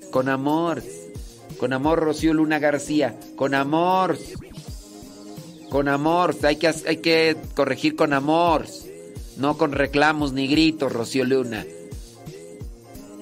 [0.09, 0.81] Con amor.
[1.59, 3.19] Con amor, Rocío Luna García.
[3.35, 4.17] Con amor.
[5.69, 6.35] Con amor.
[6.41, 8.65] Hay que, hay que corregir con amor.
[9.41, 11.65] No con reclamos ni gritos, Rocío Luna.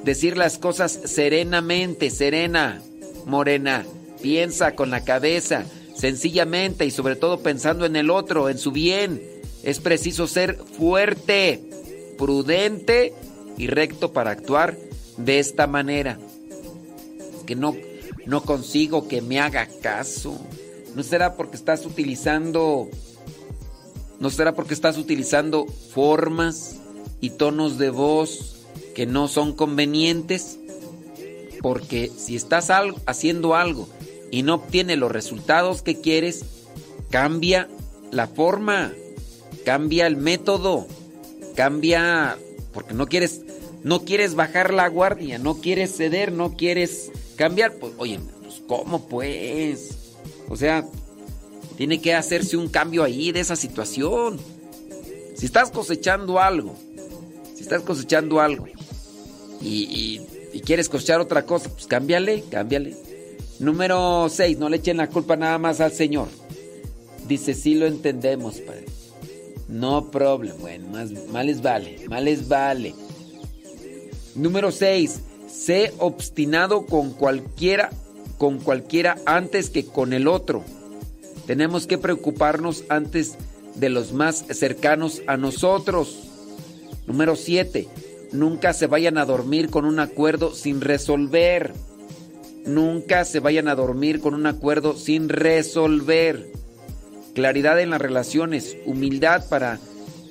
[0.04, 2.82] Decir las cosas serenamente, serena,
[3.26, 3.86] morena.
[4.22, 5.64] Piensa con la cabeza,
[5.96, 9.22] sencillamente y sobre todo pensando en el otro, en su bien.
[9.64, 11.64] Es preciso ser fuerte,
[12.18, 13.14] prudente
[13.58, 14.76] y recto para actuar
[15.16, 16.20] de esta manera.
[17.46, 17.78] Que no,
[18.26, 20.38] no consigo que me haga caso.
[20.96, 22.90] ¿No será porque estás utilizando...
[24.20, 26.76] ¿No será porque estás utilizando formas
[27.22, 28.56] y tonos de voz
[28.96, 30.58] que no son convenientes?
[31.62, 33.88] Porque si estás al- haciendo algo
[34.32, 36.44] y no obtiene los resultados que quieres,
[37.10, 37.70] cambia
[38.12, 38.94] la forma,
[39.66, 40.88] cambia el método,
[41.56, 42.38] cambia
[42.74, 43.42] porque no quieres
[43.84, 49.08] no quieres bajar la guardia, no quieres ceder, no quieres cambiar, pues oye, pues cómo
[49.08, 49.92] pues?
[50.50, 50.86] O sea,
[51.80, 54.38] tiene que hacerse un cambio ahí de esa situación.
[55.34, 56.76] Si estás cosechando algo,
[57.56, 58.68] si estás cosechando algo
[59.62, 60.20] y,
[60.66, 62.98] quieres cosechar otra cosa, pues cámbiale, cámbiale.
[63.60, 66.28] Número 6, no le echen la culpa nada más al Señor.
[67.30, 68.86] Dice, sí lo entendemos, Padre.
[69.70, 70.58] No problem.
[70.60, 72.94] Bueno, más, más les vale, más les vale.
[74.36, 77.90] Número 6, sé obstinado con cualquiera,
[78.38, 80.66] con cualquiera antes que con el otro.
[81.50, 83.36] Tenemos que preocuparnos antes
[83.74, 86.30] de los más cercanos a nosotros.
[87.08, 87.88] Número 7.
[88.32, 91.74] Nunca se vayan a dormir con un acuerdo sin resolver.
[92.68, 96.52] Nunca se vayan a dormir con un acuerdo sin resolver.
[97.34, 99.80] Claridad en las relaciones, humildad para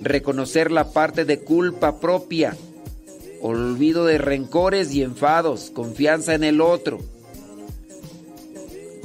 [0.00, 2.56] reconocer la parte de culpa propia,
[3.42, 7.00] olvido de rencores y enfados, confianza en el otro.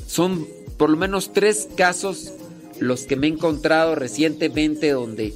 [0.06, 0.45] Son
[0.77, 2.34] por lo menos tres casos
[2.80, 5.34] los que me he encontrado recientemente donde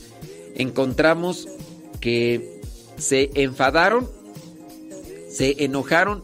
[0.55, 1.47] encontramos
[1.99, 2.61] que
[2.97, 4.09] se enfadaron,
[5.29, 6.23] se enojaron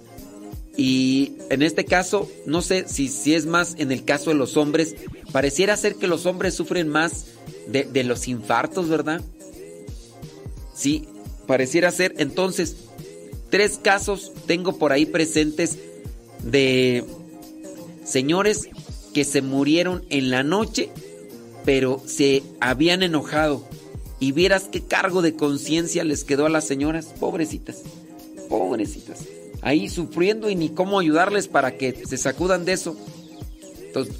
[0.76, 4.58] y en este caso, no sé si, si es más en el caso de los
[4.58, 4.96] hombres,
[5.32, 7.28] pareciera ser que los hombres sufren más
[7.68, 9.22] de, de los infartos, ¿verdad?
[10.74, 11.08] Sí,
[11.46, 12.16] pareciera ser.
[12.18, 12.76] Entonces,
[13.52, 15.78] tres casos tengo por ahí presentes
[16.42, 17.06] de
[18.04, 18.68] señores
[19.14, 20.90] que se murieron en la noche,
[21.66, 23.66] pero se habían enojado.
[24.20, 27.82] Y vieras qué cargo de conciencia les quedó a las señoras, pobrecitas,
[28.50, 29.20] pobrecitas.
[29.62, 32.96] Ahí sufriendo y ni cómo ayudarles para que se sacudan de eso.
[33.86, 34.16] Entonces,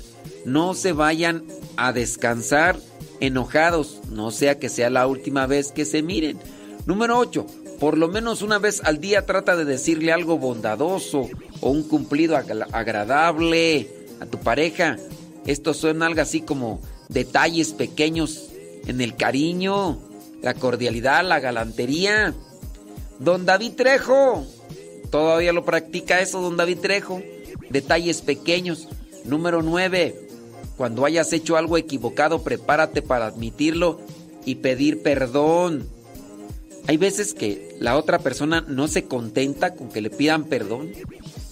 [0.46, 1.44] no se vayan
[1.78, 2.78] a descansar
[3.20, 6.38] enojados, no sea que sea la última vez que se miren.
[6.86, 7.46] Número 8.
[7.80, 11.30] Por lo menos una vez al día trata de decirle algo bondadoso
[11.62, 13.90] o un cumplido ag- agradable
[14.24, 14.98] a tu pareja.
[15.46, 18.50] Esto suena algo así como detalles pequeños
[18.86, 20.00] en el cariño,
[20.42, 22.34] la cordialidad, la galantería.
[23.20, 24.46] Don David Trejo,
[25.12, 27.22] todavía lo practica eso, don David Trejo.
[27.70, 28.88] Detalles pequeños.
[29.26, 30.30] Número 9.
[30.78, 34.00] Cuando hayas hecho algo equivocado, prepárate para admitirlo
[34.46, 35.88] y pedir perdón.
[36.88, 40.92] Hay veces que la otra persona no se contenta con que le pidan perdón.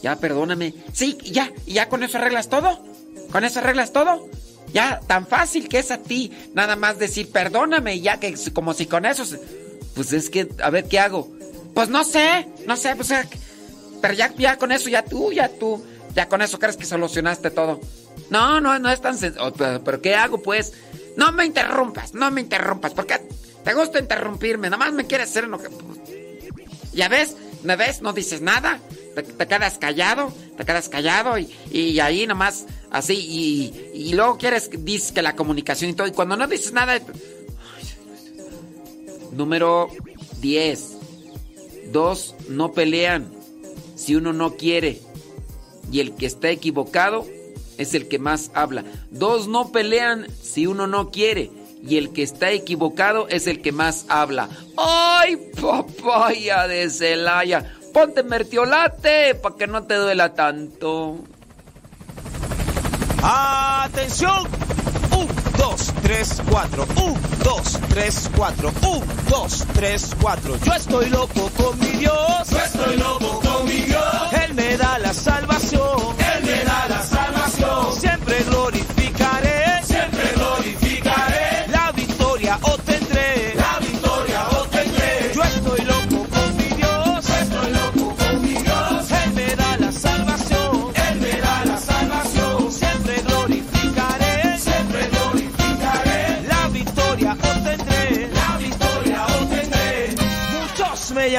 [0.01, 0.73] Ya, perdóname.
[0.93, 2.83] Sí, ya, y ya con eso arreglas todo.
[3.31, 4.27] Con eso arreglas todo.
[4.73, 6.31] Ya, tan fácil que es a ti.
[6.53, 9.23] Nada más decir perdóname y ya que como si con eso...
[9.95, 11.29] Pues es que, a ver, ¿qué hago?
[11.73, 13.13] Pues no sé, no sé, pues...
[14.01, 15.83] Pero ya, ya con eso, ya tú, ya tú,
[16.15, 17.79] ya con eso crees que solucionaste todo.
[18.29, 19.53] No, no, no es tan sencillo.
[19.53, 20.73] Pero, ¿qué hago, pues?
[21.17, 23.19] No me interrumpas, no me interrumpas, porque
[23.63, 25.69] te gusta interrumpirme, nada más me quieres hacer enojar.
[26.93, 28.01] Ya ves, ¿me ves?
[28.01, 28.79] No dices nada,
[29.15, 34.69] te, quedas callado, te quedas callado y, y ahí nomás así, y, y luego quieres,
[34.83, 36.99] dices que la comunicación y todo, y cuando no dices nada...
[39.31, 39.89] Número
[40.41, 40.97] 10.
[41.91, 43.31] Dos, no pelean
[43.95, 45.01] si uno no quiere.
[45.91, 47.25] Y el que está equivocado
[47.77, 48.83] es el que más habla.
[49.09, 51.49] Dos, no pelean si uno no quiere.
[51.83, 54.49] Y el que está equivocado es el que más habla.
[54.77, 57.75] ¡Ay, papaya de Celaya!
[57.93, 61.17] Ponte mertiolate para que no te duela tanto.
[63.21, 64.47] ¡Atención!
[65.11, 65.27] Un,
[65.57, 66.87] dos, tres, cuatro.
[66.95, 68.71] Un, dos, tres, cuatro.
[68.87, 70.57] Un, dos, tres, cuatro.
[70.63, 72.49] Yo estoy loco con mi Dios.
[72.49, 74.03] Yo estoy loco con mi Dios.
[74.45, 76.15] Él me da la salvación.
[76.37, 77.20] Él me da la salvación.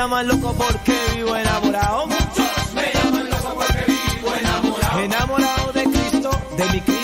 [0.03, 2.09] Llaman loco porque vivo enamorado.
[2.09, 5.01] Muchos me llaman loco porque vivo enamorado.
[5.01, 7.02] Enamorado de Cristo, de mi Cristo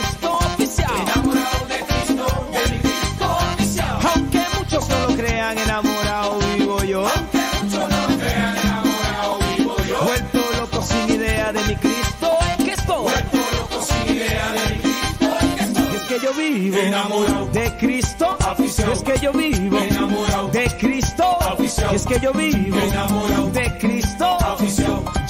[16.53, 18.37] vivo enamorado de Cristo.
[18.59, 21.39] Y es que yo vivo enamorado de Cristo.
[21.59, 24.39] Y es que yo vivo enamorado de Cristo.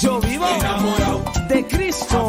[0.01, 2.29] Yo vivo enamorado de Cristo.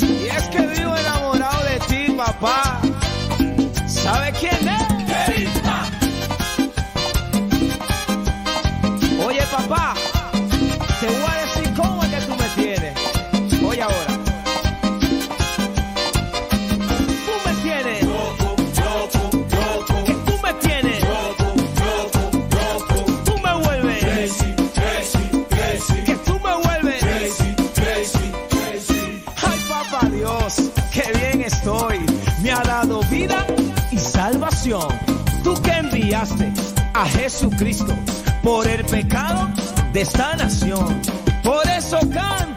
[0.00, 2.80] Y es que vivo enamorado de ti, papá.
[3.86, 4.32] ¿Sabe
[35.44, 36.50] Tú que enviaste
[36.94, 37.94] a Jesucristo
[38.42, 39.50] por el pecado
[39.92, 40.98] de esta nación.
[41.42, 42.51] Por eso canto,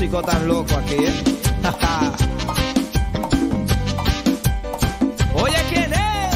[0.00, 1.12] Tan locos aquí, ¿eh?
[5.34, 6.34] Oye, ¿quién es?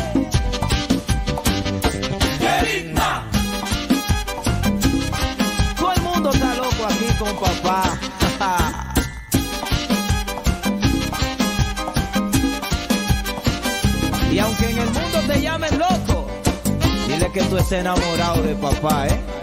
[2.60, 3.24] Enigma.
[5.78, 7.98] Todo el mundo está loco aquí con papá.
[14.30, 16.26] y aunque en el mundo te llamen loco,
[17.08, 19.33] dile que tú estés enamorado de papá, ¿eh?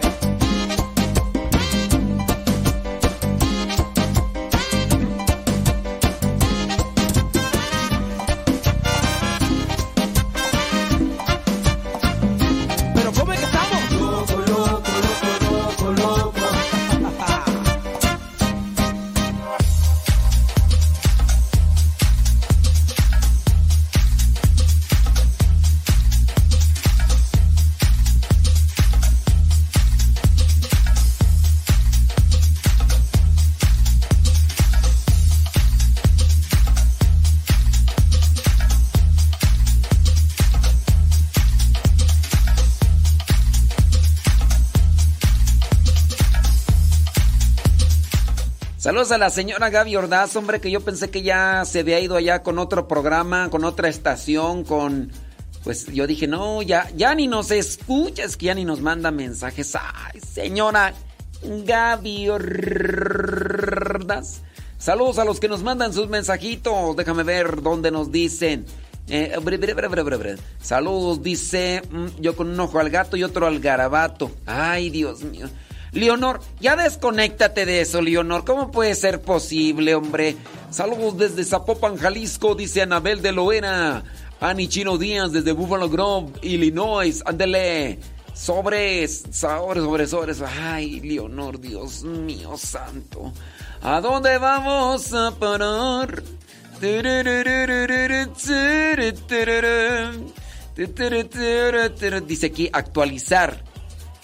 [49.02, 52.18] Saludos a la señora Gaby Ordaz, hombre, que yo pensé que ya se había ido
[52.18, 55.12] allá con otro programa, con otra estación, con...
[55.64, 59.10] Pues yo dije, no, ya, ya ni nos escucha, es que ya ni nos manda
[59.10, 59.76] mensajes.
[59.76, 60.94] Ay, señora
[61.42, 64.42] Gaby Ordaz.
[64.78, 66.96] Saludos a los que nos mandan sus mensajitos.
[66.96, 68.68] Déjame ver dónde nos dicen.
[69.08, 70.36] Eh, bre, bre, bre.
[70.62, 74.30] Saludos, dice mm, yo con un ojo al gato y otro al garabato.
[74.46, 75.50] Ay, Dios mío.
[75.92, 78.46] Leonor, ya desconéctate de eso, Leonor.
[78.46, 80.38] ¿Cómo puede ser posible, hombre?
[80.70, 84.04] Saludos desde Zapopan, Jalisco, dice Anabel de Loera.
[84.40, 87.22] Ani Chino Díaz desde Buffalo Grove, Illinois.
[87.26, 88.00] Ándele.
[88.34, 90.42] Sobres, sobres, sobres, sobres.
[90.42, 93.34] Ay, Leonor, Dios mío santo.
[93.82, 96.24] ¿A dónde vamos a parar?
[102.28, 103.71] Dice aquí actualizar.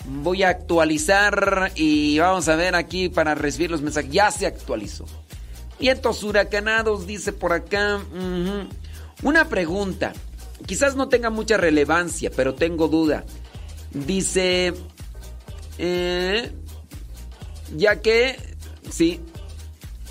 [0.10, 4.12] Voy a actualizar y vamos a ver aquí para recibir los mensajes.
[4.12, 5.06] Ya se actualizó.
[5.80, 8.00] Vientos huracanados, dice por acá.
[9.22, 10.14] Una pregunta.
[10.66, 13.26] Quizás no tenga mucha relevancia, pero tengo duda.
[13.92, 14.74] Dice...
[15.78, 16.52] eh,
[17.76, 18.38] ya que...
[18.90, 19.20] Sí.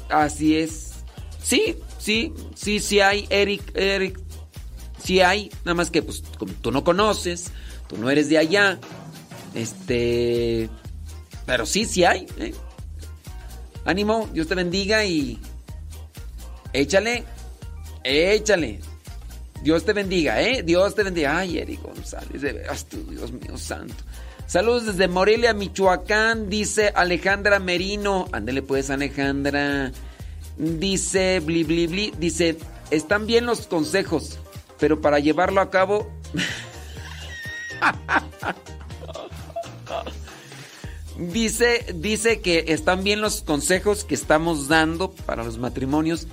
[0.08, 0.92] Así es.
[1.42, 4.20] Sí, sí, sí, sí hay, Eric, Eric.
[5.02, 5.50] Sí hay.
[5.64, 7.50] Nada más que pues como tú no conoces,
[7.88, 8.78] tú no eres de allá.
[9.56, 10.68] Este.
[11.46, 12.26] Pero sí, sí hay.
[12.38, 12.54] ¿eh?
[13.84, 15.40] Ánimo, Dios te bendiga y.
[16.72, 17.24] Échale.
[18.04, 18.80] Échale.
[19.62, 20.62] Dios te bendiga, ¿eh?
[20.62, 21.38] Dios te bendiga.
[21.38, 23.94] Ay, Eric González, de veras tú, Dios mío santo.
[24.46, 28.28] Saludos desde Morelia, Michoacán, dice Alejandra Merino.
[28.32, 29.90] Ándele pues, Alejandra.
[30.58, 32.56] Dice, bli, bli, bli, dice,
[32.90, 34.38] están bien los consejos,
[34.78, 36.10] pero para llevarlo a cabo...
[41.18, 46.26] Dice, dice que están bien los consejos que estamos dando para los matrimonios,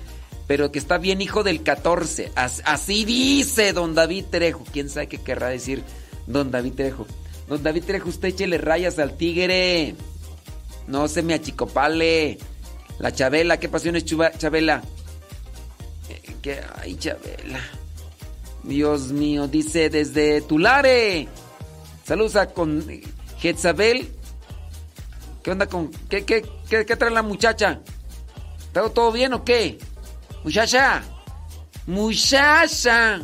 [0.46, 2.30] pero que está bien hijo del 14.
[2.34, 4.62] As- Así dice don David Trejo.
[4.72, 5.82] ¿Quién sabe qué querrá decir
[6.26, 7.06] don David Trejo?
[7.48, 9.94] Don David Trejo, usted échele rayas al tigre.
[10.86, 12.38] No se me achicopale.
[12.98, 14.82] La Chabela, ¿qué pasiones Chuba- Chabela?
[16.10, 16.60] Eh, ¿qué?
[16.80, 17.60] Ay, Chabela.
[18.62, 21.26] Dios mío, dice desde Tulare.
[22.06, 22.84] Saludos a con
[23.38, 24.10] Jezabel.
[25.44, 27.80] ¿Qué onda con qué qué qué, trae la muchacha?
[28.72, 29.78] ¿Todo todo bien o qué?
[30.42, 31.02] Muchacha.
[31.86, 33.20] Muchacha.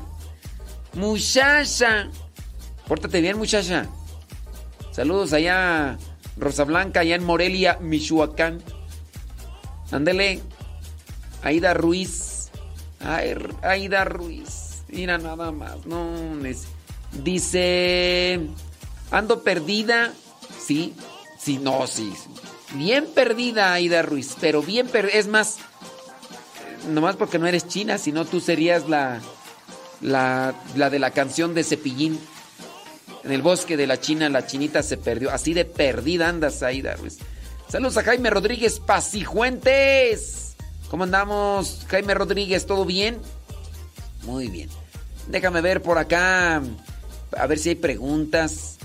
[0.93, 2.11] Muchacha.
[2.87, 3.87] Pórtate bien, muchacha.
[4.93, 5.97] Saludos allá
[6.37, 8.63] Rosa Blanca, allá en Morelia, Michoacán.
[9.91, 10.43] Ándele.
[11.43, 12.51] Aida Ruiz.
[13.63, 14.83] Aida Ruiz.
[14.89, 15.87] Mira nada más.
[15.87, 16.13] No,
[17.25, 18.41] dice.
[19.11, 20.13] Ando perdida.
[20.59, 20.93] Sí.
[21.43, 22.13] Sí, no, sí.
[22.75, 24.37] Bien perdida, Aida Ruiz.
[24.41, 25.15] Pero bien perdida.
[25.19, 25.57] Es más.
[25.59, 25.61] eh,
[26.91, 29.21] Nomás porque no eres china, sino tú serías la.
[30.03, 32.19] La, la de la canción de Cepillín.
[33.23, 35.31] En el bosque de la China, la chinita se perdió.
[35.31, 37.19] Así de perdida andas, Aida Ruiz.
[37.69, 40.55] Saludos a Jaime Rodríguez Pasijuentes.
[40.91, 42.65] ¿Cómo andamos, Jaime Rodríguez?
[42.67, 43.19] ¿Todo bien?
[44.23, 44.71] Muy bien.
[45.29, 46.63] Déjame ver por acá.
[47.37, 48.79] A ver si hay preguntas.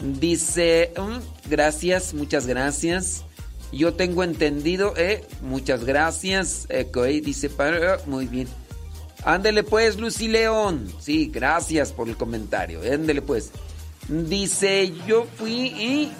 [0.00, 3.24] Dice, mm, gracias, muchas gracias.
[3.72, 6.66] Yo tengo entendido, eh, muchas gracias.
[6.70, 8.48] Eco, eh, dice, para, muy bien.
[9.24, 10.92] Ándele pues, Lucy León.
[11.00, 12.80] Sí, gracias por el comentario.
[12.80, 13.50] Ándele pues.
[14.08, 16.12] Dice, yo fui y,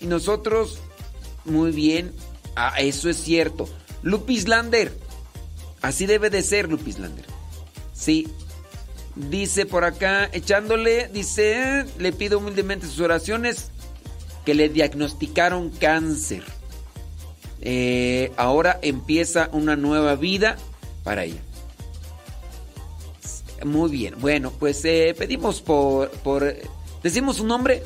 [0.00, 0.78] y nosotros,
[1.44, 2.12] muy bien.
[2.56, 3.68] Ah, eso es cierto.
[4.02, 4.96] Lupis Lander.
[5.82, 7.26] Así debe de ser, Lupis Lander.
[7.92, 8.28] Sí.
[9.28, 13.70] Dice por acá, echándole, dice, le pido humildemente sus oraciones
[14.46, 16.42] que le diagnosticaron cáncer.
[17.60, 20.56] Eh, ahora empieza una nueva vida
[21.04, 21.40] para ella.
[23.64, 26.56] Muy bien, bueno, pues eh, pedimos por, por...
[27.02, 27.82] ¿Decimos su nombre?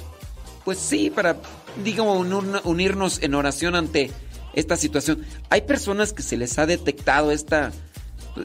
[0.65, 1.37] Pues sí, para,
[1.83, 2.25] digamos,
[2.65, 4.13] unirnos en oración ante
[4.53, 5.25] esta situación.
[5.51, 7.73] Hay personas que se les ha detectado esta,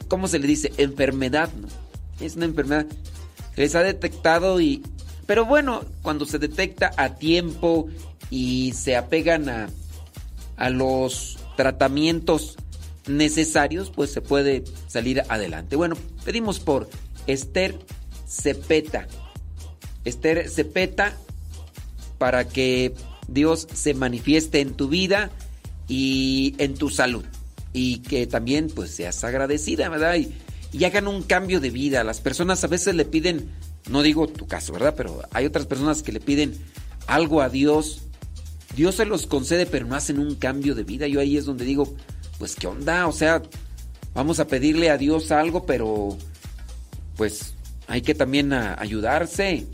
[0.08, 0.72] ¿cómo se le dice?
[0.76, 1.68] Enfermedad, ¿no?
[2.20, 2.86] Es una enfermedad.
[3.54, 4.82] Se les ha detectado y...
[5.26, 7.88] Pero bueno, cuando se detecta a tiempo
[8.30, 9.68] y se apegan a,
[10.56, 12.56] a los tratamientos
[13.06, 15.76] necesarios, pues se puede salir adelante.
[15.76, 16.88] Bueno, pedimos por
[17.26, 17.78] Esther
[18.28, 19.06] Cepeta.
[20.04, 21.16] Esther Cepeta,
[22.18, 22.94] para que
[23.28, 25.30] Dios se manifieste en tu vida
[25.88, 27.24] y en tu salud.
[27.72, 30.16] Y que también pues seas agradecida, ¿verdad?
[30.16, 30.32] Y,
[30.72, 32.04] y hagan un cambio de vida.
[32.04, 33.50] Las personas a veces le piden,
[33.88, 34.94] no digo tu caso, ¿verdad?
[34.96, 36.54] Pero hay otras personas que le piden
[37.06, 38.02] algo a Dios.
[38.76, 41.06] Dios se los concede, pero no hacen un cambio de vida.
[41.08, 41.94] Yo ahí es donde digo,
[42.38, 43.42] pues qué onda, o sea,
[44.14, 46.16] vamos a pedirle a Dios algo, pero
[47.16, 47.54] pues
[47.86, 49.66] hay que también ayudarse.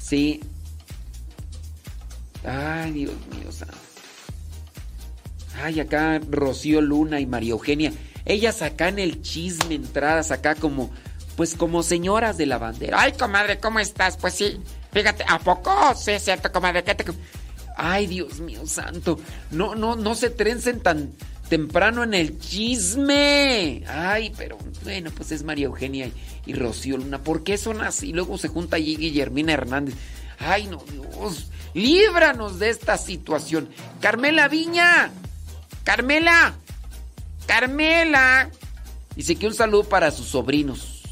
[0.00, 0.40] Sí.
[2.44, 3.42] Ay, Dios mío.
[5.62, 7.92] Ay, acá Rocío Luna y María Eugenia.
[8.24, 10.90] Ellas acá en el chisme, entradas acá como,
[11.36, 13.00] pues como señoras de la bandera.
[13.00, 14.16] Ay, comadre, ¿cómo estás?
[14.16, 14.60] Pues sí,
[14.92, 15.72] fíjate, ¿a poco?
[15.96, 16.84] Sí, es cierto, comadre.
[16.84, 16.94] ¿qué.
[17.76, 19.18] Ay, Dios mío santo.
[19.50, 21.12] No, no, no se trencen tan
[21.48, 23.84] temprano en el chisme.
[23.88, 26.12] Ay, pero bueno, pues es María Eugenia y,
[26.46, 27.18] y Rocío Luna.
[27.18, 28.12] ¿Por qué son así?
[28.12, 29.94] Luego se junta allí Guillermina Hernández.
[30.38, 31.48] Ay, no, Dios.
[31.74, 33.68] Líbranos de esta situación.
[34.00, 35.10] Carmela Viña.
[35.84, 36.54] Carmela.
[37.52, 38.48] Carmela.
[39.14, 41.02] Dice que un saludo para sus sobrinos.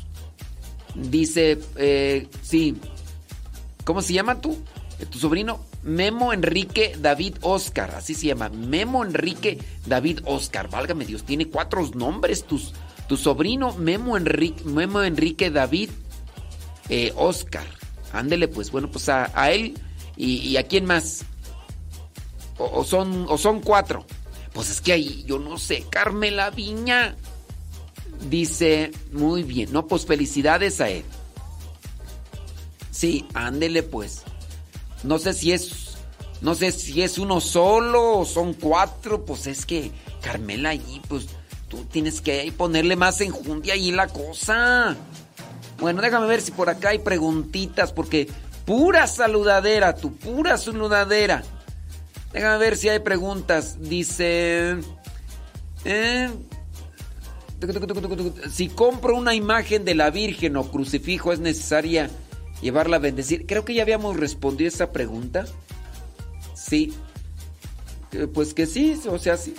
[0.95, 2.77] Dice, eh, sí.
[3.85, 4.57] ¿Cómo se llama tú?
[5.11, 7.95] Tu sobrino Memo Enrique David Oscar.
[7.95, 8.49] Así se llama.
[8.49, 10.71] Memo Enrique David Oscar.
[10.71, 12.47] Válgame Dios, tiene cuatro nombres.
[12.47, 15.91] Tu sobrino Memo Enrique, Memo Enrique David
[16.89, 17.67] eh, Oscar.
[18.15, 18.71] Ándele pues.
[18.71, 19.79] Bueno, pues a, a él
[20.17, 21.23] y, a quién más.
[22.57, 24.07] O, son, o son cuatro.
[24.53, 27.17] Pues es que ahí, yo no sé, Carmela Viña.
[28.29, 31.05] Dice, muy bien, no, pues felicidades a él.
[32.91, 34.23] Sí, ándele pues.
[35.03, 35.97] No sé si es,
[36.43, 41.29] no sé si es uno solo o son cuatro, pues es que Carmela allí, pues
[41.69, 44.97] tú tienes que ponerle más enjundia ahí la cosa.
[45.79, 48.29] Bueno, déjame ver si por acá hay preguntitas, porque
[48.67, 51.43] pura saludadera, tu pura saludadera.
[52.33, 53.79] Déjame ver si hay preguntas.
[53.81, 54.77] Dice...
[55.85, 56.29] Eh,
[58.51, 62.11] si compro una imagen de la Virgen o crucifijo, ¿es necesaria
[62.63, 63.47] llevarla a bendecir?
[63.47, 65.45] Creo que ya habíamos respondido esa pregunta.
[66.55, 66.95] Sí.
[68.33, 69.55] Pues que sí, o sea, sí.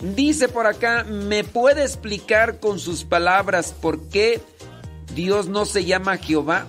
[0.00, 4.40] Dice por acá, ¿me puede explicar con sus palabras por qué
[5.14, 6.66] Dios no se llama Jehová?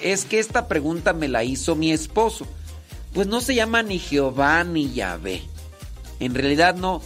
[0.00, 2.46] Es que esta pregunta me la hizo mi esposo.
[3.12, 5.42] Pues no se llama ni Jehová ni Yahvé.
[6.20, 7.02] En realidad no,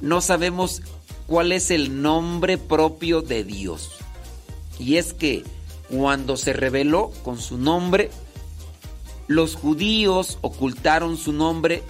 [0.00, 0.82] no sabemos
[1.26, 3.90] cuál es el nombre propio de Dios.
[4.78, 5.44] Y es que
[5.90, 8.10] cuando se reveló con su nombre,
[9.26, 11.82] los judíos ocultaron su nombre,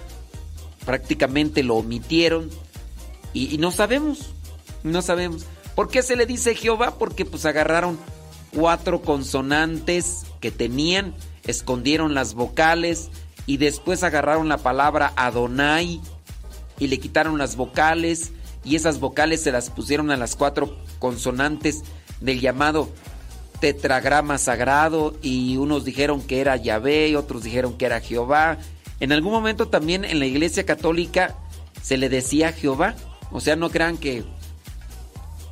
[0.85, 2.49] prácticamente lo omitieron
[3.33, 4.31] y, no sabemos,
[4.83, 5.45] no sabemos.
[5.75, 6.97] ¿Por qué se le dice Jehová?
[6.97, 7.99] Porque pues agarraron
[8.53, 11.13] cuatro consonantes que tenían,
[11.45, 13.09] escondieron las vocales
[13.45, 16.01] y después agarraron la palabra Adonai
[16.79, 18.31] y le quitaron las vocales
[18.63, 21.83] y esas vocales se las pusieron a las cuatro consonantes
[22.21, 22.89] del llamado
[23.59, 28.57] tetragrama sagrado y unos dijeron que era Yahvé y otros dijeron que era Jehová.
[28.99, 31.35] En algún momento también en la iglesia católica
[31.81, 32.95] se le decía Jehová.
[33.31, 34.23] O sea, no crean que...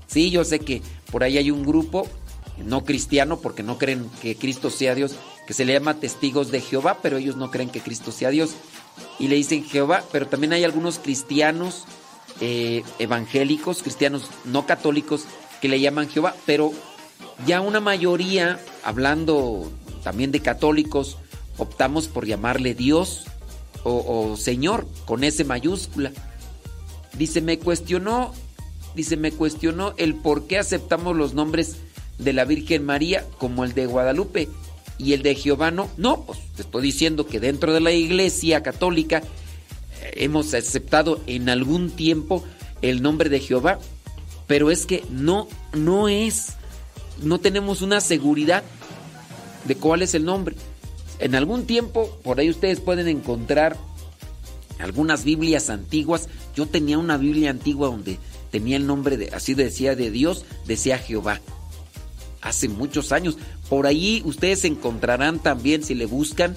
[0.08, 2.08] Sí, yo sé que por ahí hay un grupo
[2.58, 5.16] no cristiano porque no creen que Cristo sea Dios,
[5.48, 8.52] que se le llama testigos de Jehová, pero ellos no creen que Cristo sea Dios.
[9.18, 11.86] Y le dicen Jehová, pero también hay algunos cristianos
[12.42, 15.24] eh, evangélicos, cristianos no católicos,
[15.62, 16.74] que le llaman Jehová, pero
[17.46, 19.72] ya una mayoría, hablando
[20.04, 21.18] también de católicos,
[21.58, 23.24] optamos por llamarle Dios
[23.84, 26.12] o, o Señor con S mayúscula.
[27.18, 28.34] Dice, me cuestionó,
[28.96, 31.78] dice, me cuestionó el por qué aceptamos los nombres
[32.18, 34.50] de la Virgen María como el de Guadalupe
[34.98, 35.90] y el de Jehová no.
[35.98, 39.24] No, pues te estoy diciendo que dentro de la iglesia católica
[40.02, 42.44] eh, hemos aceptado en algún tiempo
[42.82, 43.80] el nombre de Jehová,
[44.48, 46.54] pero es que no, no es,
[47.22, 48.64] no tenemos una seguridad
[49.66, 50.56] de cuál es el nombre.
[51.20, 53.76] En algún tiempo, por ahí ustedes pueden encontrar
[54.80, 56.30] algunas Biblias antiguas.
[56.56, 58.20] Yo tenía una Biblia antigua donde
[58.52, 61.42] tenía el nombre de, así decía de Dios, decía Jehová.
[62.48, 63.38] Hace muchos años.
[63.70, 66.56] Por ahí ustedes encontrarán también, si le buscan,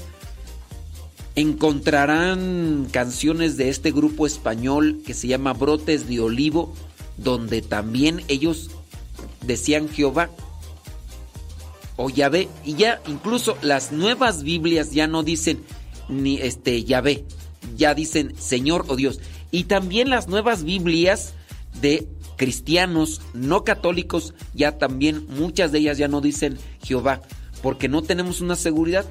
[1.34, 6.72] encontrarán canciones de este grupo español que se llama Brotes de Olivo,
[7.16, 8.70] donde también ellos
[9.44, 10.30] decían Jehová
[11.96, 12.48] o Yahvé.
[12.64, 15.64] Y ya incluso las nuevas Biblias ya no dicen
[16.08, 17.24] ni este Yahvé,
[17.76, 19.18] ya dicen Señor o Dios.
[19.50, 21.34] Y también las nuevas Biblias
[21.80, 22.06] de
[22.40, 27.20] cristianos no católicos, ya también muchas de ellas ya no dicen Jehová,
[27.62, 29.04] porque no tenemos una seguridad.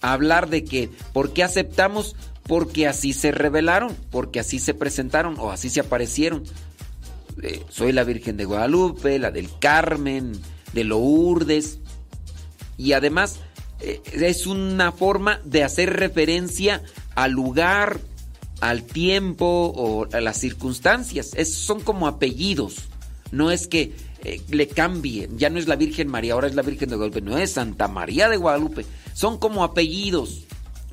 [0.00, 2.14] Hablar de que, ¿por qué aceptamos?
[2.44, 6.44] Porque así se revelaron, porque así se presentaron o así se aparecieron.
[7.42, 10.30] Eh, soy la Virgen de Guadalupe, la del Carmen,
[10.74, 11.80] de Lourdes.
[12.78, 13.40] Y además
[13.80, 16.84] eh, es una forma de hacer referencia
[17.16, 17.98] al lugar,
[18.62, 21.32] al tiempo o a las circunstancias.
[21.34, 22.76] Es, son como apellidos.
[23.32, 23.92] No es que
[24.22, 25.28] eh, le cambie.
[25.36, 27.20] Ya no es la Virgen María, ahora es la Virgen de Guadalupe.
[27.22, 28.86] No es Santa María de Guadalupe.
[29.14, 30.44] Son como apellidos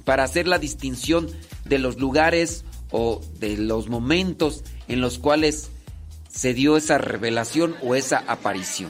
[0.03, 1.29] para hacer la distinción
[1.65, 5.69] de los lugares o de los momentos en los cuales
[6.27, 8.89] se dio esa revelación o esa aparición.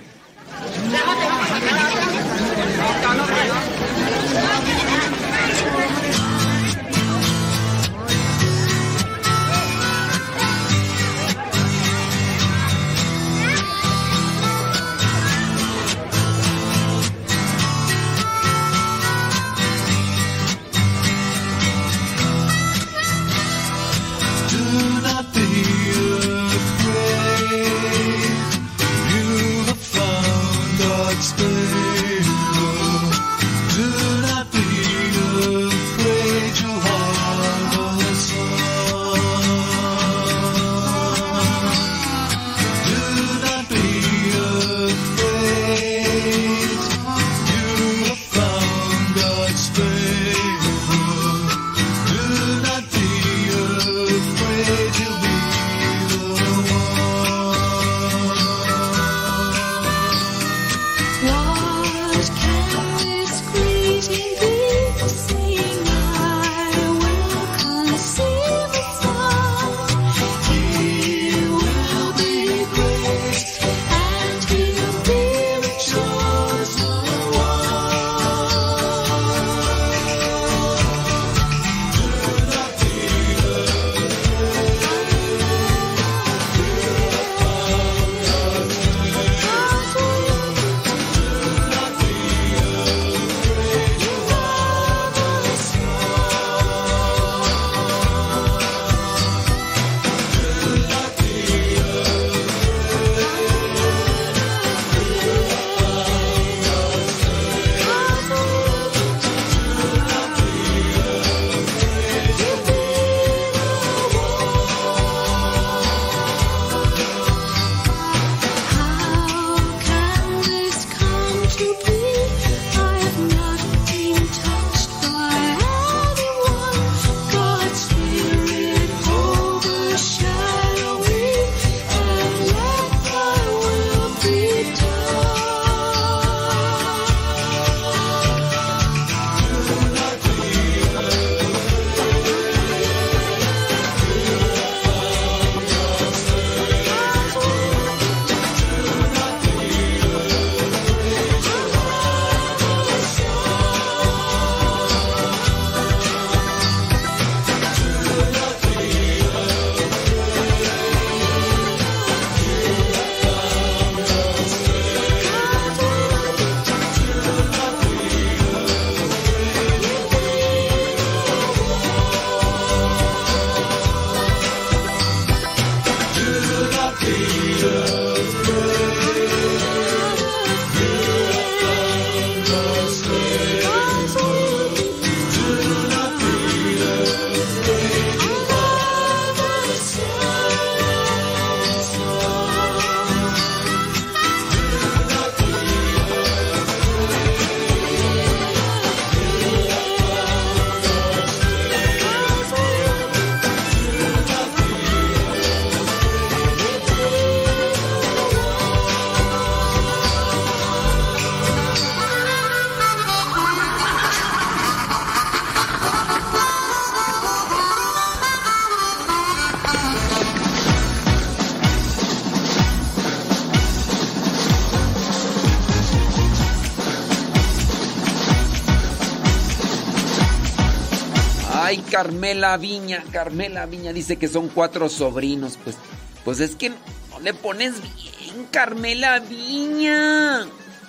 [231.99, 235.59] Carmela Viña, Carmela Viña dice que son cuatro sobrinos.
[235.61, 235.75] Pues,
[236.23, 240.45] pues es que no le pones bien, Carmela Viña.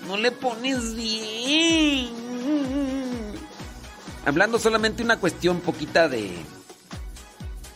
[0.06, 2.10] No le pones bien.
[4.24, 6.30] Hablando solamente una cuestión poquita de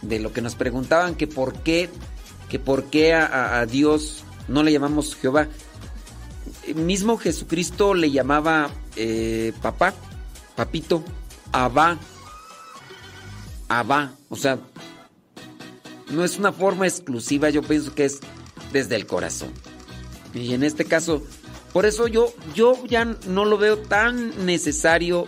[0.03, 1.91] de lo que nos preguntaban que por qué
[2.49, 5.49] que por qué a, Dios no le llamamos Jehová.
[6.69, 9.93] Eh, Mismo Jesucristo le llamaba eh, papá,
[10.55, 11.03] papito,
[11.51, 11.99] Abba,
[13.69, 14.59] Abba, o sea,
[16.11, 18.21] no es una forma exclusiva, yo pienso que es
[18.73, 19.51] desde el corazón.
[20.35, 21.23] Y en este caso,
[21.73, 25.27] por eso yo, yo ya no lo veo tan necesario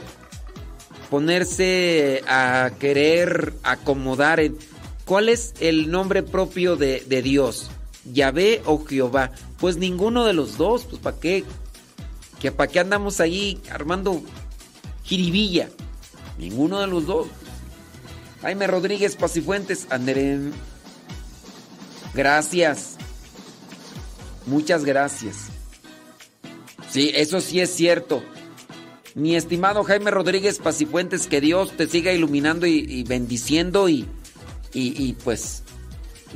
[1.11, 4.57] ponerse a querer acomodar en
[5.05, 7.71] cuál es el nombre propio de, de Dios,
[8.13, 9.31] Yahvé o Jehová.
[9.59, 11.45] Pues ninguno de los dos, pues ¿para qué?
[12.41, 14.23] Que para qué andamos ahí armando
[15.05, 15.71] jiribilla.
[16.39, 17.29] Ninguno de los dos.
[18.47, 20.39] Jaime Rodríguez Pacifuentes, André.
[22.15, 22.97] Gracias.
[24.47, 25.49] Muchas gracias.
[26.89, 28.23] Sí, eso sí es cierto.
[29.17, 34.07] Mi estimado Jaime Rodríguez Pacifuentes, que Dios te siga iluminando y, bendiciendo y,
[34.73, 35.65] y, y, pues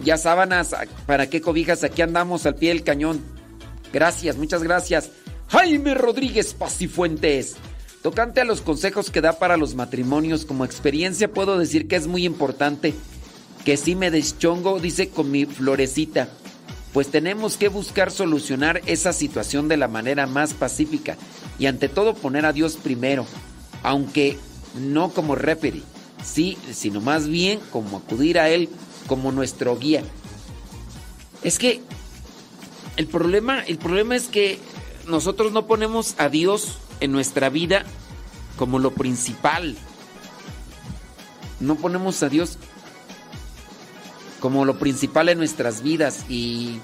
[0.03, 0.75] ya sábanas,
[1.07, 1.85] ¿para qué cobijas?
[1.85, 3.23] Aquí andamos al pie del cañón.
[3.93, 5.11] Gracias, muchas gracias.
[5.47, 7.55] Jaime Rodríguez Pacifuentes.
[8.03, 12.07] Tocante a los consejos que da para los matrimonios, como experiencia puedo decir que es
[12.07, 12.95] muy importante
[13.65, 16.31] que sí me deschongo, dice con mi florecita.
[16.95, 21.19] Pues tenemos que buscar solucionar esa situación de la manera más pacífica
[21.59, 23.27] y ante todo poner a Dios primero,
[23.83, 24.39] aunque
[24.75, 25.83] no como referee,
[26.25, 28.71] sí, sino más bien como acudir a Él
[29.07, 30.03] como nuestro guía.
[31.43, 31.83] Es que
[32.97, 34.59] el problema, el problema es que
[35.07, 37.85] nosotros no ponemos a Dios en nuestra vida
[38.57, 39.77] como lo principal.
[41.59, 42.59] No ponemos a Dios
[44.41, 46.81] como lo principal en nuestras vidas y,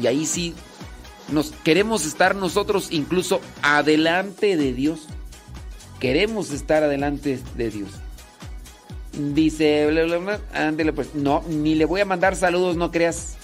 [0.00, 0.54] y ahí sí
[1.30, 5.06] nos queremos estar nosotros incluso adelante de Dios.
[6.00, 7.90] Queremos estar adelante de Dios.
[9.12, 9.88] Dice,
[10.52, 13.36] ándele, pues, no, ni le voy a mandar saludos, no creas.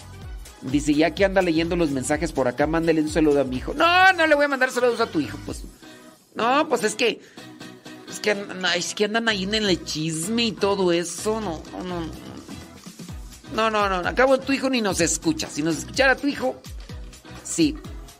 [0.62, 3.72] Dice, ya que anda leyendo los mensajes por acá, mándele un saludo a mi hijo.
[3.74, 5.62] No, no le voy a mandar saludos a tu hijo, pues.
[6.34, 7.20] No, pues es que.
[8.08, 8.36] Es que,
[8.76, 11.40] es que andan ahí en el chisme y todo eso.
[11.40, 12.30] No, no, no.
[13.54, 14.08] No, no, no.
[14.08, 15.48] Acabo tu hijo ni nos escucha.
[15.48, 16.60] Si nos escuchara tu hijo.
[17.42, 17.76] Sí.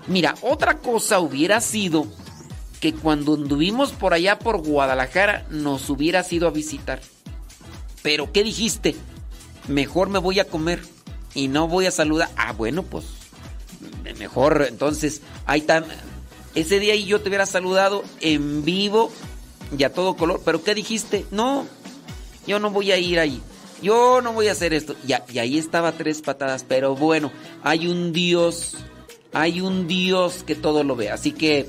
[0.06, 2.06] Mira, otra cosa hubiera sido
[2.80, 7.00] que cuando anduvimos por allá por Guadalajara nos hubieras ido a visitar.
[8.02, 8.96] Pero, ¿qué dijiste?
[9.68, 10.82] Mejor me voy a comer
[11.34, 12.30] y no voy a saludar.
[12.36, 13.04] Ah, bueno, pues
[14.18, 15.84] mejor entonces ahí tan
[16.54, 19.10] ese día y yo te hubiera saludado en vivo
[19.76, 21.24] y a todo color, pero ¿qué dijiste?
[21.30, 21.66] No,
[22.46, 23.40] yo no voy a ir ahí.
[23.82, 24.94] Yo no voy a hacer esto.
[25.06, 28.74] Y, y ahí estaba tres patadas, pero bueno, hay un Dios,
[29.32, 31.10] hay un Dios que todo lo ve.
[31.10, 31.68] Así que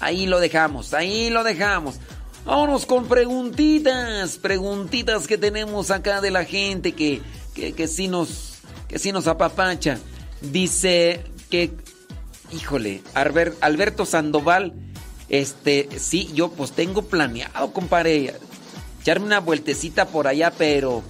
[0.00, 1.96] ahí lo dejamos, ahí lo dejamos.
[2.44, 7.20] Vámonos con preguntitas, preguntitas que tenemos acá de la gente que,
[7.54, 8.57] que, que sí nos,
[8.88, 9.98] que sí nos apapacha.
[10.40, 11.72] Dice que,
[12.52, 14.72] híjole, Albert- Alberto Sandoval,
[15.28, 18.34] este, sí, yo pues tengo planeado, compadre,
[19.00, 21.02] echarme una vueltecita por allá, pero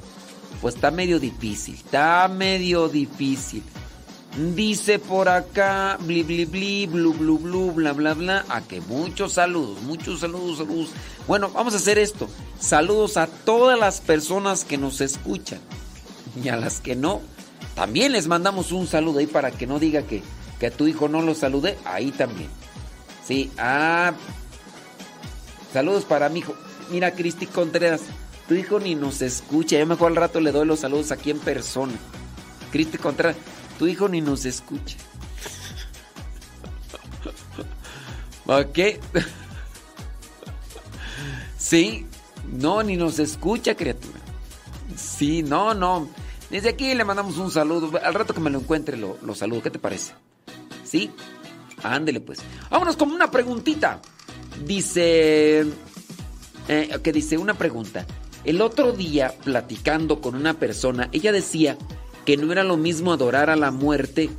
[0.60, 3.62] pues está medio difícil, está medio difícil.
[4.54, 8.44] Dice por acá, bli bli bli, blu blu blu, bla bla bla.
[8.48, 10.90] A que muchos saludos, muchos saludos, saludos.
[11.26, 12.28] Bueno, vamos a hacer esto.
[12.60, 15.58] Saludos a todas las personas que nos escuchan.
[16.42, 17.20] Y a las que no,
[17.78, 20.24] también les mandamos un saludo ahí para que no diga que,
[20.58, 21.78] que a tu hijo no lo saludé.
[21.84, 22.50] Ahí también.
[23.24, 24.14] Sí, ah.
[25.72, 26.56] Saludos para mi hijo.
[26.90, 28.00] Mira, Cristi Contreras,
[28.48, 29.78] tu hijo ni nos escucha.
[29.78, 31.92] Yo mejor al rato le doy los saludos aquí en persona.
[32.72, 33.36] Cristi Contreras,
[33.78, 34.96] tu hijo ni nos escucha.
[38.46, 38.78] ¿Ok?
[41.56, 42.06] Sí,
[42.50, 44.18] no, ni nos escucha, criatura.
[44.96, 46.08] Sí, no, no.
[46.50, 47.98] Desde aquí le mandamos un saludo.
[48.02, 49.62] Al rato que me lo encuentre lo, saludo.
[49.62, 50.12] ¿Qué te parece?
[50.84, 51.10] ¿Sí?
[51.82, 52.40] Ándele pues.
[52.70, 54.00] Vámonos con una preguntita.
[54.64, 55.66] Dice...
[56.68, 58.06] Eh, que dice una pregunta.
[58.44, 61.76] El otro día, platicando con una persona, ella decía
[62.24, 64.30] que no era lo mismo adorar a la muerte,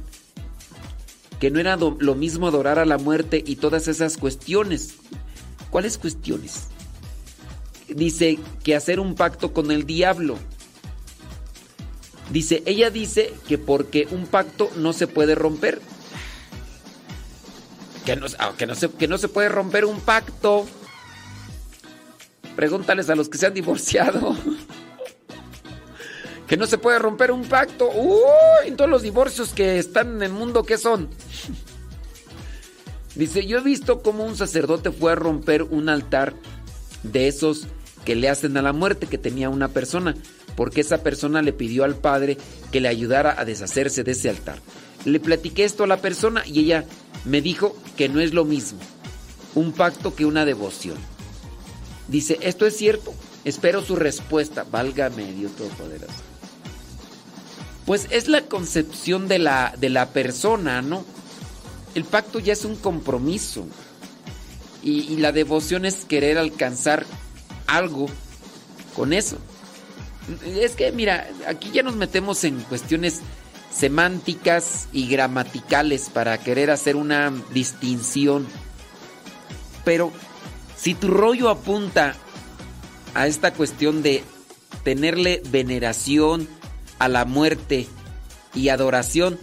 [1.40, 4.96] que no era lo mismo adorar a la muerte y todas esas cuestiones.
[5.70, 6.68] ¿Cuáles cuestiones?
[7.88, 10.38] Dice que hacer un pacto con el diablo.
[12.30, 15.82] Dice, ella dice que porque un pacto no se puede romper.
[18.06, 20.67] Que no, ah, que no se, que no se puede romper un pacto.
[22.56, 24.35] Pregúntales a los que se han divorciado.
[26.48, 27.90] que no se puede romper un pacto.
[27.90, 31.09] Uy, en todos los divorcios que están en el mundo, ¿qué son?
[33.16, 36.33] Dice, yo he visto cómo un sacerdote fue a romper un altar
[37.03, 37.67] de esos
[38.06, 40.16] que le hacen a la muerte que tenía una persona,
[40.60, 42.38] porque esa persona le pidió al padre
[42.70, 44.60] que le ayudara a deshacerse de ese altar.
[45.06, 46.84] Le platiqué esto a la persona y ella
[47.24, 48.78] me dijo que no es lo mismo
[49.56, 50.98] un pacto que una devoción.
[52.10, 53.14] Dice, ¿esto es cierto?
[53.46, 54.66] Espero su respuesta.
[54.70, 56.12] Válgame Dios Todopoderoso.
[57.86, 61.06] Pues es la concepción de la, de la persona, ¿no?
[61.96, 63.66] El pacto ya es un compromiso.
[64.84, 67.06] Y, y la devoción es querer alcanzar
[67.66, 68.08] algo
[68.94, 69.38] con eso.
[70.45, 73.22] Es que, mira, aquí ya nos metemos en cuestiones
[73.72, 78.48] semánticas y gramaticales para querer hacer una distinción.
[79.85, 80.11] Pero
[80.75, 82.16] si tu rollo apunta
[83.14, 84.24] a esta cuestión de
[84.83, 86.48] tenerle veneración
[86.99, 87.88] a la muerte
[88.53, 89.40] y adoración,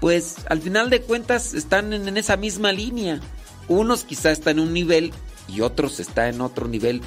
[0.00, 3.20] pues al final de cuentas están en, esa misma línea.
[3.68, 5.12] Unos quizá están en un nivel
[5.48, 7.00] y otros están en otro nivel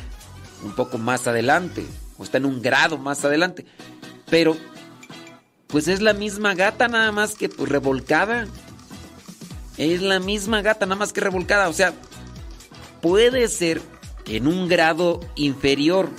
[0.64, 1.86] un poco más adelante,
[2.18, 3.66] o está en un grado más adelante.
[4.30, 4.56] Pero
[5.68, 8.48] pues es la misma gata nada más que pues, revolcada.
[9.78, 11.70] Es la misma gata nada más que revolcada.
[11.70, 11.94] O sea,
[13.02, 13.82] puede ser
[14.24, 16.10] que en un grado inferior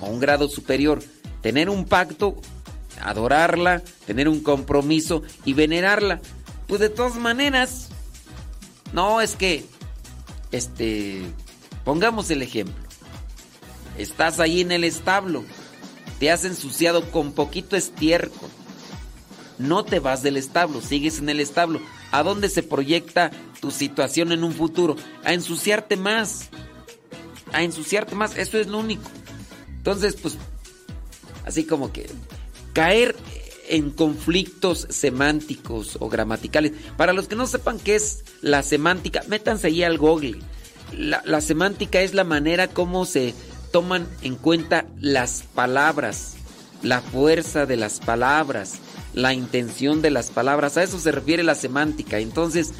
[0.00, 1.02] o un grado superior
[1.40, 2.36] tener un pacto,
[3.00, 6.20] adorarla, tener un compromiso y venerarla.
[6.66, 7.88] Pues de todas maneras,
[8.92, 9.64] no es que,
[10.52, 11.22] este,
[11.84, 12.91] pongamos el ejemplo.
[13.98, 15.44] Estás ahí en el establo,
[16.18, 18.48] te has ensuciado con poquito estiércol.
[19.58, 21.80] No te vas del establo, sigues en el establo.
[22.10, 23.30] ¿A dónde se proyecta
[23.60, 24.96] tu situación en un futuro?
[25.24, 26.48] A ensuciarte más.
[27.52, 29.10] A ensuciarte más, eso es lo único.
[29.76, 30.36] Entonces, pues,
[31.44, 32.08] así como que
[32.72, 33.16] caer
[33.68, 36.72] en conflictos semánticos o gramaticales.
[36.96, 40.38] Para los que no sepan qué es la semántica, métanse ahí al Google.
[40.96, 43.34] La, la semántica es la manera como se
[43.72, 46.34] toman en cuenta las palabras,
[46.82, 48.74] la fuerza de las palabras,
[49.14, 50.76] la intención de las palabras.
[50.76, 52.18] A eso se refiere la semántica.
[52.18, 52.72] Entonces,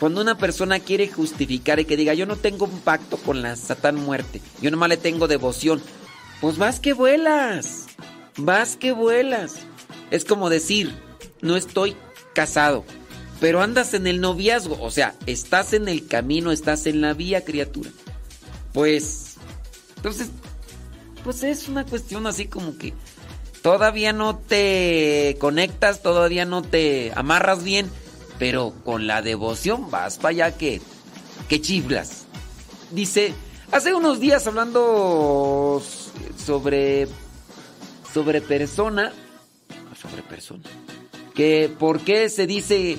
[0.00, 3.56] cuando una persona quiere justificar y que diga, yo no tengo un pacto con la
[3.56, 5.82] Satán muerte, yo nomás le tengo devoción,
[6.40, 7.86] pues vas que vuelas,
[8.36, 9.56] vas que vuelas.
[10.10, 10.94] Es como decir,
[11.42, 11.96] no estoy
[12.32, 12.84] casado,
[13.40, 17.44] pero andas en el noviazgo, o sea, estás en el camino, estás en la vía,
[17.44, 17.90] criatura.
[18.72, 19.27] Pues,
[19.98, 20.30] entonces,
[21.24, 22.94] pues es una cuestión así como que
[23.62, 27.90] todavía no te conectas, todavía no te amarras bien,
[28.38, 30.80] pero con la devoción vas para allá que,
[31.48, 32.26] que chiflas.
[32.92, 33.34] Dice,
[33.72, 35.82] hace unos días hablando
[36.38, 37.08] sobre,
[38.14, 39.12] sobre persona,
[40.00, 40.62] sobre persona,
[41.34, 42.98] que por qué se dice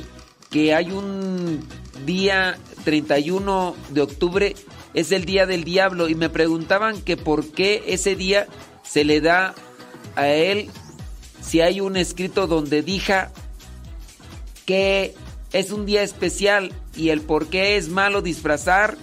[0.52, 1.66] que hay un
[2.06, 4.56] día 31 de octubre
[4.94, 8.48] es el día del diablo y me preguntaban que por qué ese día
[8.84, 9.54] se le da
[10.16, 10.70] a él
[11.42, 13.32] si hay un escrito donde diga
[14.66, 15.16] que
[15.52, 18.98] es un día especial y el por qué es malo disfrazar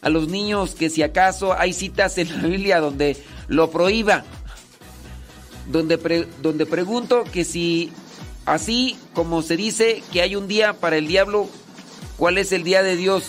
[0.00, 3.16] a los niños que si acaso hay citas en la Biblia donde
[3.48, 4.24] lo prohíba.
[5.66, 7.92] Donde, donde pregunto que si
[8.46, 11.48] así como se dice que hay un día para el diablo,
[12.16, 13.24] ¿cuál es el día de Dios?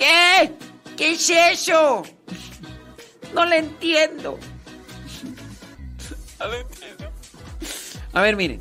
[0.00, 0.52] ¿Qué?
[0.96, 2.02] ¿Qué es eso?
[3.34, 4.38] No le entiendo.
[8.12, 8.60] A ver, miren.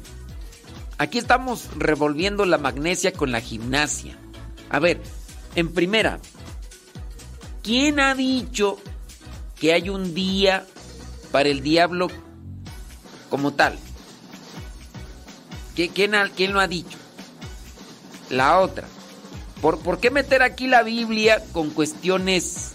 [0.98, 4.18] Aquí estamos revolviendo la magnesia con la gimnasia.
[4.69, 5.01] A ver,
[5.56, 6.19] en primera,
[7.64, 8.77] ¿quién ha dicho
[9.58, 10.66] que hay un día
[11.32, 12.09] para el diablo
[13.30, 13.80] como tal?
[15.76, 16.98] ¿Qui- ¿Quién, ha- quién lo ha dicho?
[18.30, 18.85] La otra.
[19.62, 22.72] ¿Por, por qué meter aquí la Biblia con cuestiones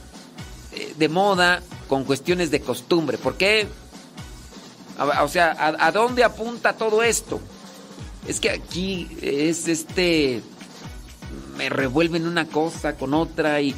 [0.73, 3.17] eh, de moda, con cuestiones de costumbre?
[3.17, 3.67] ¿Por qué?
[5.23, 7.41] O sea, ¿a, dónde apunta todo esto?
[8.29, 10.41] Es que aquí es este.
[11.57, 13.75] Me revuelven una cosa con otra y,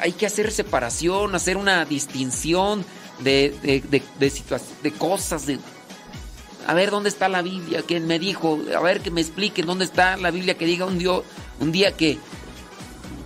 [0.00, 2.84] hay que hacer separación, hacer una distinción
[3.20, 5.46] de, de, de, de de cosas.
[6.66, 9.84] A ver dónde está la Biblia, quién me dijo, a ver que me expliquen dónde
[9.84, 11.22] está la Biblia que diga un, Dios,
[11.60, 12.18] un día que,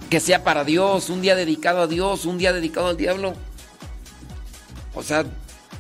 [0.09, 3.35] que sea para Dios, un día dedicado a Dios, un día dedicado al diablo.
[4.95, 5.25] O sea,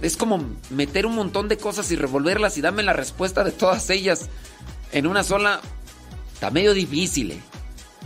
[0.00, 3.90] es como meter un montón de cosas y revolverlas y darme la respuesta de todas
[3.90, 4.28] ellas
[4.92, 5.60] en una sola.
[6.32, 7.40] Está medio difícil, ¿eh?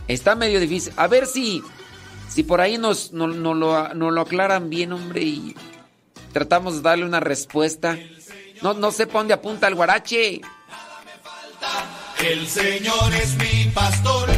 [0.09, 0.93] Está medio difícil.
[0.97, 1.63] A ver si,
[2.29, 5.55] Si por ahí nos, no, no lo, nos lo aclaran bien, hombre, y
[6.33, 7.97] tratamos de darle una respuesta.
[8.61, 10.41] No, no sé pa' dónde apunta el guarache.
[12.23, 14.29] El Señor es mi pastor,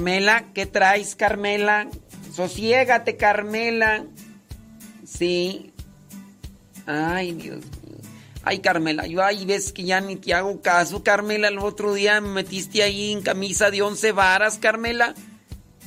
[0.00, 1.86] Carmela, ¿qué traes, Carmela?
[2.34, 4.06] Sosiégate, Carmela.
[5.04, 5.74] Sí.
[6.86, 7.98] Ay, Dios mío.
[8.42, 11.48] Ay, Carmela, yo ay, ves que ya ni te hago caso, Carmela.
[11.48, 15.14] El otro día me metiste ahí en camisa de once varas, Carmela.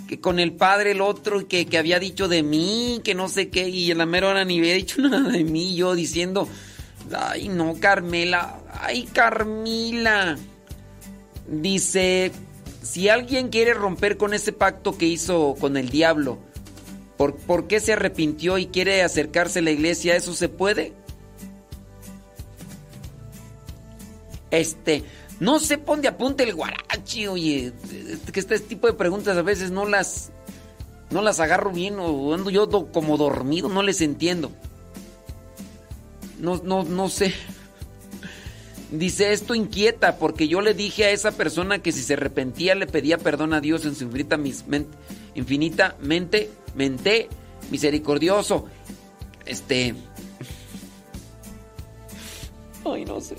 [0.07, 3.49] Que con el padre el otro que, que había dicho de mí, que no sé
[3.49, 6.47] qué, y en la mera hora ni había dicho nada de mí, yo diciendo,
[7.19, 10.37] ay, no, Carmela, ay, Carmila.
[11.47, 12.31] Dice,
[12.93, 16.37] si alguien quiere romper con ese pacto que hizo con el diablo,
[17.17, 20.15] ¿por, por qué se arrepintió y quiere acercarse a la iglesia?
[20.15, 20.93] ¿Eso se puede?
[24.51, 25.03] Este,
[25.39, 27.73] no sé por dónde apunta el guarachi, oye,
[28.31, 30.29] que este tipo de preguntas a veces no las,
[31.09, 34.51] no las agarro bien o ando yo do- como dormido, no les entiendo.
[36.39, 37.33] No, no, no sé.
[38.93, 42.85] Dice, esto inquieta porque yo le dije a esa persona que si se arrepentía le
[42.85, 44.39] pedía perdón a Dios en su infinita,
[45.33, 47.27] infinitamente, mente,
[47.71, 48.67] misericordioso.
[49.47, 49.95] Este...
[52.85, 53.35] Ay, no sé.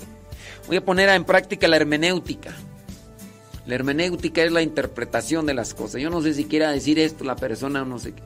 [0.67, 2.53] Voy a poner en práctica la hermenéutica.
[3.65, 6.01] La hermenéutica es la interpretación de las cosas.
[6.01, 8.23] Yo no sé si quiera decir esto la persona o no sé qué.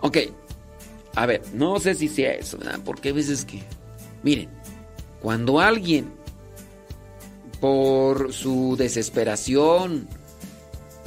[0.00, 0.18] Ok.
[1.14, 2.80] A ver, no sé si sea eso, ¿verdad?
[2.84, 3.62] Porque hay veces que...
[4.24, 4.48] Miren,
[5.22, 6.12] cuando alguien,
[7.60, 10.08] por su desesperación,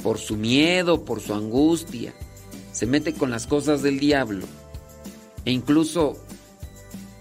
[0.02, 2.12] por su miedo, por su angustia,
[2.72, 4.46] se mete con las cosas del diablo,
[5.44, 6.16] e incluso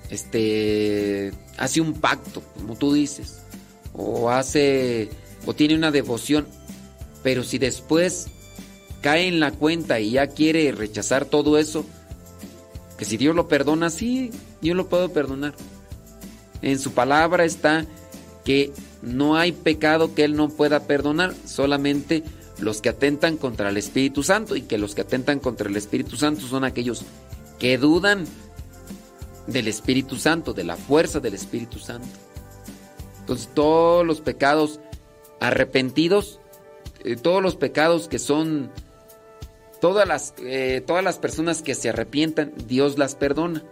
[0.09, 3.39] este hace un pacto, como tú dices,
[3.93, 5.09] o hace
[5.45, 6.47] o tiene una devoción,
[7.23, 8.27] pero si después
[9.01, 11.85] cae en la cuenta y ya quiere rechazar todo eso,
[12.97, 14.31] que si Dios lo perdona, sí,
[14.61, 15.53] yo lo puedo perdonar.
[16.63, 17.85] En su palabra está
[18.43, 22.23] que no hay pecado que Él no pueda perdonar, solamente
[22.57, 26.15] los que atentan contra el Espíritu Santo y que los que atentan contra el Espíritu
[26.15, 27.03] Santo son aquellos
[27.59, 28.25] que dudan
[29.47, 32.07] del Espíritu Santo, de la fuerza del Espíritu Santo.
[33.19, 34.79] Entonces todos los pecados
[35.41, 36.39] arrepentidos,
[37.03, 38.71] eh, todos los pecados que son,
[39.81, 43.63] todas las, eh, todas las personas que se arrepientan, Dios las perdona.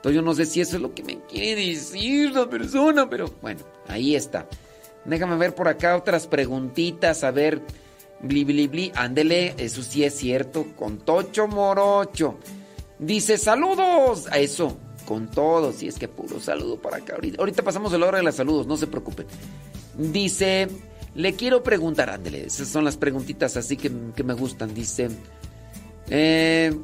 [0.00, 3.30] Entonces yo no sé si eso es lo que me quiere decir la persona, pero
[3.42, 4.48] bueno, ahí está.
[5.04, 7.60] Déjame ver por acá otras preguntitas, a ver,
[8.22, 12.38] bli bli bli, ándele, eso sí es cierto, con Tocho Morocho.
[12.98, 17.18] Dice, saludos, a eso, con todos, si es que puro saludo para acá.
[17.38, 19.26] Ahorita, pasamos el hora de los saludos, no se preocupen.
[19.98, 20.66] Dice,
[21.14, 24.72] le quiero preguntar, ándele, esas son las preguntitas así que, que me gustan.
[24.72, 25.10] Dice,
[26.08, 26.74] eh,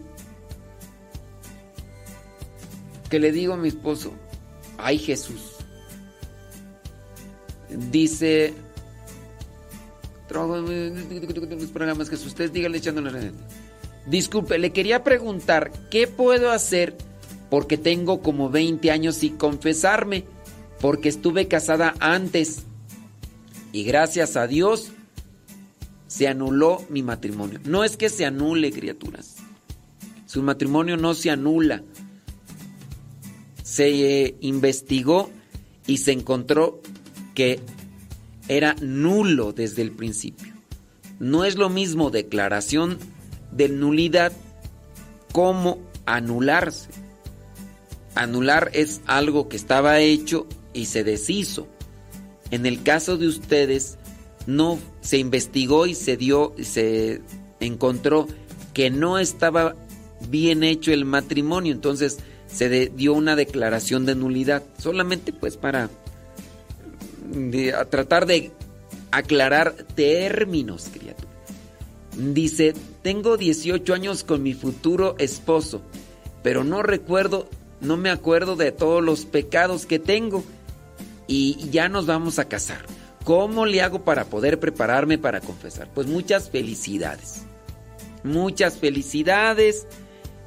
[3.08, 4.12] que le digo a mi esposo,
[4.78, 5.52] ay Jesús.
[7.90, 8.54] Dice,
[11.72, 13.32] programas que usted dígale echándole la
[14.06, 16.96] Disculpe, le quería preguntar, ¿qué puedo hacer?
[17.50, 20.24] Porque tengo como 20 años sin confesarme,
[20.80, 22.62] porque estuve casada antes
[23.72, 24.92] y gracias a Dios
[26.06, 27.60] se anuló mi matrimonio.
[27.64, 29.36] No es que se anule, criaturas.
[30.24, 31.82] Su matrimonio no se anula.
[33.66, 35.28] Se eh, investigó
[35.88, 36.80] y se encontró
[37.34, 37.58] que
[38.46, 40.54] era nulo desde el principio.
[41.18, 42.96] No es lo mismo declaración
[43.50, 44.30] de nulidad
[45.32, 46.90] como anularse.
[48.14, 51.66] Anular es algo que estaba hecho y se deshizo.
[52.52, 53.98] En el caso de ustedes,
[54.46, 57.20] no se investigó y se dio, se
[57.58, 58.28] encontró
[58.74, 59.74] que no estaba
[60.30, 65.90] bien hecho el matrimonio, entonces se dio una declaración de nulidad, solamente pues para
[67.90, 68.52] tratar de
[69.10, 71.30] aclarar términos, criatura.
[72.16, 75.82] Dice, tengo 18 años con mi futuro esposo,
[76.42, 77.48] pero no recuerdo,
[77.80, 80.44] no me acuerdo de todos los pecados que tengo
[81.26, 82.86] y ya nos vamos a casar.
[83.24, 85.90] ¿Cómo le hago para poder prepararme para confesar?
[85.92, 87.42] Pues muchas felicidades.
[88.22, 89.86] Muchas felicidades.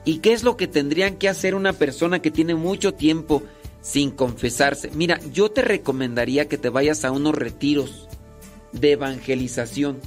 [0.06, 3.44] ¿Y qué es lo que tendrían que hacer una persona que tiene mucho tiempo
[3.82, 4.90] sin confesarse?
[4.94, 8.08] Mira, yo te recomendaría que te vayas a unos retiros
[8.72, 10.00] de evangelización.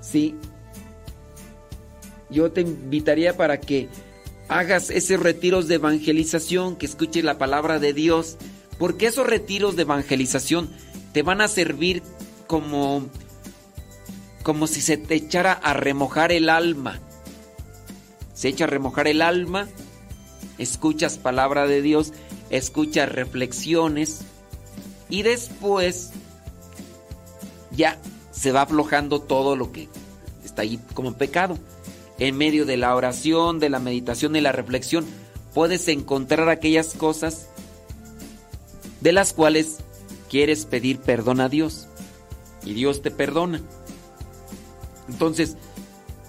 [0.00, 0.36] Sí.
[2.30, 3.88] Yo te invitaría para que
[4.48, 8.36] hagas esos retiros de evangelización, que escuches la palabra de Dios,
[8.78, 10.70] porque esos retiros de evangelización
[11.12, 12.02] te van a servir
[12.46, 13.06] como
[14.42, 17.00] como si se te echara a remojar el alma.
[18.34, 19.68] Se echa a remojar el alma,
[20.58, 22.12] escuchas palabra de Dios,
[22.50, 24.22] escuchas reflexiones
[25.08, 26.10] y después
[27.70, 27.98] ya
[28.30, 29.88] se va aflojando todo lo que
[30.44, 31.58] está ahí como pecado.
[32.18, 35.04] En medio de la oración, de la meditación y la reflexión,
[35.54, 37.48] puedes encontrar aquellas cosas
[39.00, 39.78] de las cuales
[40.30, 41.88] quieres pedir perdón a Dios.
[42.64, 43.60] Y Dios te perdona.
[45.08, 45.56] Entonces,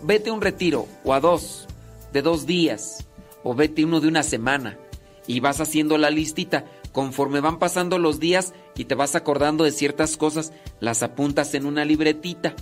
[0.02, 1.68] vete a un retiro o a dos,
[2.14, 3.08] de dos días,
[3.44, 4.80] o vete uno de una semana
[5.28, 6.66] y vas haciendo la listita.
[6.92, 11.66] Conforme van pasando los días y te vas acordando de ciertas cosas, las apuntas en
[11.66, 12.56] una libretita.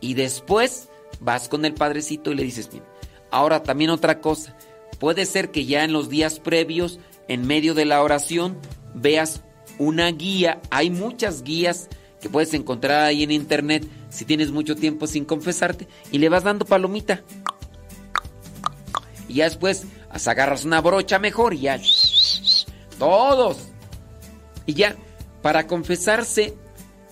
[0.00, 0.88] Y después
[1.20, 2.84] vas con el padrecito y le dices, mira,
[3.30, 4.56] ahora también otra cosa.
[4.98, 8.58] Puede ser que ya en los días previos, en medio de la oración,
[8.94, 9.42] veas
[9.78, 10.60] una guía.
[10.70, 11.88] Hay muchas guías
[12.20, 16.44] que puedes encontrar ahí en internet si tienes mucho tiempo sin confesarte y le vas
[16.44, 17.22] dando palomita.
[19.28, 21.80] Y ya después as- agarras una brocha mejor y ya.
[22.98, 23.58] Todos.
[24.66, 24.96] Y ya,
[25.42, 26.54] para confesarse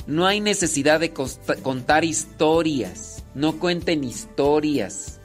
[0.07, 3.23] no hay necesidad de contar historias.
[3.35, 5.19] No cuenten historias.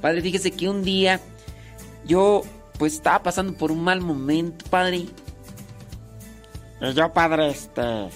[0.00, 1.20] Padre, fíjese que un día
[2.06, 2.42] yo
[2.78, 5.06] pues estaba pasando por un mal momento, padre.
[6.80, 8.08] Y yo, padre, este,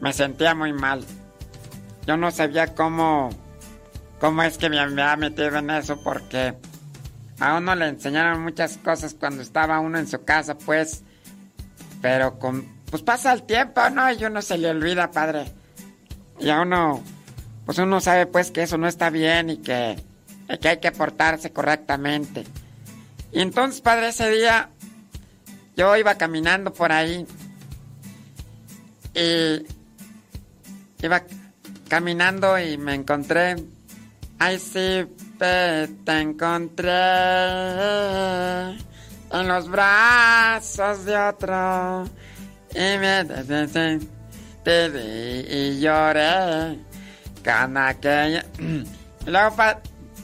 [0.00, 1.02] me sentía muy mal.
[2.06, 3.30] Yo no sabía cómo,
[4.20, 6.54] cómo es que me había metido en eso porque
[7.40, 11.02] a uno le enseñaron muchas cosas cuando estaba uno en su casa, pues,
[12.00, 14.10] pero con, pues pasa el tiempo, ¿no?
[14.12, 15.52] Y uno se le olvida, padre.
[16.40, 17.02] Y a uno,
[17.64, 20.02] pues uno sabe pues que eso no está bien y que,
[20.60, 22.44] que hay que portarse correctamente.
[23.32, 24.70] Y entonces, padre, ese día
[25.76, 27.26] yo iba caminando por ahí
[29.14, 29.66] y
[31.02, 31.22] iba
[31.88, 33.56] caminando y me encontré.
[34.38, 35.06] Ay, sí,
[35.38, 36.90] pe- te encontré
[39.30, 42.04] en los brazos de otro.
[42.74, 43.98] Y me te,
[44.64, 46.78] te vi y lloré
[47.44, 48.44] con aquella.
[49.26, 49.56] Luego,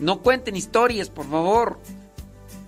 [0.00, 1.78] no cuenten historias, por favor.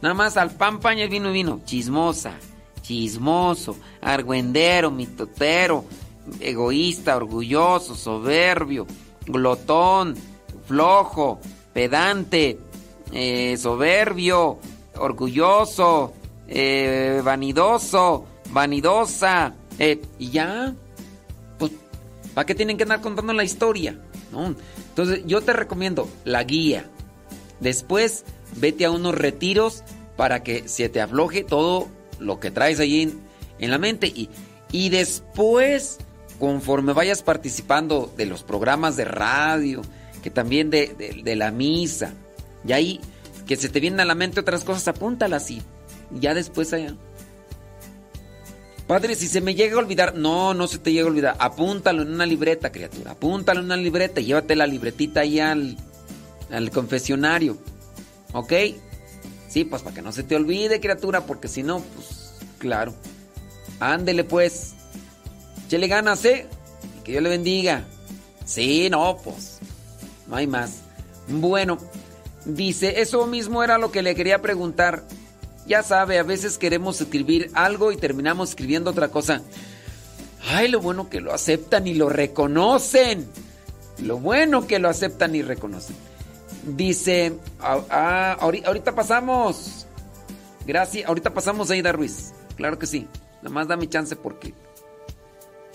[0.03, 1.61] Nada más al pan, el vino, vino.
[1.65, 2.35] Chismosa,
[2.83, 5.85] chismoso, argüendero, mitotero.
[6.41, 8.87] egoísta, orgulloso, soberbio,
[9.27, 10.15] glotón,
[10.67, 11.41] flojo,
[11.77, 12.59] pedante,
[13.13, 14.59] eh, soberbio,
[14.95, 16.15] orgulloso,
[16.49, 20.75] eh, vanidoso, vanidosa, eh, y ya.
[21.59, 21.73] Pues,
[22.33, 24.01] ¿para qué tienen que andar contando la historia?
[24.89, 26.89] Entonces, yo te recomiendo la guía.
[27.61, 28.25] Después,
[28.57, 29.85] vete a unos retiros
[30.17, 31.89] para que se te afloje todo
[32.19, 33.21] lo que traes allí en,
[33.59, 34.07] en la mente.
[34.07, 34.31] Y,
[34.73, 35.99] y después,
[36.39, 39.83] conforme vayas participando de los programas de radio,
[40.27, 42.13] que también de, de- la misa,
[42.67, 43.01] y ahí
[43.47, 45.63] que se te vienen a la mente otras cosas, apúntalas y
[46.11, 46.97] ya después allá.
[48.89, 52.03] Padre, si se me llega a olvidar, no, no se te llega a olvidar, apúntalo
[52.03, 55.77] en una libreta, criatura, apúntalo en una libreta y llévate la libretita ahí al,
[56.51, 57.57] al confesionario,
[58.33, 58.53] ¿ok?
[59.47, 62.97] Sí, pues para que no se te olvide, criatura, porque si no, pues, claro.
[63.79, 64.75] Ándele pues.
[65.69, 66.49] Chele ganas, ¿eh?
[67.05, 67.85] Que Dios le bendiga.
[68.45, 69.56] Sí, no, pues.
[70.29, 70.79] No hay más.
[71.29, 71.79] Bueno,
[72.45, 75.05] dice, eso mismo era lo que le quería preguntar.
[75.67, 79.43] Ya sabe, a veces queremos escribir algo y terminamos escribiendo otra cosa.
[80.49, 83.27] Ay, lo bueno que lo aceptan y lo reconocen.
[83.99, 85.97] Lo bueno que lo aceptan y reconocen.
[86.65, 89.87] Dice, ah, ah, ahori- ahorita pasamos.
[90.67, 92.33] Gracias, ahorita pasamos Aida Ruiz.
[92.57, 93.07] Claro que sí.
[93.43, 94.55] Nada más dame chance porque.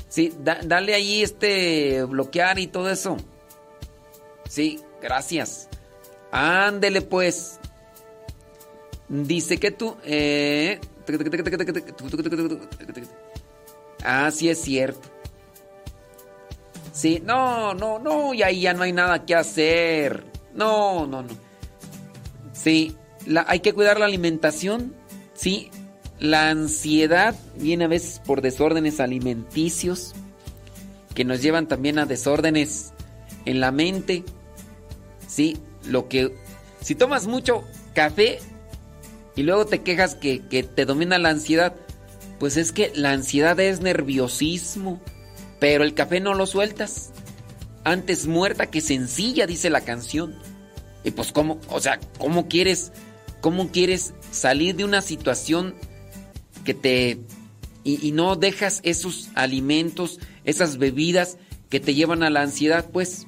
[0.07, 3.17] Sí, da- dale ahí este bloquear y todo eso.
[4.51, 5.69] Sí, gracias.
[6.29, 7.57] Ándele pues.
[9.07, 9.95] Dice que tú.
[10.03, 10.81] Eh...
[14.03, 15.07] Ah, sí es cierto.
[16.91, 20.25] Sí, no, no, no, y ahí ya no hay nada que hacer.
[20.53, 21.29] No, no, no.
[22.51, 24.93] Sí, la- hay que cuidar la alimentación.
[25.33, 25.71] Sí,
[26.19, 30.13] la ansiedad viene a veces por desórdenes alimenticios
[31.15, 32.91] que nos llevan también a desórdenes
[33.45, 34.25] en la mente.
[35.31, 36.35] Sí, lo que...
[36.81, 38.39] Si tomas mucho café
[39.35, 41.73] y luego te quejas que, que te domina la ansiedad,
[42.37, 44.99] pues es que la ansiedad es nerviosismo,
[45.59, 47.11] pero el café no lo sueltas.
[47.85, 50.35] Antes muerta que sencilla, dice la canción.
[51.03, 52.91] Y pues cómo, o sea, ¿cómo quieres,
[53.39, 55.75] cómo quieres salir de una situación
[56.65, 57.19] que te
[57.83, 61.37] y, y no dejas esos alimentos, esas bebidas
[61.69, 63.27] que te llevan a la ansiedad, pues?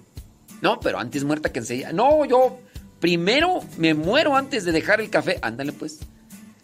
[0.63, 1.91] No, pero antes muerta que enseguida.
[1.91, 2.57] No, yo
[3.01, 5.37] primero me muero antes de dejar el café.
[5.41, 5.99] Ándale, pues.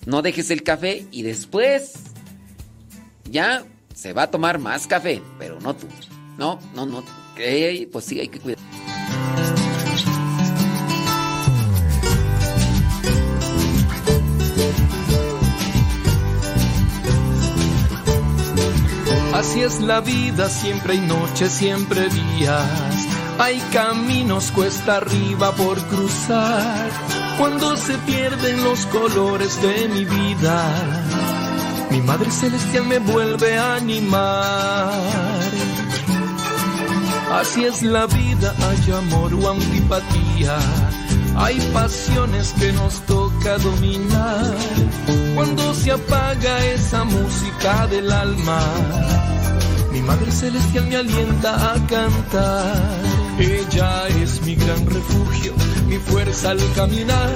[0.06, 1.95] No dejes el café y después
[3.26, 5.86] ya se va a tomar más café, pero no tú.
[6.38, 7.00] No, no, no.
[7.00, 8.58] Ok, pues sí, hay que cuidar.
[19.34, 23.19] Así es la vida, siempre hay noches, siempre días.
[23.40, 26.90] Hay caminos cuesta arriba por cruzar.
[27.38, 30.61] Cuando se pierden los colores de mi vida,
[31.90, 34.92] mi Madre Celestial me vuelve a animar.
[37.32, 40.58] Así es la vida, hay amor o antipatía.
[41.38, 44.53] Hay pasiones que nos toca dominar.
[45.35, 48.59] Cuando se apaga esa música del alma,
[49.93, 53.28] mi Madre Celestial me alienta a cantar.
[53.40, 55.53] Ella es mi gran refugio,
[55.88, 57.30] mi fuerza al caminar.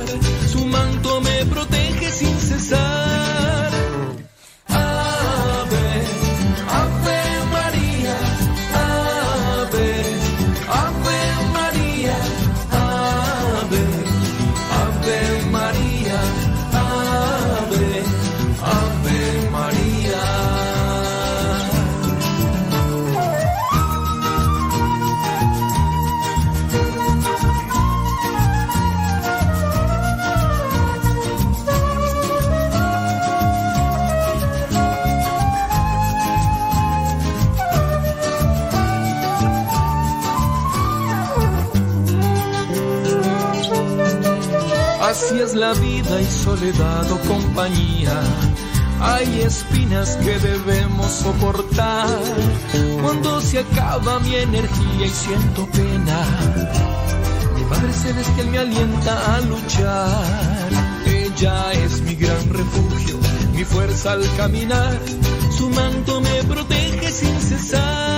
[0.52, 3.73] Su manto me protege sin cesar.
[45.56, 48.20] La vida y soledad o compañía.
[49.02, 52.08] Hay espinas que debemos soportar.
[53.02, 56.26] Cuando se acaba mi energía y siento pena,
[57.56, 60.70] mi Padre Celestial me alienta a luchar.
[61.06, 63.20] Ella es mi gran refugio,
[63.54, 65.00] mi fuerza al caminar.
[65.58, 68.13] Su manto me protege sin cesar.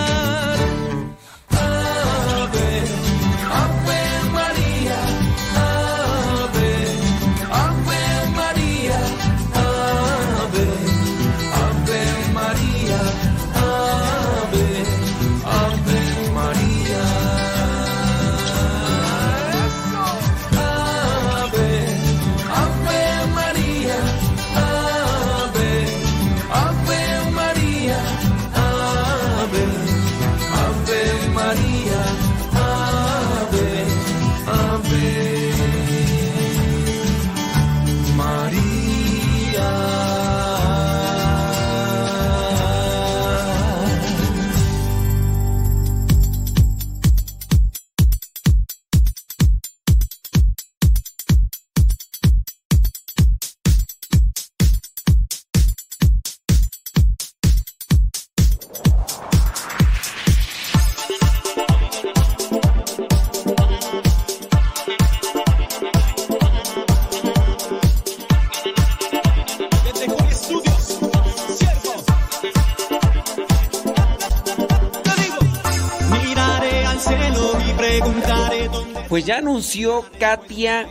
[79.15, 80.89] Pues ya anunció Katia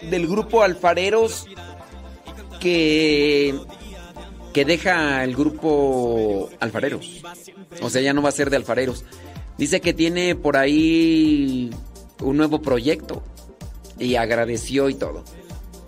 [0.00, 1.46] del grupo Alfareros
[2.58, 3.54] que
[4.54, 7.20] que deja el grupo Alfareros.
[7.82, 9.04] O sea, ya no va a ser de Alfareros.
[9.58, 11.68] Dice que tiene por ahí
[12.22, 13.22] un nuevo proyecto
[13.98, 15.22] y agradeció y todo.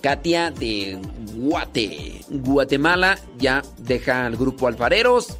[0.02, 0.98] Katia de
[1.36, 5.38] Guate, Guatemala, ya deja el grupo Alfareros.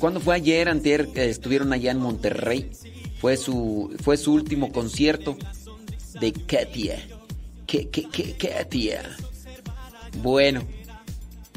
[0.00, 2.72] ¿Cuándo fue ayer, antier, que estuvieron allá en Monterrey?
[3.20, 5.36] Fue su, fue su último concierto
[6.20, 7.06] de Katia.
[7.66, 9.02] ¿Qué, qué, qué, Katia?
[10.22, 10.62] Bueno.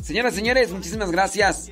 [0.02, 1.70] Señoras y señores, muchísimas gracias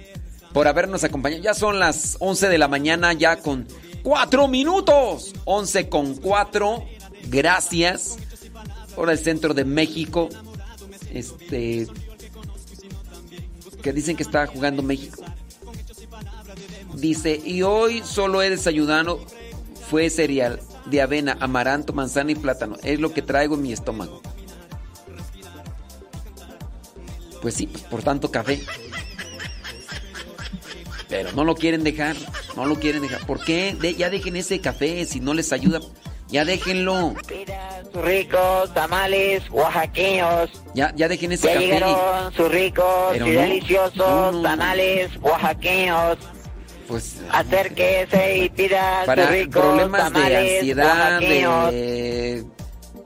[0.54, 1.42] por habernos acompañado.
[1.42, 3.68] Ya son las 11 de la mañana, ya con
[4.04, 5.34] 4 minutos.
[5.46, 6.86] 11 con 4.
[7.28, 8.18] Gracias.
[8.96, 10.30] Hora del centro de México.
[11.14, 11.88] Este.
[13.82, 15.24] Que dicen que está jugando México.
[16.96, 19.26] Dice, y hoy solo he desayunado.
[19.90, 22.76] Fue cereal de avena, amaranto, manzana y plátano.
[22.84, 24.22] Es lo que traigo en mi estómago.
[27.42, 28.62] Pues sí, pues por tanto café.
[31.08, 32.16] Pero no lo quieren dejar,
[32.56, 33.26] no lo quieren dejar.
[33.26, 33.76] ¿Por qué?
[33.98, 35.80] ya dejen ese café, si no les ayuda,
[36.28, 37.16] ya déjenlo.
[37.92, 40.52] Sus ricos tamales oaxaqueños.
[40.76, 41.66] Ya, ya dejen ese ya café.
[41.66, 46.18] llegaron sus ricos y no, deliciosos no, no, tamales oaxaqueños.
[46.90, 52.46] Pues acérquese y pida para ricos problemas tamales de ansiedad, de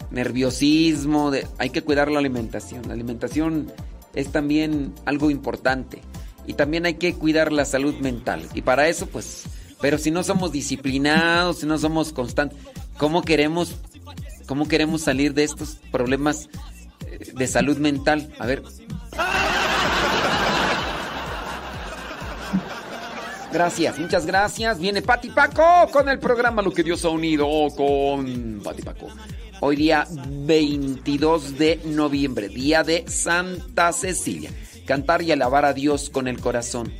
[0.10, 2.88] nerviosismo, de hay que cuidar la alimentación.
[2.88, 3.70] La alimentación
[4.16, 6.02] es también algo importante
[6.48, 8.48] y también hay que cuidar la salud mental.
[8.54, 9.44] Y para eso pues,
[9.82, 12.58] pero si no somos disciplinados, si no somos constantes,
[12.98, 13.76] ¿cómo queremos
[14.48, 16.48] cómo queremos salir de estos problemas
[17.06, 18.34] eh, de salud mental?
[18.40, 18.64] A ver.
[23.54, 24.80] Gracias, muchas gracias.
[24.80, 29.10] Viene Pati Paco con el programa Lo que Dios ha unido con Pati Paco.
[29.60, 34.50] Hoy día 22 de noviembre, día de Santa Cecilia.
[34.88, 36.92] Cantar y alabar a Dios con el corazón.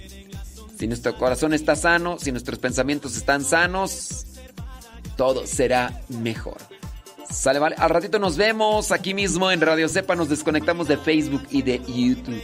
[0.78, 4.28] Si nuestro corazón está sano, si nuestros pensamientos están sanos,
[5.18, 6.58] todo será mejor.
[7.34, 7.76] Sale, vale.
[7.78, 10.16] Al ratito nos vemos aquí mismo en Radio Cepa.
[10.16, 12.42] Nos desconectamos de Facebook y de YouTube.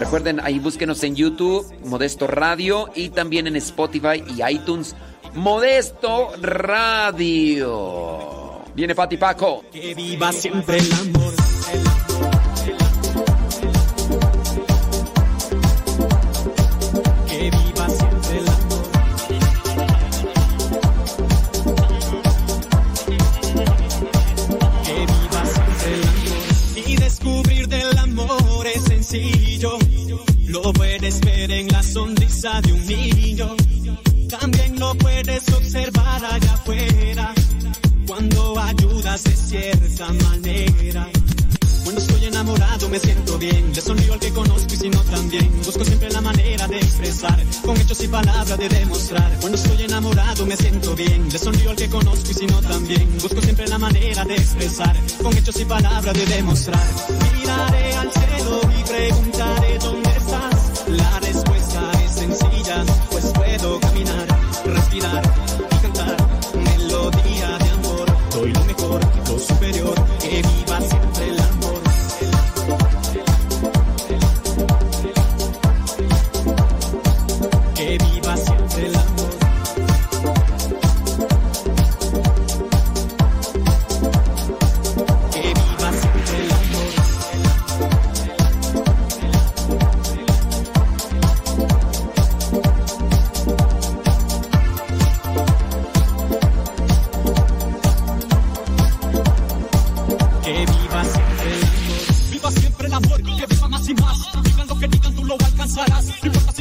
[0.00, 4.96] Recuerden, ahí búsquenos en YouTube, Modesto Radio, y también en Spotify y iTunes,
[5.34, 7.44] Modesto Radio.
[8.74, 9.64] Viene Pati Paco.
[9.72, 11.55] Que viva siempre el amor.
[30.62, 33.54] Lo puedes ver en la sonrisa de un niño.
[34.40, 37.34] También lo puedes observar allá afuera
[38.06, 41.10] cuando ayudas de cierta manera.
[41.84, 45.52] Cuando estoy enamorado me siento bien, le sonrío al que conozco y si no también.
[45.62, 49.36] Busco siempre la manera de expresar, con hechos y palabras de demostrar.
[49.40, 53.18] Cuando estoy enamorado me siento bien, le sonrío al que conozco y si no también.
[53.22, 56.88] Busco siempre la manera de expresar, con hechos y palabras de demostrar.
[57.38, 60.05] Miraré al cielo y preguntaré dónde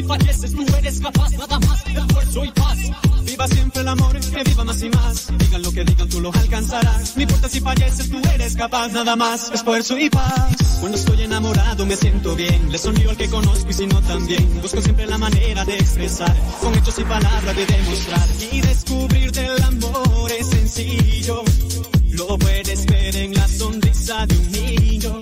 [0.05, 1.85] falleces, tú eres capaz, nada más.
[1.87, 2.77] Esfuerzo y paz.
[3.23, 5.27] Viva siempre el amor, que viva más y más.
[5.37, 7.15] Digan lo que digan, tú lo alcanzarás.
[7.15, 9.51] No importa si falleces, tú eres capaz, nada más.
[9.51, 10.77] Esfuerzo y paz.
[10.79, 12.71] Cuando estoy enamorado me siento bien.
[12.71, 14.61] Le sonrío al que conozco y si no también.
[14.61, 16.35] Busco siempre la manera de expresar.
[16.61, 18.27] Con hechos y palabras de demostrar.
[18.51, 21.43] Y descubrir del amor es sencillo.
[22.11, 25.21] Lo puedes ver en la sonrisa de un niño.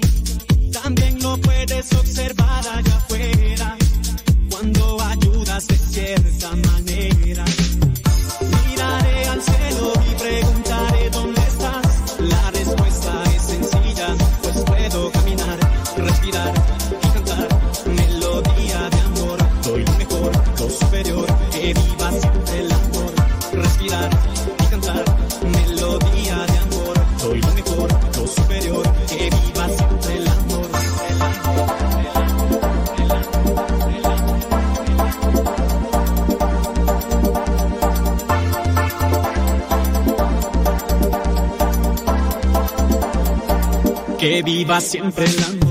[0.71, 3.77] También lo puedes observar allá afuera.
[5.53, 7.52] Cuando ayudas de cierta manera.
[44.33, 45.62] Que viva siempre el amor.